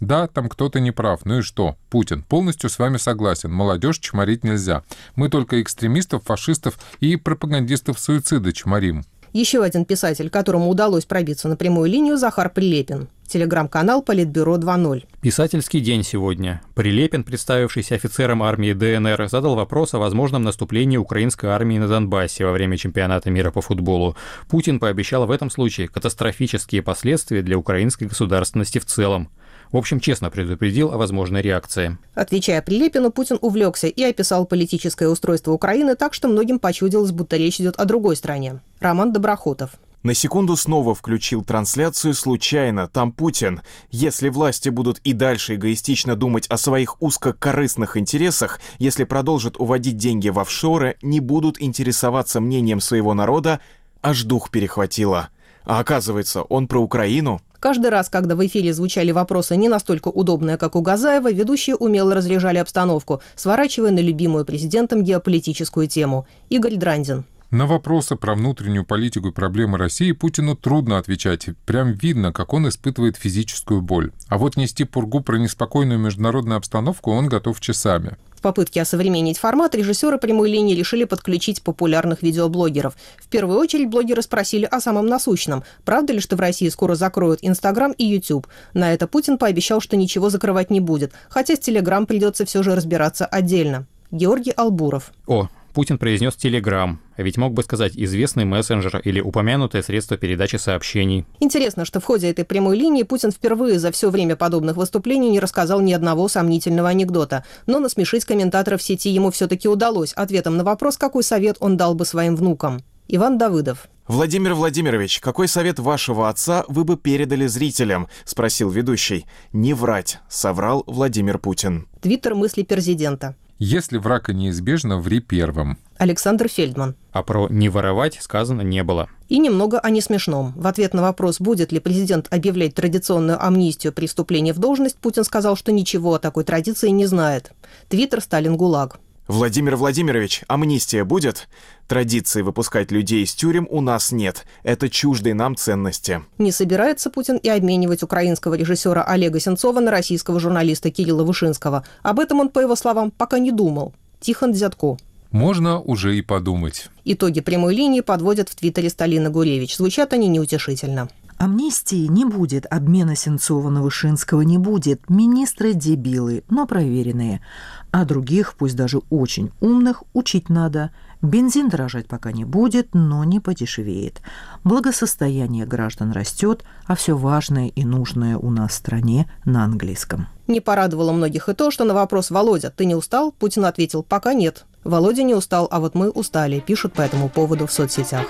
Да, 0.00 0.26
там 0.26 0.48
кто-то 0.48 0.80
не 0.80 0.90
прав. 0.90 1.24
Ну 1.24 1.38
и 1.38 1.42
что? 1.42 1.76
Путин. 1.88 2.22
Полностью 2.22 2.68
с 2.68 2.78
вами 2.78 2.98
согласен. 2.98 3.50
Молодежь 3.50 3.98
чморить 3.98 4.44
нельзя. 4.44 4.82
Мы 5.14 5.30
только 5.30 5.62
экстремистов, 5.62 6.24
фашистов 6.24 6.78
и 7.00 7.16
пропагандистов 7.16 7.98
суицида 7.98 8.52
чморим. 8.52 9.04
Еще 9.32 9.62
один 9.62 9.84
писатель, 9.84 10.30
которому 10.30 10.68
удалось 10.68 11.04
пробиться 11.04 11.48
на 11.48 11.56
прямую 11.56 11.90
линию, 11.90 12.16
Захар 12.16 12.50
Прилепин. 12.50 13.08
Телеграм-канал 13.26 14.02
Политбюро 14.02 14.56
2.0. 14.56 15.04
Писательский 15.20 15.80
день 15.80 16.02
сегодня. 16.02 16.62
Прилепин, 16.74 17.24
представившийся 17.24 17.94
офицером 17.96 18.42
армии 18.42 18.72
ДНР, 18.72 19.28
задал 19.28 19.54
вопрос 19.54 19.94
о 19.94 19.98
возможном 19.98 20.42
наступлении 20.42 20.96
украинской 20.96 21.46
армии 21.46 21.78
на 21.78 21.88
Донбассе 21.88 22.44
во 22.44 22.52
время 22.52 22.76
чемпионата 22.76 23.30
мира 23.30 23.50
по 23.50 23.60
футболу. 23.60 24.16
Путин 24.48 24.78
пообещал 24.78 25.26
в 25.26 25.30
этом 25.30 25.50
случае 25.50 25.88
катастрофические 25.88 26.82
последствия 26.82 27.42
для 27.42 27.58
украинской 27.58 28.04
государственности 28.04 28.78
в 28.78 28.84
целом. 28.84 29.30
В 29.72 29.76
общем, 29.76 30.00
честно 30.00 30.30
предупредил 30.30 30.92
о 30.92 30.96
возможной 30.96 31.42
реакции. 31.42 31.98
Отвечая 32.14 32.62
Прилепину, 32.62 33.10
Путин 33.10 33.38
увлекся 33.40 33.88
и 33.88 34.02
описал 34.02 34.46
политическое 34.46 35.08
устройство 35.08 35.52
Украины 35.52 35.96
так, 35.96 36.14
что 36.14 36.28
многим 36.28 36.58
почудилось, 36.58 37.12
будто 37.12 37.36
речь 37.36 37.60
идет 37.60 37.76
о 37.76 37.84
другой 37.84 38.16
стране. 38.16 38.60
Роман 38.80 39.12
Доброхотов. 39.12 39.70
На 40.06 40.14
секунду 40.14 40.54
снова 40.54 40.94
включил 40.94 41.42
трансляцию 41.42 42.14
случайно. 42.14 42.86
Там 42.86 43.10
Путин. 43.10 43.62
Если 43.90 44.28
власти 44.28 44.68
будут 44.68 44.98
и 44.98 45.12
дальше 45.12 45.56
эгоистично 45.56 46.14
думать 46.14 46.46
о 46.46 46.58
своих 46.58 47.02
узкокорыстных 47.02 47.96
интересах, 47.96 48.60
если 48.78 49.02
продолжат 49.02 49.56
уводить 49.58 49.96
деньги 49.96 50.28
в 50.28 50.38
офшоры, 50.38 50.96
не 51.02 51.18
будут 51.18 51.60
интересоваться 51.60 52.40
мнением 52.40 52.78
своего 52.78 53.14
народа, 53.14 53.58
аж 54.00 54.22
дух 54.22 54.52
перехватило. 54.52 55.30
А 55.64 55.80
оказывается, 55.80 56.42
он 56.42 56.68
про 56.68 56.78
Украину. 56.78 57.40
Каждый 57.58 57.90
раз, 57.90 58.08
когда 58.08 58.36
в 58.36 58.46
эфире 58.46 58.72
звучали 58.72 59.10
вопросы 59.10 59.56
не 59.56 59.68
настолько 59.68 60.06
удобные, 60.06 60.56
как 60.56 60.76
у 60.76 60.82
Газаева, 60.82 61.32
ведущие 61.32 61.74
умело 61.74 62.14
разряжали 62.14 62.58
обстановку, 62.58 63.22
сворачивая 63.34 63.90
на 63.90 63.98
любимую 63.98 64.44
президентом 64.44 65.02
геополитическую 65.02 65.88
тему. 65.88 66.28
Игорь 66.48 66.76
Драндин. 66.76 67.24
На 67.52 67.66
вопросы 67.66 68.16
про 68.16 68.34
внутреннюю 68.34 68.84
политику 68.84 69.28
и 69.28 69.32
проблемы 69.32 69.78
России 69.78 70.10
Путину 70.10 70.56
трудно 70.56 70.98
отвечать. 70.98 71.46
Прям 71.64 71.92
видно, 71.92 72.32
как 72.32 72.52
он 72.52 72.68
испытывает 72.68 73.16
физическую 73.16 73.82
боль. 73.82 74.10
А 74.28 74.36
вот 74.36 74.56
нести 74.56 74.82
пургу 74.82 75.20
про 75.20 75.36
неспокойную 75.36 76.00
международную 76.00 76.56
обстановку 76.56 77.12
он 77.12 77.28
готов 77.28 77.60
часами. 77.60 78.16
В 78.34 78.42
попытке 78.42 78.82
осовременить 78.82 79.38
формат 79.38 79.76
режиссеры 79.76 80.18
прямой 80.18 80.50
линии 80.50 80.74
решили 80.74 81.04
подключить 81.04 81.62
популярных 81.62 82.22
видеоблогеров. 82.22 82.96
В 83.18 83.28
первую 83.28 83.60
очередь 83.60 83.90
блогеры 83.90 84.22
спросили 84.22 84.64
о 84.64 84.80
самом 84.80 85.06
насущном. 85.06 85.62
Правда 85.84 86.14
ли, 86.14 86.20
что 86.20 86.34
в 86.34 86.40
России 86.40 86.68
скоро 86.68 86.96
закроют 86.96 87.38
Инстаграм 87.42 87.92
и 87.92 88.04
Ютуб? 88.04 88.48
На 88.74 88.92
это 88.92 89.06
Путин 89.06 89.38
пообещал, 89.38 89.80
что 89.80 89.96
ничего 89.96 90.30
закрывать 90.30 90.70
не 90.70 90.80
будет, 90.80 91.12
хотя 91.28 91.54
с 91.54 91.60
Телеграм 91.60 92.06
придется 92.06 92.44
все 92.44 92.64
же 92.64 92.74
разбираться 92.74 93.24
отдельно. 93.24 93.86
Георгий 94.10 94.52
Албуров. 94.52 95.12
О, 95.26 95.48
Путин 95.76 95.98
произнес 95.98 96.34
Телеграм, 96.36 97.02
а 97.18 97.22
ведь 97.22 97.36
мог 97.36 97.52
бы 97.52 97.62
сказать 97.62 97.92
известный 97.96 98.46
мессенджер 98.46 98.98
или 99.04 99.20
упомянутое 99.20 99.82
средство 99.82 100.16
передачи 100.16 100.56
сообщений. 100.56 101.26
Интересно, 101.38 101.84
что 101.84 102.00
в 102.00 102.04
ходе 102.04 102.30
этой 102.30 102.46
прямой 102.46 102.78
линии 102.78 103.02
Путин 103.02 103.30
впервые 103.30 103.78
за 103.78 103.92
все 103.92 104.08
время 104.08 104.36
подобных 104.36 104.78
выступлений 104.78 105.28
не 105.28 105.38
рассказал 105.38 105.82
ни 105.82 105.92
одного 105.92 106.28
сомнительного 106.28 106.88
анекдота. 106.88 107.44
Но 107.66 107.78
насмешить 107.78 108.24
комментаторов 108.24 108.80
сети 108.80 109.10
ему 109.10 109.30
все-таки 109.30 109.68
удалось 109.68 110.14
ответом 110.14 110.56
на 110.56 110.64
вопрос, 110.64 110.96
какой 110.96 111.22
совет 111.22 111.58
он 111.60 111.76
дал 111.76 111.94
бы 111.94 112.06
своим 112.06 112.36
внукам. 112.36 112.82
Иван 113.08 113.36
Давыдов. 113.36 113.86
«Владимир 114.08 114.54
Владимирович, 114.54 115.20
какой 115.20 115.46
совет 115.46 115.78
вашего 115.78 116.30
отца 116.30 116.64
вы 116.68 116.84
бы 116.84 116.96
передали 116.96 117.46
зрителям?»– 117.46 118.08
спросил 118.24 118.70
ведущий. 118.70 119.26
«Не 119.52 119.74
врать»,– 119.74 120.20
соврал 120.30 120.84
Владимир 120.86 121.38
Путин. 121.38 121.86
Твиттер 122.00 122.36
мысли 122.36 122.62
президента. 122.62 123.34
Если 123.58 123.96
враг 123.96 124.28
и 124.28 124.34
неизбежно, 124.34 124.98
ври 124.98 125.20
первым. 125.20 125.78
Александр 125.96 126.46
Фельдман. 126.46 126.94
А 127.12 127.22
про 127.22 127.48
«не 127.48 127.70
воровать» 127.70 128.18
сказано 128.20 128.60
не 128.60 128.82
было. 128.82 129.08
И 129.28 129.38
немного 129.38 129.78
о 129.78 129.88
несмешном. 129.88 130.52
В 130.56 130.66
ответ 130.66 130.92
на 130.92 131.00
вопрос, 131.00 131.40
будет 131.40 131.72
ли 131.72 131.80
президент 131.80 132.28
объявлять 132.30 132.74
традиционную 132.74 133.42
амнистию 133.42 133.94
при 133.94 134.06
вступлении 134.06 134.52
в 134.52 134.58
должность, 134.58 134.98
Путин 134.98 135.24
сказал, 135.24 135.56
что 135.56 135.72
ничего 135.72 136.14
о 136.14 136.18
такой 136.18 136.44
традиции 136.44 136.90
не 136.90 137.06
знает. 137.06 137.52
Твиттер 137.88 138.20
Сталин 138.20 138.58
ГУЛАГ. 138.58 139.00
Владимир 139.26 139.76
Владимирович, 139.76 140.42
амнистия 140.48 141.02
будет? 141.02 141.48
Традиции 141.86 142.42
выпускать 142.42 142.90
людей 142.90 143.22
из 143.22 143.32
тюрем 143.32 143.68
у 143.70 143.80
нас 143.80 144.10
нет. 144.10 144.44
Это 144.64 144.90
чуждые 144.90 145.34
нам 145.34 145.54
ценности. 145.54 146.22
Не 146.38 146.50
собирается 146.50 147.10
Путин 147.10 147.36
и 147.36 147.48
обменивать 147.48 148.02
украинского 148.02 148.54
режиссера 148.54 149.04
Олега 149.04 149.38
Сенцова 149.38 149.78
на 149.78 149.92
российского 149.92 150.40
журналиста 150.40 150.90
Кирилла 150.90 151.22
Вышинского. 151.22 151.84
Об 152.02 152.18
этом 152.18 152.40
он, 152.40 152.48
по 152.48 152.58
его 152.58 152.74
словам, 152.74 153.12
пока 153.12 153.38
не 153.38 153.52
думал. 153.52 153.92
Тихон 154.20 154.52
Дзятко. 154.52 154.96
Можно 155.30 155.80
уже 155.80 156.16
и 156.16 156.22
подумать. 156.22 156.88
Итоги 157.04 157.40
прямой 157.40 157.74
линии 157.74 158.00
подводят 158.00 158.48
в 158.48 158.56
твиттере 158.56 158.90
Сталина 158.90 159.30
Гуревич. 159.30 159.76
Звучат 159.76 160.12
они 160.12 160.28
неутешительно. 160.28 161.08
Амнистии 161.38 162.06
не 162.06 162.24
будет, 162.24 162.66
обмена 162.70 163.14
Сенцова 163.14 163.68
на 163.68 163.82
Вышинского 163.82 164.40
не 164.40 164.56
будет. 164.56 165.10
Министры 165.10 165.74
дебилы, 165.74 166.42
но 166.48 166.66
проверенные. 166.66 167.42
А 167.90 168.04
других, 168.06 168.54
пусть 168.54 168.74
даже 168.74 169.02
очень 169.10 169.50
умных, 169.60 170.02
учить 170.14 170.48
надо. 170.48 170.90
Бензин 171.22 171.68
дорожать 171.68 172.06
пока 172.06 172.32
не 172.32 172.44
будет, 172.44 172.94
но 172.94 173.24
не 173.24 173.40
подешевеет. 173.40 174.20
Благосостояние 174.64 175.66
граждан 175.66 176.12
растет, 176.12 176.64
а 176.86 176.94
все 176.94 177.16
важное 177.16 177.68
и 177.68 177.84
нужное 177.84 178.36
у 178.36 178.50
нас 178.50 178.72
в 178.72 178.74
стране 178.74 179.30
на 179.44 179.64
английском. 179.64 180.28
Не 180.46 180.60
порадовало 180.60 181.12
многих 181.12 181.48
и 181.48 181.54
то, 181.54 181.70
что 181.70 181.84
на 181.84 181.94
вопрос 181.94 182.30
«Володя, 182.30 182.70
ты 182.70 182.84
не 182.84 182.94
устал?» 182.94 183.32
Путин 183.32 183.64
ответил 183.64 184.02
«Пока 184.02 184.34
нет». 184.34 184.64
Володя 184.84 185.24
не 185.24 185.34
устал, 185.34 185.66
а 185.70 185.80
вот 185.80 185.94
мы 185.94 186.10
устали, 186.10 186.60
пишут 186.60 186.92
по 186.92 187.02
этому 187.02 187.28
поводу 187.28 187.66
в 187.66 187.72
соцсетях. 187.72 188.24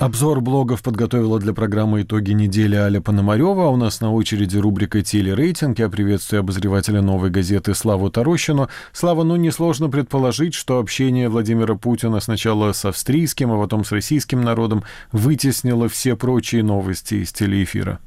Обзор 0.00 0.40
блогов 0.40 0.84
подготовила 0.84 1.40
для 1.40 1.52
программы 1.52 2.02
«Итоги 2.02 2.30
недели» 2.30 2.76
Аля 2.76 3.00
Пономарева. 3.00 3.66
У 3.66 3.76
нас 3.76 4.00
на 4.00 4.12
очереди 4.12 4.56
рубрика 4.56 5.02
«Телерейтинг». 5.02 5.80
Я 5.80 5.88
приветствую 5.88 6.38
обозревателя 6.40 7.02
«Новой 7.02 7.30
газеты» 7.30 7.74
Славу 7.74 8.08
Тарощину. 8.08 8.68
Слава, 8.92 9.24
ну 9.24 9.34
несложно 9.34 9.88
предположить, 9.88 10.54
что 10.54 10.78
общение 10.78 11.28
Владимира 11.28 11.74
Путина 11.74 12.20
сначала 12.20 12.72
с 12.72 12.84
австрийским, 12.84 13.50
а 13.50 13.58
потом 13.58 13.84
с 13.84 13.90
российским 13.90 14.40
народом 14.40 14.84
вытеснило 15.10 15.88
все 15.88 16.14
прочие 16.14 16.62
новости 16.62 17.14
из 17.14 17.32
телеэфира. 17.32 17.98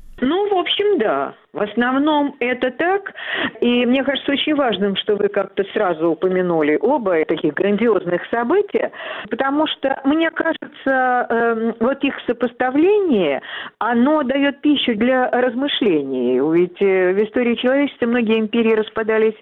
Да. 1.01 1.33
В 1.53 1.61
основном 1.61 2.35
это 2.39 2.71
так. 2.71 3.13
И 3.59 3.85
мне 3.85 4.03
кажется 4.03 4.31
очень 4.31 4.55
важным, 4.55 4.95
что 4.95 5.17
вы 5.17 5.27
как-то 5.27 5.65
сразу 5.73 6.11
упомянули 6.11 6.77
оба 6.79 7.25
таких 7.25 7.55
грандиозных 7.55 8.21
события, 8.31 8.91
потому 9.29 9.67
что, 9.67 9.99
мне 10.05 10.31
кажется, 10.31 11.27
э, 11.29 11.73
вот 11.79 12.03
их 12.05 12.15
сопоставление, 12.25 13.41
оно 13.79 14.23
дает 14.23 14.61
пищу 14.61 14.95
для 14.95 15.29
размышлений. 15.29 16.39
Ведь 16.39 16.81
э, 16.81 17.13
в 17.13 17.23
истории 17.23 17.55
человечества 17.55 18.05
многие 18.05 18.39
империи 18.39 18.73
распадались 18.73 19.35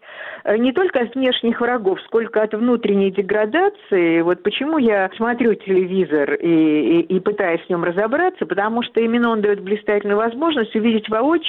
э, 0.46 0.58
не 0.58 0.72
только 0.72 1.02
от 1.02 1.14
внешних 1.14 1.62
врагов, 1.62 2.02
сколько 2.08 2.42
от 2.42 2.56
внутренней 2.56 3.12
деградации. 3.12 4.22
Вот 4.22 4.42
почему 4.42 4.80
я 4.80 5.12
смотрю 5.16 5.54
телевизор 5.54 6.34
и, 6.34 6.48
и, 6.48 7.02
и 7.02 7.20
пытаюсь 7.20 7.62
в 7.62 7.70
нем 7.70 7.84
разобраться, 7.84 8.48
потому 8.48 8.82
что 8.82 9.00
именно 9.00 9.30
он 9.30 9.42
дает 9.42 9.62
блистательную 9.62 10.18
возможность 10.18 10.76
увидеть 10.76 11.08
воочию, 11.08 11.49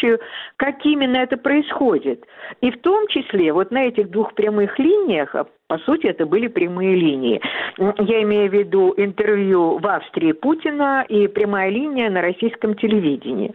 как 0.56 0.84
именно 0.84 1.16
это 1.16 1.36
происходит. 1.36 2.24
И 2.60 2.70
в 2.70 2.80
том 2.80 3.06
числе 3.08 3.52
вот 3.52 3.70
на 3.70 3.84
этих 3.84 4.10
двух 4.10 4.34
прямых 4.34 4.78
линиях, 4.78 5.34
по 5.70 5.78
сути, 5.78 6.08
это 6.08 6.26
были 6.26 6.48
прямые 6.48 6.96
линии. 6.96 7.40
Я 7.78 8.22
имею 8.22 8.50
в 8.50 8.52
виду 8.52 8.92
интервью 8.96 9.78
в 9.78 9.86
Австрии 9.86 10.32
Путина 10.32 11.04
и 11.08 11.28
прямая 11.28 11.70
линия 11.70 12.10
на 12.10 12.22
российском 12.22 12.74
телевидении. 12.74 13.54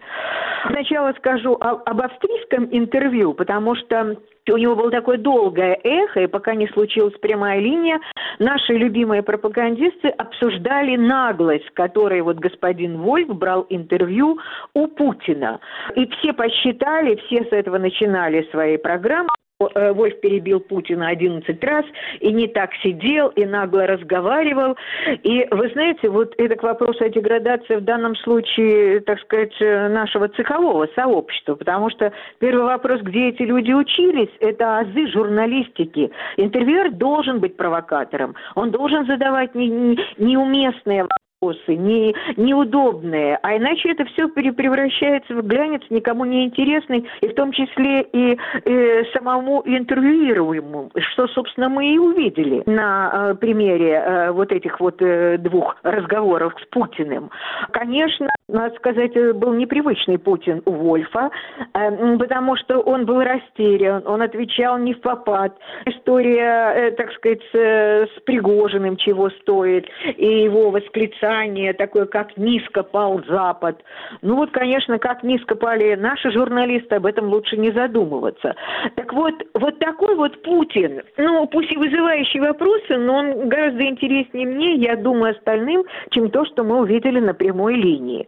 Сначала 0.65 1.11
скажу 1.17 1.57
об 1.59 1.99
австрийском 2.01 2.69
интервью, 2.71 3.33
потому 3.33 3.75
что 3.75 4.15
у 4.49 4.57
него 4.57 4.77
было 4.77 4.91
такое 4.91 5.17
долгое 5.17 5.77
эхо, 5.83 6.21
и 6.21 6.27
пока 6.27 6.55
не 6.55 6.69
случилась 6.69 7.17
прямая 7.19 7.59
линия, 7.59 7.99
наши 8.39 8.71
любимые 8.71 9.21
пропагандисты 9.21 10.07
обсуждали 10.07 10.95
наглость, 10.95 11.69
которой 11.71 12.21
вот 12.21 12.37
господин 12.37 12.99
Вольф 12.99 13.27
брал 13.27 13.65
интервью 13.69 14.39
у 14.73 14.87
Путина. 14.87 15.59
И 15.95 16.07
все 16.07 16.31
посчитали, 16.31 17.19
все 17.25 17.43
с 17.43 17.51
этого 17.51 17.77
начинали 17.77 18.47
свои 18.51 18.77
программы, 18.77 19.27
Вольф 19.59 20.19
перебил 20.19 20.59
Путина 20.59 21.07
11 21.07 21.63
раз 21.63 21.85
и 22.19 22.33
не 22.33 22.49
так 22.49 22.71
сидел, 22.83 23.29
и 23.29 23.45
нагло 23.45 23.87
разговаривал. 23.87 24.75
И 25.23 25.47
вы 25.49 25.69
знаете, 25.69 26.09
вот 26.09 26.33
это 26.37 26.57
к 26.57 26.63
вопросу 26.63 27.05
о 27.05 27.09
деградации 27.09 27.77
в 27.77 27.85
данном 27.85 28.17
случае, 28.17 28.99
так 28.99 29.17
сказать, 29.21 29.53
нашего 29.61 30.27
цехового 30.27 30.89
сообщества, 30.93 31.55
потому 31.55 31.89
что 31.89 32.11
первый 32.39 32.65
вопрос, 32.65 32.99
где 33.01 33.29
эти 33.29 33.43
люди 33.43 33.71
учились, 33.71 34.29
это 34.41 34.79
азы 34.79 35.07
журналистики. 35.07 36.11
Интервьюер 36.35 36.91
должен 36.91 37.39
быть 37.39 37.55
провокатором, 37.55 38.35
он 38.55 38.71
должен 38.71 39.05
задавать 39.05 39.55
не, 39.55 39.69
не, 39.69 39.97
неуместные 40.17 41.07
вопросы 41.45 41.75
не, 41.75 42.15
неудобные, 42.37 43.39
а 43.41 43.57
иначе 43.57 43.91
это 43.91 44.05
все 44.05 44.27
превращается 44.27 45.33
в 45.33 45.45
глянец 45.45 45.81
никому 45.89 46.25
не 46.25 46.45
интересный, 46.45 47.07
и 47.21 47.27
в 47.27 47.35
том 47.35 47.51
числе 47.51 48.01
и 48.01 48.37
э, 48.65 49.03
самому 49.13 49.61
интервьюируемому, 49.65 50.91
что, 51.11 51.27
собственно, 51.27 51.69
мы 51.69 51.93
и 51.93 51.97
увидели 51.97 52.63
на 52.65 53.11
э, 53.31 53.35
примере 53.35 53.91
э, 53.91 54.31
вот 54.31 54.51
этих 54.51 54.79
вот 54.79 55.01
э, 55.01 55.37
двух 55.37 55.75
разговоров 55.83 56.53
с 56.61 56.65
Путиным. 56.69 57.29
Конечно, 57.71 58.29
надо 58.47 58.75
сказать, 58.75 59.13
был 59.35 59.53
непривычный 59.53 60.19
Путин 60.19 60.61
у 60.65 60.71
Вольфа, 60.71 61.31
э, 61.73 62.17
потому 62.17 62.55
что 62.55 62.79
он 62.79 63.05
был 63.05 63.21
растерян, 63.21 64.03
он 64.05 64.21
отвечал 64.21 64.77
не 64.77 64.93
в 64.93 65.01
попад. 65.01 65.57
История, 65.85 66.73
э, 66.75 66.91
так 66.91 67.11
сказать, 67.13 67.41
с, 67.51 68.07
Пригожиным 68.25 68.97
чего 68.97 69.29
стоит, 69.29 69.87
и 70.17 70.43
его 70.43 70.69
восклицание 70.69 71.73
такое, 71.73 72.05
как 72.05 72.37
низко 72.37 72.83
пал 72.83 73.21
Запад. 73.27 73.83
Ну 74.21 74.35
вот, 74.35 74.51
конечно, 74.51 74.99
как 74.99 75.23
низко 75.23 75.55
пали 75.55 75.95
наши 75.95 76.31
журналисты, 76.31 76.95
об 76.95 77.05
этом 77.05 77.29
лучше 77.29 77.57
не 77.57 77.71
задумываться. 77.71 78.55
Так 78.95 79.13
вот, 79.13 79.33
вот 79.53 79.79
такой 79.79 80.15
вот 80.15 80.41
Путин, 80.43 81.01
ну, 81.17 81.47
пусть 81.47 81.71
и 81.71 81.77
вызывающий 81.77 82.39
вопросы, 82.39 82.97
но 82.97 83.15
он 83.15 83.49
гораздо 83.49 83.83
интереснее 83.83 84.45
мне, 84.45 84.75
я 84.75 84.95
думаю, 84.95 85.35
остальным, 85.35 85.83
чем 86.11 86.29
то, 86.29 86.45
что 86.45 86.63
мы 86.63 86.79
увидели 86.79 87.19
на 87.19 87.33
прямой 87.33 87.75
линии. 87.75 88.27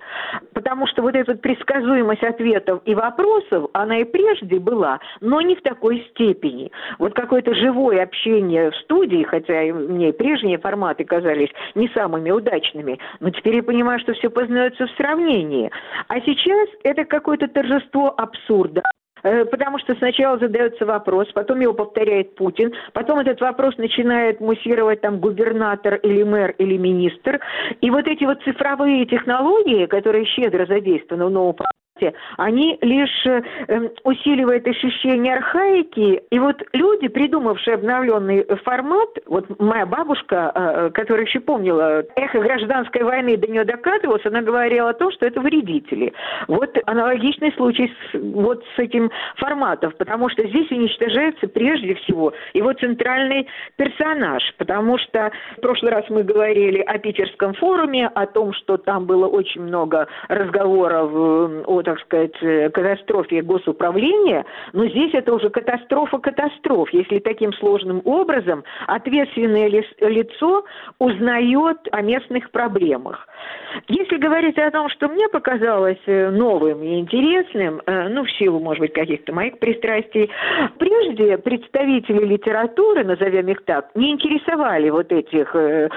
Потому 0.53 0.87
что 0.87 1.01
вот 1.01 1.15
эта 1.15 1.35
предсказуемость 1.35 2.23
ответов 2.23 2.81
и 2.85 2.95
вопросов, 2.95 3.69
она 3.73 3.99
и 3.99 4.03
прежде 4.03 4.59
была, 4.59 4.99
но 5.21 5.41
не 5.41 5.55
в 5.55 5.61
такой 5.61 6.07
степени. 6.11 6.71
Вот 6.99 7.13
какое-то 7.13 7.53
живое 7.53 8.03
общение 8.03 8.71
в 8.71 8.75
студии, 8.77 9.23
хотя 9.23 9.73
мне 9.73 10.13
прежние 10.13 10.57
форматы 10.57 11.05
казались 11.05 11.49
не 11.75 11.87
самыми 11.89 12.31
удачными, 12.31 12.99
но 13.19 13.29
теперь 13.29 13.57
я 13.57 13.63
понимаю, 13.63 13.99
что 13.99 14.13
все 14.13 14.29
познается 14.29 14.87
в 14.87 14.91
сравнении. 14.91 15.71
А 16.07 16.19
сейчас 16.21 16.69
это 16.83 17.05
какое-то 17.05 17.47
торжество 17.47 18.13
абсурда. 18.17 18.81
Э, 19.23 19.45
потому 19.45 19.79
что 19.79 19.95
сначала 19.95 20.37
задается 20.37 20.85
вопрос, 20.85 21.27
потом 21.33 21.59
его 21.59 21.73
повторяет 21.73 22.35
Путин, 22.35 22.73
потом 22.93 23.19
этот 23.19 23.41
вопрос 23.41 23.77
начинает 23.77 24.39
муссировать 24.39 25.01
там 25.01 25.19
губернатор 25.19 25.95
или 25.95 26.23
мэр 26.23 26.51
или 26.57 26.77
министр. 26.77 27.39
И 27.81 27.89
вот 27.89 28.07
эти 28.07 28.23
вот 28.23 28.41
цифровые 28.43 29.05
технологии, 29.05 29.85
которые 29.85 30.25
щедро 30.25 30.65
задействованы 30.65 31.25
в 31.25 31.31
новом 32.01 32.13
они 32.37 32.77
лишь 32.81 33.25
э, 33.25 33.41
эм, 33.67 33.89
усиливают 34.03 34.67
ощущение 34.67 35.35
архаики. 35.35 36.21
И 36.29 36.39
вот 36.39 36.61
люди, 36.73 37.07
придумавшие 37.07 37.75
обновленный 37.75 38.45
формат, 38.63 39.09
вот 39.25 39.59
моя 39.59 39.85
бабушка, 39.85 40.51
э, 40.53 40.87
э, 40.87 40.89
которая 40.91 41.25
еще 41.25 41.39
помнила 41.39 42.03
эхо 42.15 42.39
гражданской 42.39 43.03
войны, 43.03 43.37
до 43.37 43.47
нее 43.47 43.65
докатывалась, 43.65 44.25
она 44.25 44.41
говорила 44.41 44.89
о 44.89 44.93
том, 44.93 45.11
что 45.11 45.25
это 45.25 45.41
вредители. 45.41 46.13
Вот 46.47 46.77
аналогичный 46.85 47.53
случай 47.53 47.91
с, 48.11 48.17
вот 48.19 48.63
с 48.75 48.79
этим 48.79 49.11
форматом, 49.35 49.93
потому 49.97 50.29
что 50.29 50.45
здесь 50.47 50.69
уничтожается 50.71 51.47
прежде 51.47 51.95
всего 51.95 52.33
его 52.53 52.73
центральный 52.73 53.47
персонаж, 53.75 54.43
потому 54.57 54.97
что 54.97 55.31
в 55.57 55.61
прошлый 55.61 55.91
раз 55.91 56.05
мы 56.09 56.23
говорили 56.23 56.79
о 56.79 56.97
Питерском 56.99 57.53
форуме, 57.53 58.07
о 58.07 58.25
том, 58.25 58.53
что 58.53 58.77
там 58.77 59.05
было 59.05 59.27
очень 59.27 59.61
много 59.61 60.07
разговоров 60.27 61.11
о 61.65 61.81
так 61.87 62.01
сказать, 62.01 62.35
э, 62.41 62.69
катастрофе 62.69 63.41
госуправления, 63.41 64.45
но 64.73 64.87
здесь 64.87 65.13
это 65.13 65.33
уже 65.33 65.49
катастрофа 65.49 66.17
катастроф, 66.17 66.89
если 66.91 67.19
таким 67.19 67.53
сложным 67.53 68.01
образом 68.03 68.65
ответственное 68.87 69.69
лицо 69.69 70.65
узнает 70.99 71.77
о 71.93 72.01
местных 72.01 72.51
проблемах. 72.51 73.25
Если 73.87 74.17
говорить 74.17 74.57
о 74.57 74.71
том, 74.71 74.89
что 74.89 75.07
мне 75.07 75.27
показалось 75.29 75.97
э, 76.05 76.29
новым 76.29 76.83
и 76.83 76.99
интересным, 76.99 77.81
э, 77.85 78.07
ну, 78.09 78.23
в 78.23 78.31
силу, 78.31 78.59
может 78.59 78.81
быть, 78.81 78.93
каких-то 78.93 79.33
моих 79.33 79.59
пристрастий, 79.59 80.29
прежде 80.77 81.37
представители 81.37 82.25
литературы, 82.25 83.03
назовем 83.03 83.47
их 83.47 83.63
так, 83.65 83.89
не 83.95 84.11
интересовали 84.11 84.89
вот 84.89 85.11
этих 85.11 85.55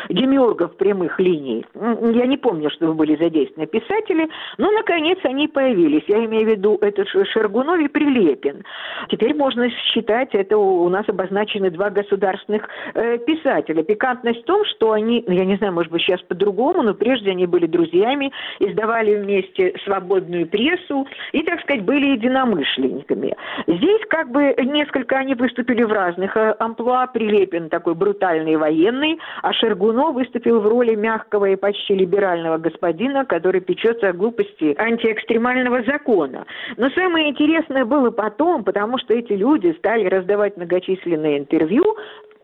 демиургов 0.08 0.76
прямых 0.76 1.18
линий. 1.18 1.64
Я 1.74 2.26
не 2.26 2.36
помню, 2.36 2.70
чтобы 2.70 2.94
были 2.94 3.16
задействованы 3.16 3.66
писатели, 3.66 4.28
но, 4.58 4.70
наконец, 4.70 5.18
они 5.24 5.48
появились 5.48 5.70
появились. 5.70 6.04
Я 6.08 6.24
имею 6.24 6.46
в 6.46 6.50
виду 6.50 6.78
этот 6.80 7.08
Шергунов 7.08 7.80
и 7.80 7.88
Прилепин. 7.88 8.64
Теперь 9.08 9.34
можно 9.34 9.70
считать, 9.70 10.34
это 10.34 10.56
у 10.56 10.88
нас 10.88 11.08
обозначены 11.08 11.70
два 11.70 11.90
государственных 11.90 12.68
э, 12.94 13.18
писателя. 13.18 13.82
Пикантность 13.82 14.42
в 14.42 14.44
том, 14.44 14.64
что 14.66 14.92
они, 14.92 15.24
ну, 15.26 15.34
я 15.34 15.44
не 15.44 15.56
знаю, 15.56 15.72
может 15.72 15.92
быть, 15.92 16.02
сейчас 16.02 16.20
по-другому, 16.22 16.82
но 16.82 16.94
прежде 16.94 17.29
они 17.30 17.46
были 17.46 17.66
друзьями, 17.66 18.32
издавали 18.58 19.16
вместе 19.16 19.74
свободную 19.84 20.46
прессу 20.46 21.06
и, 21.32 21.42
так 21.42 21.60
сказать, 21.60 21.84
были 21.84 22.10
единомышленниками. 22.10 23.34
Здесь 23.66 24.00
как 24.08 24.30
бы 24.30 24.54
несколько 24.58 25.16
они 25.16 25.34
выступили 25.34 25.82
в 25.82 25.92
разных 25.92 26.36
э, 26.36 26.54
амплуа. 26.58 27.06
Прилепин 27.06 27.68
такой 27.68 27.94
брутальный 27.94 28.56
военный, 28.56 29.18
а 29.42 29.52
Шергунов 29.52 30.14
выступил 30.14 30.60
в 30.60 30.66
роли 30.66 30.94
мягкого 30.94 31.46
и 31.46 31.56
почти 31.56 31.94
либерального 31.94 32.58
господина, 32.58 33.24
который 33.24 33.60
печется 33.60 34.08
о 34.08 34.12
глупости 34.12 34.74
антиэкстремального 34.78 35.82
закона. 35.84 36.46
Но 36.76 36.90
самое 36.90 37.30
интересное 37.30 37.84
было 37.84 38.10
потом, 38.10 38.64
потому 38.64 38.98
что 38.98 39.14
эти 39.14 39.32
люди 39.32 39.74
стали 39.78 40.06
раздавать 40.06 40.56
многочисленные 40.56 41.38
интервью, 41.38 41.96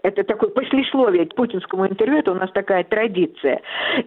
это 0.07 0.22
такое 0.22 0.50
послесловие 0.50 1.26
к 1.26 1.34
путинскому 1.34 1.86
интервью, 1.86 2.18
это 2.18 2.30
у 2.32 2.36
нас 2.36 2.50
такая 2.52 2.84
традиция. 2.84 3.61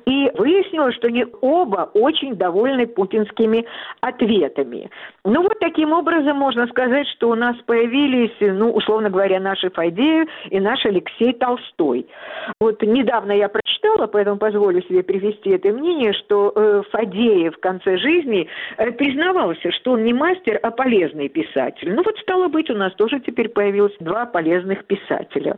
И 0.06 0.32
выяснилось, 0.36 0.96
что 0.96 1.08
они 1.08 1.26
оба 1.42 1.92
очень 1.94 2.36
довольны 2.36 2.88
путинскими 2.88 3.66
ответами. 4.00 4.90
Ну 5.26 5.44
вот 5.44 5.60
таким 5.60 5.92
образом 5.92 6.38
можно 6.38 6.68
сказать, 6.68 7.08
что 7.10 7.30
у 7.30 7.36
нас 7.36 7.58
появились, 7.66 8.32
ну, 8.40 8.72
условно 8.72 9.10
говоря, 9.10 9.40
наши 9.40 9.70
Фадеев 9.70 10.30
и 10.50 10.60
наш 10.60 10.86
Алексей 10.86 11.34
Толстой. 11.34 12.08
Вот 12.62 12.82
недавно 12.82 13.34
я 13.34 13.50
прочитала, 13.50 14.08
поэтому 14.08 14.38
позволю 14.38 14.82
себе 14.84 15.04
привести 15.04 15.50
это 15.50 15.70
мнение, 15.70 16.14
что 16.14 16.54
э, 16.56 16.82
Фадеев 16.92 17.58
в 17.58 17.60
конце 17.60 17.98
жизни 17.98 18.48
э, 18.78 18.92
признавался, 18.92 19.72
что 19.72 19.92
он 19.92 20.06
не 20.06 20.14
мастер, 20.14 20.60
а 20.64 20.72
полезный 20.72 21.28
писатель. 21.28 21.94
Ну 21.94 22.04
вот 22.04 22.18
стало 22.20 22.48
быть, 22.48 22.70
у 22.70 22.76
нас 22.76 22.94
тоже 22.94 23.20
теперь 23.20 23.50
появилось 23.50 23.96
два 24.00 24.26
полезных 24.26 24.86
писателя. 24.86 25.58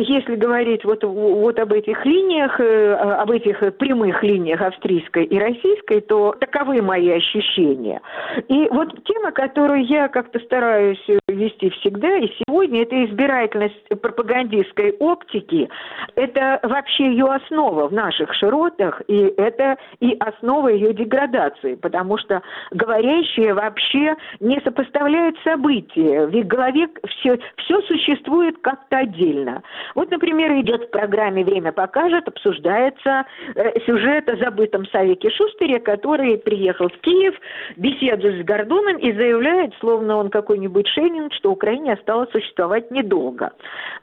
Если 0.00 0.36
говорить 0.36 0.84
вот, 0.84 1.02
вот 1.02 1.58
об 1.58 1.72
этих 1.72 2.06
линиях, 2.06 2.60
э, 2.60 2.92
об 2.94 3.32
этих 3.32 3.58
прямых 3.78 4.22
линиях 4.22 4.62
австрийской 4.62 5.24
и 5.24 5.36
российской, 5.36 6.00
то 6.00 6.36
таковы 6.38 6.80
мои 6.82 7.10
ощущения. 7.10 8.00
И 8.46 8.68
вот 8.70 8.92
тема, 9.04 9.32
которую 9.32 9.84
я 9.86 10.06
как-то 10.06 10.38
стараюсь 10.38 11.04
вести 11.26 11.70
всегда 11.70 12.16
и 12.16 12.28
сегодня, 12.38 12.82
это 12.82 13.04
избирательность 13.06 13.88
пропагандистской 14.00 14.92
оптики. 15.00 15.68
Это 16.14 16.60
вообще 16.62 17.10
ее 17.10 17.26
основа 17.26 17.88
в 17.88 17.92
наших 17.92 18.32
широтах, 18.34 19.02
и 19.08 19.34
это 19.36 19.78
и 19.98 20.16
основа 20.20 20.68
ее 20.68 20.94
деградации, 20.94 21.74
потому 21.74 22.18
что 22.18 22.42
говорящие 22.70 23.52
вообще 23.52 24.14
не 24.38 24.60
сопоставляют 24.60 25.36
события. 25.42 26.26
В 26.26 26.36
их 26.36 26.46
голове 26.46 26.88
все, 27.08 27.40
все 27.56 27.80
существует 27.82 28.58
как-то 28.62 28.98
отдельно. 28.98 29.62
Вот, 29.94 30.10
например, 30.10 30.52
идет 30.60 30.84
в 30.84 30.90
программе 30.90 31.44
«Время 31.44 31.72
покажет», 31.72 32.28
обсуждается 32.28 33.24
э, 33.54 33.80
сюжет 33.86 34.28
о 34.28 34.36
забытом 34.36 34.86
Савике 34.86 35.30
Шустере, 35.30 35.80
который 35.80 36.38
приехал 36.38 36.88
в 36.88 36.98
Киев, 36.98 37.34
беседует 37.76 38.42
с 38.42 38.44
Гордоном 38.44 38.96
и 38.96 39.12
заявляет, 39.12 39.74
словно 39.80 40.16
он 40.16 40.30
какой-нибудь 40.30 40.86
Шенин, 40.88 41.30
что 41.32 41.52
Украине 41.52 41.94
осталось 41.94 42.30
существовать 42.30 42.90
недолго. 42.90 43.52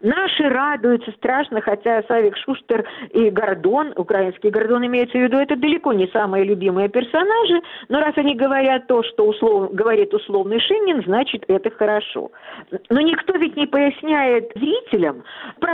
Наши 0.01 0.43
радуются 0.49 1.11
страшно, 1.11 1.61
хотя 1.61 2.03
Савик 2.03 2.37
Шустер 2.37 2.85
и 3.11 3.29
Гордон, 3.29 3.93
украинский 3.95 4.49
Гордон 4.49 4.85
имеется 4.85 5.17
в 5.17 5.21
виду, 5.21 5.37
это 5.37 5.55
далеко 5.55 5.93
не 5.93 6.07
самые 6.07 6.43
любимые 6.43 6.89
персонажи, 6.89 7.61
но 7.89 7.99
раз 7.99 8.13
они 8.17 8.35
говорят 8.35 8.87
то, 8.87 9.03
что 9.03 9.27
услов... 9.27 9.73
говорит 9.73 10.13
условный 10.13 10.59
Шенин, 10.59 11.03
значит 11.03 11.43
это 11.47 11.69
хорошо. 11.71 12.31
Но 12.89 13.01
никто 13.01 13.33
ведь 13.33 13.55
не 13.55 13.65
поясняет 13.67 14.51
зрителям, 14.55 15.23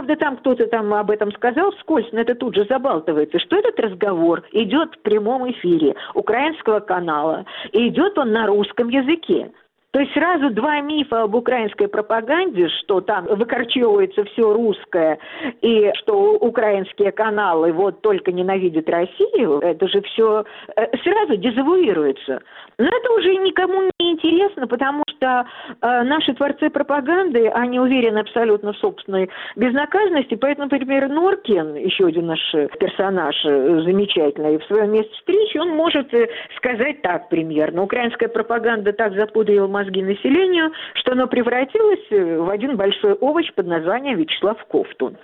правда 0.01 0.15
там 0.15 0.37
кто-то 0.37 0.65
там 0.67 0.91
об 0.93 1.11
этом 1.11 1.31
сказал 1.33 1.71
вскользь, 1.71 2.11
но 2.11 2.21
это 2.21 2.33
тут 2.33 2.55
же 2.55 2.65
забалтывается, 2.65 3.37
что 3.37 3.57
этот 3.57 3.79
разговор 3.79 4.43
идет 4.51 4.95
в 4.95 5.01
прямом 5.03 5.49
эфире 5.51 5.95
украинского 6.15 6.79
канала, 6.79 7.45
и 7.71 7.87
идет 7.87 8.17
он 8.17 8.31
на 8.31 8.47
русском 8.47 8.89
языке. 8.89 9.51
То 9.91 9.99
есть 9.99 10.13
сразу 10.13 10.49
два 10.51 10.79
мифа 10.79 11.23
об 11.23 11.35
украинской 11.35 11.87
пропаганде, 11.87 12.69
что 12.79 13.01
там 13.01 13.25
выкорчевывается 13.25 14.23
все 14.23 14.53
русское, 14.53 15.19
и 15.61 15.91
что 15.95 16.33
украинские 16.35 17.11
каналы 17.11 17.73
вот 17.73 18.01
только 18.01 18.31
ненавидят 18.31 18.89
Россию, 18.89 19.59
это 19.59 19.87
же 19.89 20.01
все 20.01 20.45
э, 20.77 20.97
сразу 21.03 21.35
дезавуируется. 21.35 22.41
Но 22.77 22.87
это 22.87 23.11
уже 23.11 23.35
никому 23.35 23.83
не 23.99 24.13
интересно, 24.13 24.65
потому 24.65 25.03
что 25.21 25.45
э, 25.81 26.03
наши 26.03 26.33
творцы 26.33 26.69
пропаганды, 26.71 27.47
они 27.49 27.79
уверены 27.79 28.19
абсолютно 28.19 28.73
в 28.73 28.77
собственной 28.77 29.29
безнаказанности, 29.55 30.35
поэтому, 30.35 30.67
например, 30.71 31.07
Норкин, 31.09 31.75
еще 31.75 32.07
один 32.07 32.25
наш 32.25 32.39
персонаж 32.51 33.35
э, 33.45 33.81
замечательный, 33.83 34.57
в 34.57 34.65
своем 34.65 34.91
месте 34.93 35.13
встречи, 35.13 35.57
он 35.57 35.69
может 35.69 36.11
сказать 36.61 37.01
так 37.01 37.29
примерно. 37.29 37.83
Украинская 37.83 38.29
пропаганда 38.29 38.93
так 38.93 39.13
запудрила 39.15 39.67
мозги 39.67 40.01
населению, 40.01 40.71
что 40.93 41.13
оно 41.13 41.27
превратилось 41.27 42.05
э, 42.11 42.37
в 42.37 42.49
один 42.49 42.77
большой 42.77 43.13
овощ 43.13 43.51
под 43.53 43.67
названием 43.67 44.17
Вячеслав 44.17 44.57
Ковтун. 44.69 45.17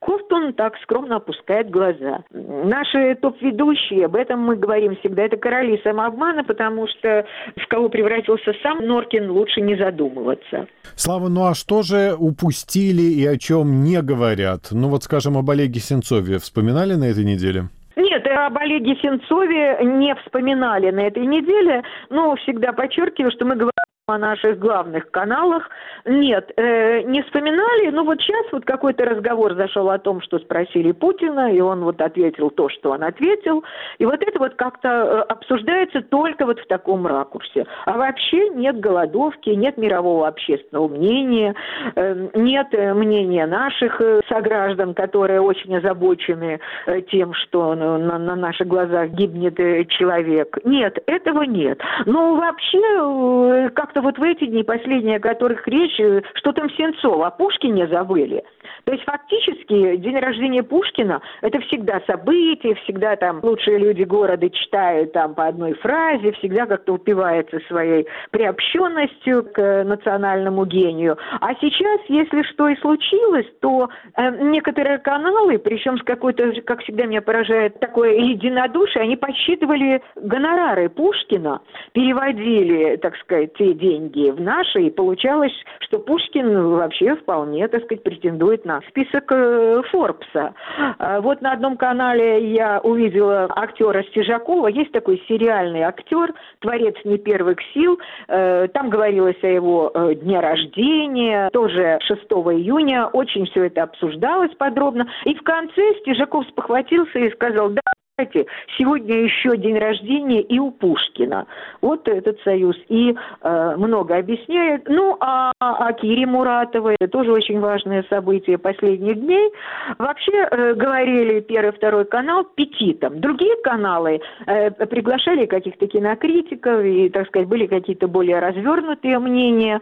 Ковтун 0.00 0.52
так 0.52 0.74
скромно 0.82 1.16
опускает 1.16 1.70
глаза. 1.70 2.24
Наши 2.30 3.14
топ-ведущие, 3.14 4.04
об 4.04 4.16
этом 4.16 4.40
мы 4.40 4.56
говорим 4.56 4.96
всегда, 4.96 5.22
это 5.22 5.36
короли 5.36 5.80
самообмана, 5.82 6.44
потому 6.44 6.86
что 6.86 7.24
в 7.56 7.66
кого 7.68 7.88
превратился 7.88 8.52
сам 8.62 8.86
Норкин, 8.86 9.30
лучше 9.30 9.62
не 9.62 9.76
задумываться. 9.76 10.66
Слава, 10.94 11.28
ну 11.28 11.46
а 11.46 11.54
что 11.54 11.82
же 11.82 12.14
упустили 12.18 13.02
и 13.02 13.26
о 13.26 13.38
чем 13.38 13.82
не 13.82 14.02
говорят? 14.02 14.68
Ну 14.72 14.88
вот, 14.88 15.04
скажем, 15.04 15.38
об 15.38 15.48
Олеге 15.48 15.80
Сенцове 15.80 16.38
вспоминали 16.38 16.94
на 16.94 17.04
этой 17.04 17.24
неделе? 17.24 17.68
Нет, 17.96 18.26
об 18.26 18.58
Олеге 18.58 18.96
Сенцове 18.96 19.78
не 19.82 20.14
вспоминали 20.16 20.90
на 20.90 21.00
этой 21.00 21.26
неделе, 21.26 21.82
но 22.10 22.34
всегда 22.36 22.72
подчеркиваю, 22.72 23.30
что 23.30 23.44
мы 23.44 23.54
говорим 23.54 23.83
о 24.06 24.18
наших 24.18 24.58
главных 24.58 25.10
каналах. 25.10 25.70
Нет, 26.04 26.52
э, 26.58 27.00
не 27.04 27.22
вспоминали, 27.22 27.88
но 27.88 28.04
вот 28.04 28.20
сейчас 28.20 28.44
вот 28.52 28.66
какой-то 28.66 29.06
разговор 29.06 29.54
зашел 29.54 29.88
о 29.88 29.98
том, 29.98 30.20
что 30.20 30.38
спросили 30.40 30.92
Путина, 30.92 31.50
и 31.50 31.58
он 31.60 31.82
вот 31.84 32.02
ответил 32.02 32.50
то, 32.50 32.68
что 32.68 32.90
он 32.90 33.02
ответил. 33.02 33.64
И 33.96 34.04
вот 34.04 34.22
это 34.22 34.38
вот 34.38 34.56
как-то 34.56 34.88
э, 34.88 35.20
обсуждается 35.22 36.02
только 36.02 36.44
вот 36.44 36.60
в 36.60 36.66
таком 36.66 37.06
ракурсе. 37.06 37.64
А 37.86 37.96
вообще 37.96 38.50
нет 38.50 38.78
голодовки, 38.78 39.48
нет 39.48 39.78
мирового 39.78 40.28
общественного 40.28 40.88
мнения, 40.88 41.54
э, 41.94 42.28
нет 42.34 42.72
мнения 42.72 43.46
наших 43.46 44.02
э, 44.02 44.20
сограждан, 44.28 44.92
которые 44.92 45.40
очень 45.40 45.74
озабочены 45.78 46.60
э, 46.84 47.00
тем, 47.10 47.32
что 47.32 47.74
на, 47.74 48.18
на 48.18 48.36
наших 48.36 48.66
глазах 48.66 49.08
гибнет 49.12 49.56
человек. 49.88 50.58
Нет, 50.64 50.98
этого 51.06 51.44
нет. 51.44 51.80
Но 52.04 52.34
вообще 52.34 52.82
э, 52.82 53.70
как 53.70 53.93
как-то 53.94 54.02
вот 54.02 54.18
в 54.18 54.22
эти 54.22 54.46
дни, 54.46 54.64
последние, 54.64 55.16
о 55.16 55.20
которых 55.20 55.68
речь, 55.68 55.98
э, 56.00 56.22
что 56.34 56.52
там 56.52 56.68
Сенцова, 56.70 57.28
о 57.28 57.30
Пушкине 57.30 57.86
забыли. 57.86 58.42
То 58.84 58.92
есть 58.92 59.04
фактически 59.04 59.96
день 59.96 60.18
рождения 60.18 60.62
Пушкина– 60.62 61.22
это 61.42 61.60
всегда 61.60 62.00
событие, 62.06 62.74
всегда 62.84 63.16
там 63.16 63.40
лучшие 63.42 63.78
люди 63.78 64.02
города 64.02 64.50
читают 64.50 65.12
там 65.12 65.34
по 65.34 65.46
одной 65.46 65.74
фразе, 65.74 66.32
всегда 66.32 66.66
как-то 66.66 66.94
упивается 66.94 67.60
своей 67.68 68.06
приобщенностью 68.30 69.44
к 69.44 69.84
национальному 69.84 70.64
гению. 70.66 71.16
А 71.40 71.54
сейчас, 71.60 72.00
если 72.08 72.42
что 72.42 72.68
и 72.68 72.76
случилось, 72.80 73.46
то 73.60 73.88
э, 74.16 74.30
некоторые 74.42 74.98
каналы, 74.98 75.58
причем 75.58 75.98
с 75.98 76.02
какой-то, 76.02 76.52
как 76.62 76.82
всегда 76.82 77.06
меня 77.06 77.22
поражает, 77.22 77.78
такое 77.78 78.14
единодушие, 78.14 79.02
они 79.02 79.16
подсчитывали 79.16 80.02
гонорары 80.16 80.88
Пушкина, 80.88 81.60
переводили, 81.92 82.96
так 82.96 83.16
сказать, 83.18 83.54
те 83.54 83.72
деньги 83.84 84.30
в 84.30 84.40
наши, 84.40 84.82
и 84.82 84.90
получалось, 84.90 85.52
что 85.80 85.98
Пушкин 85.98 86.68
вообще 86.70 87.16
вполне, 87.16 87.68
так 87.68 87.84
сказать, 87.84 88.02
претендует 88.02 88.64
на 88.64 88.80
список 88.88 89.30
э, 89.30 89.82
Форбса. 89.90 90.54
А 90.98 91.20
вот 91.20 91.42
на 91.42 91.52
одном 91.52 91.76
канале 91.76 92.52
я 92.52 92.80
увидела 92.80 93.46
актера 93.54 94.02
Стежакова, 94.04 94.68
есть 94.68 94.92
такой 94.92 95.22
сериальный 95.28 95.82
актер, 95.82 96.32
творец 96.60 96.94
не 97.04 97.18
первых 97.18 97.58
сил, 97.74 97.98
э, 98.28 98.68
там 98.68 98.88
говорилось 98.88 99.42
о 99.42 99.48
его 99.48 99.90
э, 99.92 100.14
дне 100.14 100.40
рождения, 100.40 101.50
тоже 101.52 101.98
6 102.02 102.22
июня, 102.22 103.06
очень 103.06 103.46
все 103.46 103.66
это 103.66 103.82
обсуждалось 103.82 104.54
подробно, 104.56 105.06
и 105.24 105.34
в 105.34 105.42
конце 105.42 105.82
Стежаков 106.00 106.46
спохватился 106.48 107.18
и 107.18 107.30
сказал, 107.32 107.70
да, 107.70 107.82
знаете, 108.16 108.46
сегодня 108.78 109.22
еще 109.22 109.56
день 109.56 109.76
рождения 109.76 110.40
и 110.40 110.60
у 110.60 110.70
Пушкина. 110.70 111.48
Вот 111.80 112.06
этот 112.06 112.40
союз. 112.42 112.76
И 112.88 113.12
э, 113.12 113.74
много 113.76 114.16
объясняет. 114.16 114.88
Ну, 114.88 115.16
а 115.18 115.50
о 115.58 115.92
Кире 115.94 116.24
Муратовой. 116.24 116.94
Это 117.00 117.10
тоже 117.10 117.32
очень 117.32 117.58
важное 117.58 118.04
событие 118.08 118.56
последних 118.56 119.20
дней. 119.20 119.50
Вообще 119.98 120.30
э, 120.32 120.74
говорили 120.74 121.40
первый, 121.40 121.72
второй 121.72 122.04
канал 122.04 122.44
петитом. 122.44 123.20
Другие 123.20 123.56
каналы 123.64 124.20
э, 124.46 124.70
приглашали 124.70 125.46
каких-то 125.46 125.88
кинокритиков, 125.88 126.84
и, 126.84 127.08
так 127.08 127.26
сказать, 127.26 127.48
были 127.48 127.66
какие-то 127.66 128.06
более 128.06 128.38
развернутые 128.38 129.18
мнения. 129.18 129.80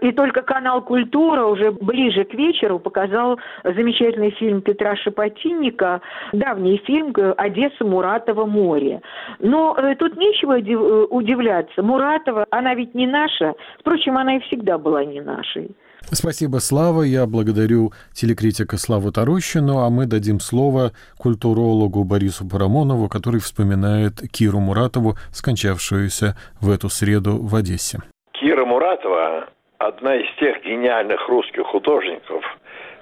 И 0.00 0.10
только 0.12 0.40
канал 0.40 0.80
«Культура» 0.80 1.44
уже 1.44 1.70
ближе 1.70 2.24
к 2.24 2.32
вечеру 2.32 2.78
показал 2.78 3.38
замечательный 3.62 4.30
фильм 4.30 4.62
Петра 4.62 4.96
Шепотинника, 4.96 6.00
давний 6.32 6.78
фильм 6.78 7.12
«Одесса, 7.36 7.73
Муратова, 7.80 8.46
море». 8.46 9.00
Но 9.40 9.76
э, 9.76 9.94
тут 9.96 10.16
нечего 10.16 10.58
э, 10.58 11.06
удивляться. 11.10 11.82
Муратова, 11.82 12.46
она 12.50 12.74
ведь 12.74 12.94
не 12.94 13.06
наша. 13.06 13.54
Впрочем, 13.80 14.16
она 14.16 14.36
и 14.36 14.40
всегда 14.40 14.78
была 14.78 15.04
не 15.04 15.20
нашей. 15.20 15.74
Спасибо, 16.12 16.58
Слава. 16.58 17.02
Я 17.02 17.26
благодарю 17.26 17.92
телекритика 18.12 18.76
Славу 18.76 19.10
Тарущину, 19.10 19.78
а 19.78 19.90
мы 19.90 20.06
дадим 20.06 20.38
слово 20.38 20.92
культурологу 21.18 22.04
Борису 22.04 22.48
Парамонову, 22.48 23.08
который 23.08 23.40
вспоминает 23.40 24.20
Киру 24.30 24.60
Муратову, 24.60 25.14
скончавшуюся 25.32 26.36
в 26.60 26.70
эту 26.70 26.88
среду 26.88 27.38
в 27.40 27.54
Одессе. 27.54 27.98
Кира 28.32 28.64
Муратова– 28.64 29.48
одна 29.78 30.16
из 30.16 30.26
тех 30.38 30.62
гениальных 30.64 31.28
русских 31.28 31.66
художников, 31.66 32.44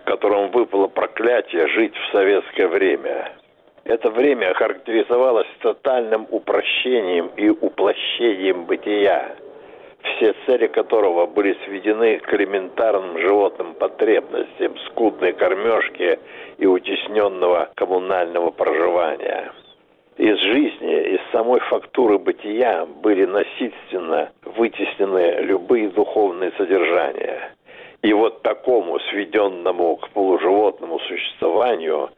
которым 0.04 0.50
выпало 0.52 0.86
проклятие 0.86 1.68
жить 1.68 1.94
в 1.94 2.12
советское 2.12 2.68
время. 2.68 3.32
Это 3.84 4.10
время 4.10 4.54
характеризовалось 4.54 5.48
тотальным 5.60 6.26
упрощением 6.30 7.30
и 7.36 7.48
уплощением 7.48 8.64
бытия– 8.64 9.36
все 10.02 10.34
цели 10.46 10.66
которого 10.66 11.26
были 11.26 11.56
сведены 11.64 12.18
к 12.18 12.32
элементарным 12.34 13.18
животным 13.18 13.74
потребностям, 13.74 14.76
скудной 14.88 15.32
кормежки 15.32 16.18
и 16.58 16.66
утесненного 16.66 17.70
коммунального 17.76 18.50
проживания. 18.50 19.52
Из 20.16 20.38
жизни, 20.38 21.14
из 21.14 21.20
самой 21.30 21.60
фактуры 21.60 22.18
бытия 22.18 22.84
были 22.84 23.24
насильственно 23.24 24.30
вытеснены 24.44 25.40
любые 25.40 25.88
духовные 25.88 26.52
содержания. 26.58 27.54
И 28.02 28.12
вот 28.12 28.42
такому 28.42 28.98
сведенному 29.10 29.96
к 29.96 30.10
полуживотному 30.10 30.98
существованию 31.00 32.10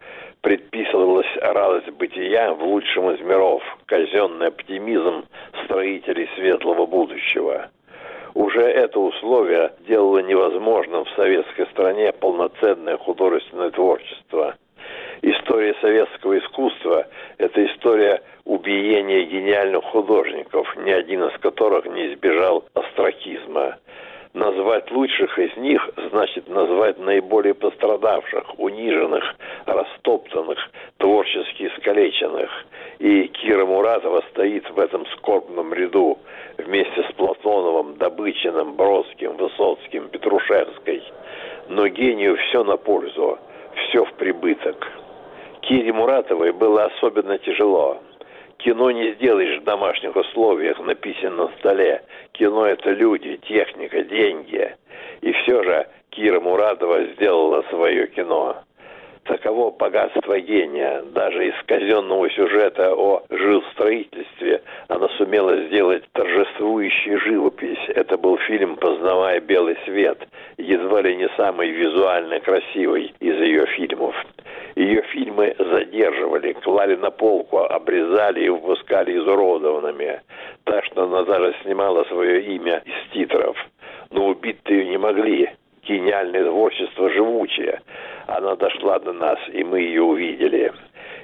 предписывалась 0.45 1.26
радость 1.40 1.90
бытия 1.92 2.53
в 2.53 2.62
лучшем 2.62 3.11
из 3.12 3.20
миров, 3.22 3.62
казенный 3.86 4.49
оптимизм 4.49 5.24
строителей 5.64 6.28
светлого 6.36 6.84
будущего. 6.84 7.70
Уже 8.34 8.61
это 8.61 9.01
условие 9.01 9.72
делало 9.88 10.18
невозможным 10.18 11.07
в 11.07 11.11
советской 11.16 11.66
стране 11.68 12.12
полноценное 12.12 12.99
художественное 12.99 13.70
творчество. 13.70 14.55
История 15.22 15.74
советского 15.80 16.38
искусства– 16.38 17.07
это 17.38 17.64
история 17.64 18.20
убиения 18.45 19.24
гениальных 19.24 19.82
художников, 19.84 20.68
ни 20.76 20.90
один 20.90 21.24
из 21.24 21.38
которых 21.38 21.86
не 21.86 22.12
избежал 22.12 22.66
астракизма. 22.74 23.78
Назвать 24.35 24.91
лучших 24.91 25.39
из 25.39 25.57
них 25.59 25.89
значит 26.11 26.49
назвать 26.49 26.99
наиболее 26.99 27.55
пострадавших, 27.55 28.59
униженных, 28.59 29.22
растоптанных, 29.64 30.59
творчески 30.99 31.68
искалеченных. 31.68 32.51
И 32.99 33.28
Кира 33.28 33.64
Муратова 33.64 34.24
стоит 34.32 34.68
в 34.70 34.80
этом 34.80 35.07
скорбном 35.16 35.72
ряду 35.72 36.18
вместе 36.59 37.05
с 37.09 37.12
Платоновым, 37.12 37.97
Добычиным, 37.97 38.74
Бродским, 38.74 39.37
Высоцким, 39.37 40.09
Петрушевской. 40.09 41.05
Но 41.68 41.87
гению 41.87 42.37
все 42.37 42.64
на 42.64 42.76
пользу, 42.76 43.39
все 43.76 44.05
в 44.05 44.12
прибыток. 44.14 44.85
Кире 45.61 45.93
Муратовой 45.93 46.51
было 46.51 46.87
особенно 46.87 47.39
тяжело. 47.39 48.01
Кино 48.65 48.91
не 48.93 49.12
сделаешь 49.12 49.61
в 49.61 49.65
домашних 49.65 50.17
условиях, 50.17 50.81
на 50.81 50.95
столе. 51.59 52.03
Кино– 52.33 52.65
это 52.67 52.93
люди, 52.93 53.37
техника, 53.47 54.03
деньги. 54.03 54.75
И 55.21 55.33
все 55.33 55.62
же 55.62 55.87
Кира 56.09 56.41
Муратова 56.41 57.05
сделала 57.12 57.62
свое 57.69 58.07
кино. 58.07 58.57
Таково 59.25 59.70
богатство 59.70 60.39
гения. 60.39 61.03
Даже 61.14 61.49
из 61.49 61.55
казенного 61.64 62.29
сюжета 62.31 62.95
о 62.95 63.22
жилстроительстве 63.31 64.62
она 64.89 65.09
сумела 65.16 65.57
сделать 65.62 66.05
торжествующую 66.12 67.18
живопись. 67.20 67.79
Это 67.89 68.18
был 68.18 68.37
фильм 68.39 68.77
«Познавая 68.77 69.41
белый 69.41 69.79
свет», 69.87 70.18
едва 70.59 71.01
ли 71.01 71.16
не 71.16 71.29
самый 71.37 71.70
визуально 71.70 72.41
красивый 72.41 73.14
из 73.20 73.41
ее 73.41 73.64
фильмов. 73.66 74.14
Ее 74.77 75.01
фильмы 75.12 75.55
задерживали, 75.59 76.53
клали 76.53 76.97
на 76.97 77.11
полку, 77.11 77.61
обрезали 77.61 78.45
и 78.45 78.49
выпускали 78.51 79.16
изуродованными. 79.16 80.20
Так 80.64 80.85
что 80.85 81.05
она 81.05 81.22
даже 81.22 81.55
снимала 81.62 82.05
свое 82.05 82.43
имя 82.57 82.83
из 82.85 83.12
титров. 83.12 83.57
Но 84.11 84.27
убить-то 84.27 84.75
ее 84.75 84.87
не 84.87 84.99
могли. 84.99 85.49
Гениальное 85.87 86.45
творчество 86.45 87.11
живучее. 87.11 87.80
Она 88.26 88.57
дошла 88.57 88.99
до 88.99 89.12
нас, 89.12 89.39
и 89.53 89.62
мы 89.62 89.80
ее 89.80 90.03
увидели. 90.03 90.72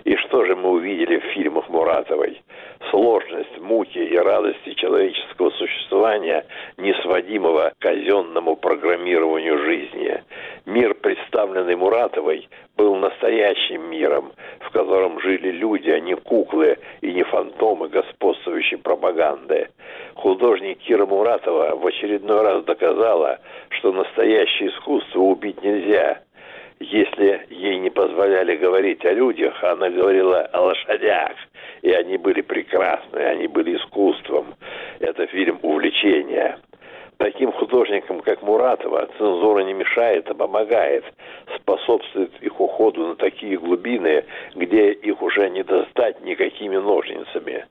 И 0.04 0.16
что 0.16 0.44
же 0.44 0.56
мы 0.56 0.70
увидели 0.70 1.18
в 1.18 1.24
фильмах 1.34 1.68
Муратовой? 1.68 2.42
Сложность, 2.90 3.58
муки 3.58 3.98
и 3.98 4.16
радости 4.16 4.74
человеческого 4.74 5.50
существования, 5.50 6.46
несводимого 6.78 7.72
казенному 7.78 8.56
программированию 8.56 9.58
жизни. 9.58 10.22
Мир, 10.66 10.94
представленный 10.94 11.76
Муратовой, 11.76 12.48
был 12.76 12.96
настоящим 12.96 13.90
миром, 13.90 14.32
в 14.60 14.70
котором 14.70 15.20
жили 15.20 15.50
люди, 15.50 15.90
а 15.90 16.00
не 16.00 16.16
куклы 16.16 16.78
и 17.02 17.12
не 17.12 17.22
фантомы 17.22 17.88
господствующей 17.88 18.78
пропаганды. 18.78 19.68
Художник 20.20 20.78
Кира 20.80 21.06
Муратова 21.06 21.76
в 21.76 21.86
очередной 21.86 22.42
раз 22.42 22.64
доказала, 22.64 23.38
что 23.70 23.92
настоящее 23.92 24.68
искусство 24.68 25.20
убить 25.20 25.62
нельзя– 25.62 26.20
если 26.80 27.46
ей 27.50 27.78
не 27.78 27.90
позволяли 27.90 28.56
говорить 28.56 29.04
о 29.04 29.12
людях, 29.12 29.62
она 29.62 29.90
говорила 29.90 30.40
о 30.46 30.62
лошадях. 30.62 31.32
И 31.82 31.90
они 31.90 32.16
были 32.16 32.40
прекрасны, 32.40 33.18
они 33.18 33.48
были 33.48 33.76
искусством. 33.76 34.54
Это 34.98 35.26
фильм 35.26 35.58
увлечения. 35.60 36.58
Таким 37.20 37.52
художникам, 37.52 38.22
как 38.22 38.40
Муратова, 38.40 39.06
цензура 39.18 39.60
не 39.60 39.74
мешает, 39.74 40.30
а 40.30 40.34
помогает, 40.34 41.04
способствует 41.54 42.32
их 42.40 42.58
уходу 42.58 43.08
на 43.08 43.14
такие 43.14 43.58
глубины, 43.58 44.24
где 44.54 44.92
их 44.92 45.20
уже 45.20 45.50
не 45.50 45.62
достать 45.62 46.22
никакими 46.22 46.78
ножницами. 46.78 47.66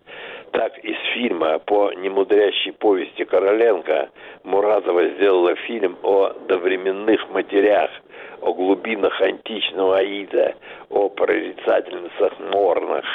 Так 0.52 0.78
из 0.84 0.98
фильма 1.16 1.58
по 1.58 1.92
немудрящей 1.94 2.74
повести 2.74 3.26
Короленко 3.26 4.10
Муратова 4.44 5.08
сделала 5.16 5.56
фильм 5.56 5.98
о 6.04 6.30
довременных 6.48 7.28
матерях– 7.32 7.90
о 8.42 8.54
глубинах 8.54 9.20
античного 9.22 9.98
Аида, 9.98 10.56
о 10.90 11.10
прорицательницах 11.10 12.40
Морнах 12.52 13.06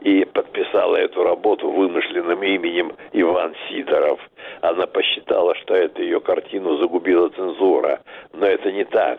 и 0.00 0.24
подписала 0.24 0.96
эту 0.96 1.22
работу 1.22 1.70
вымышленным 1.70 2.42
именем 2.42 2.92
Иван 3.12 3.54
Сидоров. 3.68 4.20
Она 4.60 4.86
посчитала, 4.86 5.54
что 5.56 5.74
эту 5.74 6.02
ее 6.02 6.20
картину 6.20 6.76
загубила 6.76 7.28
цензура, 7.30 8.00
но 8.32 8.46
это 8.46 8.70
не 8.72 8.84
так. 8.84 9.18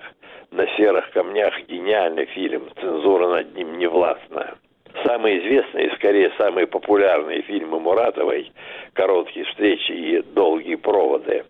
На 0.51 0.67
серых 0.77 1.09
камнях 1.11 1.53
гениальный 1.67 2.25
фильм, 2.27 2.69
цензура 2.79 3.27
над 3.27 3.55
ним 3.55 3.77
не 3.77 3.87
властна. 3.87 4.55
Самые 5.03 5.39
известные 5.39 5.91
скорее, 5.95 6.31
самые 6.37 6.67
популярные 6.67 7.41
фильмы 7.41 7.79
Муратовой 7.79 8.51
«Короткие 8.93 9.45
встречи» 9.45 9.91
и 9.91 10.21
«Долгие 10.21 10.75
проводы» 10.75 11.43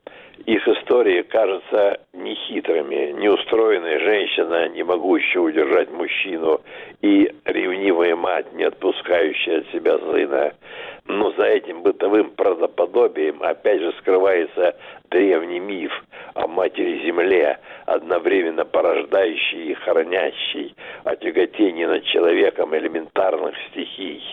их 0.45 0.67
истории 0.67 1.21
кажутся 1.23 1.99
нехитрыми. 2.13 3.13
Неустроенная 3.19 3.99
женщина, 3.99 4.69
не 4.69 4.83
могущая 4.83 5.41
удержать 5.41 5.91
мужчину, 5.91 6.61
и 7.01 7.31
ревнивая 7.45 8.15
мать, 8.15 8.53
не 8.53 8.63
отпускающая 8.63 9.59
от 9.59 9.71
себя 9.71 9.97
сына. 9.97 10.53
Но 11.07 11.31
за 11.31 11.43
этим 11.43 11.83
бытовым 11.83 12.31
правдоподобием 12.31 13.41
опять 13.43 13.79
же 13.79 13.93
скрывается 13.99 14.75
древний 15.11 15.59
миф 15.59 15.91
о 16.33 16.47
матери-земле, 16.47 17.59
одновременно 17.85 18.65
порождающий 18.65 19.71
и 19.71 19.73
хранящий 19.75 20.75
о 21.03 21.15
тяготении 21.15 21.85
над 21.85 22.03
человеком 22.05 22.75
элементарных 22.75 23.55
стихий. 23.69 24.23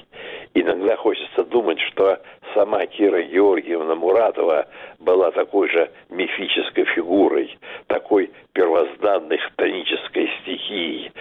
Иногда 0.54 0.96
хочется 0.96 1.44
думать, 1.44 1.80
что 1.80 2.18
сама 2.54 2.86
Кира 2.86 3.22
Георгиевна 3.22 3.94
Муратова 3.94 4.66
была 4.98 5.30
такой 5.30 5.68
же 5.68 5.90
мифической 6.08 6.84
фигурой, 6.86 7.56
такой 7.86 8.30
первозданной 8.54 9.38
хтонической 9.38 10.30
стихией, 10.40 11.12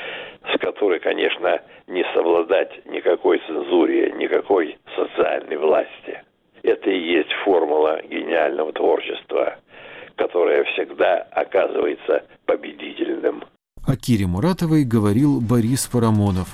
с 0.53 0.59
которой, 0.59 0.99
конечно, 0.99 1.61
не 1.87 2.03
совладать 2.13 2.85
никакой 2.85 3.41
цензуре, 3.47 4.11
никакой 4.11 4.77
социальной 4.95 5.57
власти. 5.57 6.21
Это 6.63 6.89
и 6.89 6.99
есть 6.99 7.31
формула 7.43 8.01
гениального 8.03 8.71
творчества, 8.73 9.55
всегда 10.15 10.63
всегда 10.65 11.27
оказывается 11.31 12.23
победительным. 12.45 13.43
О 13.87 13.95
Кире 13.95 14.27
Муратовой 14.27 14.83
говорил 14.83 15.41
Борис 15.41 15.87
Парамонов. 15.87 16.49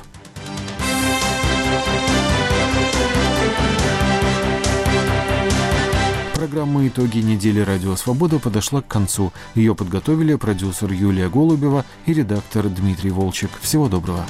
Программа 6.38 6.88
«Итоги 6.88 7.18
недели 7.18 7.62
Радио 7.62 7.96
Свобода» 7.96 8.38
подошла 8.38 8.84
к 8.84 8.88
концу. 8.88 9.34
Ее 9.56 9.74
подготовили 9.74 10.36
продюсер 10.36 10.92
Юлия 10.92 11.30
Голубева 11.30 11.84
и 12.06 12.14
редактор 12.14 12.70
Дмитрий 12.70 13.10
Волчек. 13.10 13.50
Всего 13.60 13.90
доброго. 13.90 14.24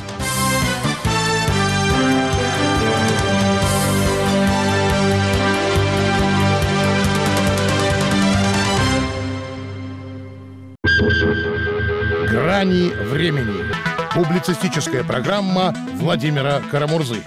«Грани 12.30 12.94
времени». 13.12 13.66
Публицистическая 14.14 15.04
программа 15.04 15.76
Владимира 15.96 16.62
Карамурзы. 16.72 17.18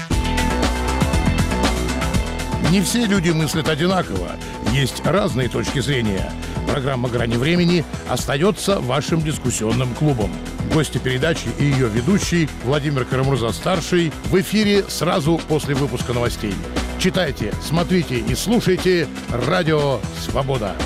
Не 2.70 2.80
все 2.80 3.04
люди 3.04 3.28
мыслят 3.28 3.68
одинаково. 3.68 4.36
Есть 4.72 5.04
разные 5.04 5.48
точки 5.48 5.80
зрения. 5.80 6.30
Программа 6.68 7.08
«Грани 7.08 7.36
времени» 7.36 7.84
остается 8.08 8.78
вашим 8.80 9.20
дискуссионным 9.20 9.92
клубом. 9.94 10.30
Гости 10.72 10.98
передачи 10.98 11.48
и 11.58 11.64
ее 11.64 11.88
ведущий 11.88 12.48
Владимир 12.64 13.04
Карамурза-старший 13.04 14.12
в 14.26 14.40
эфире 14.40 14.84
сразу 14.88 15.40
после 15.48 15.74
выпуска 15.74 16.12
новостей. 16.12 16.54
Читайте, 17.00 17.52
смотрите 17.60 18.18
и 18.18 18.34
слушайте 18.36 19.08
«Радио 19.30 19.98
Свобода». 20.20 20.76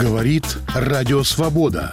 Говорит 0.00 0.44
Радио 0.74 1.22
Свобода. 1.22 1.92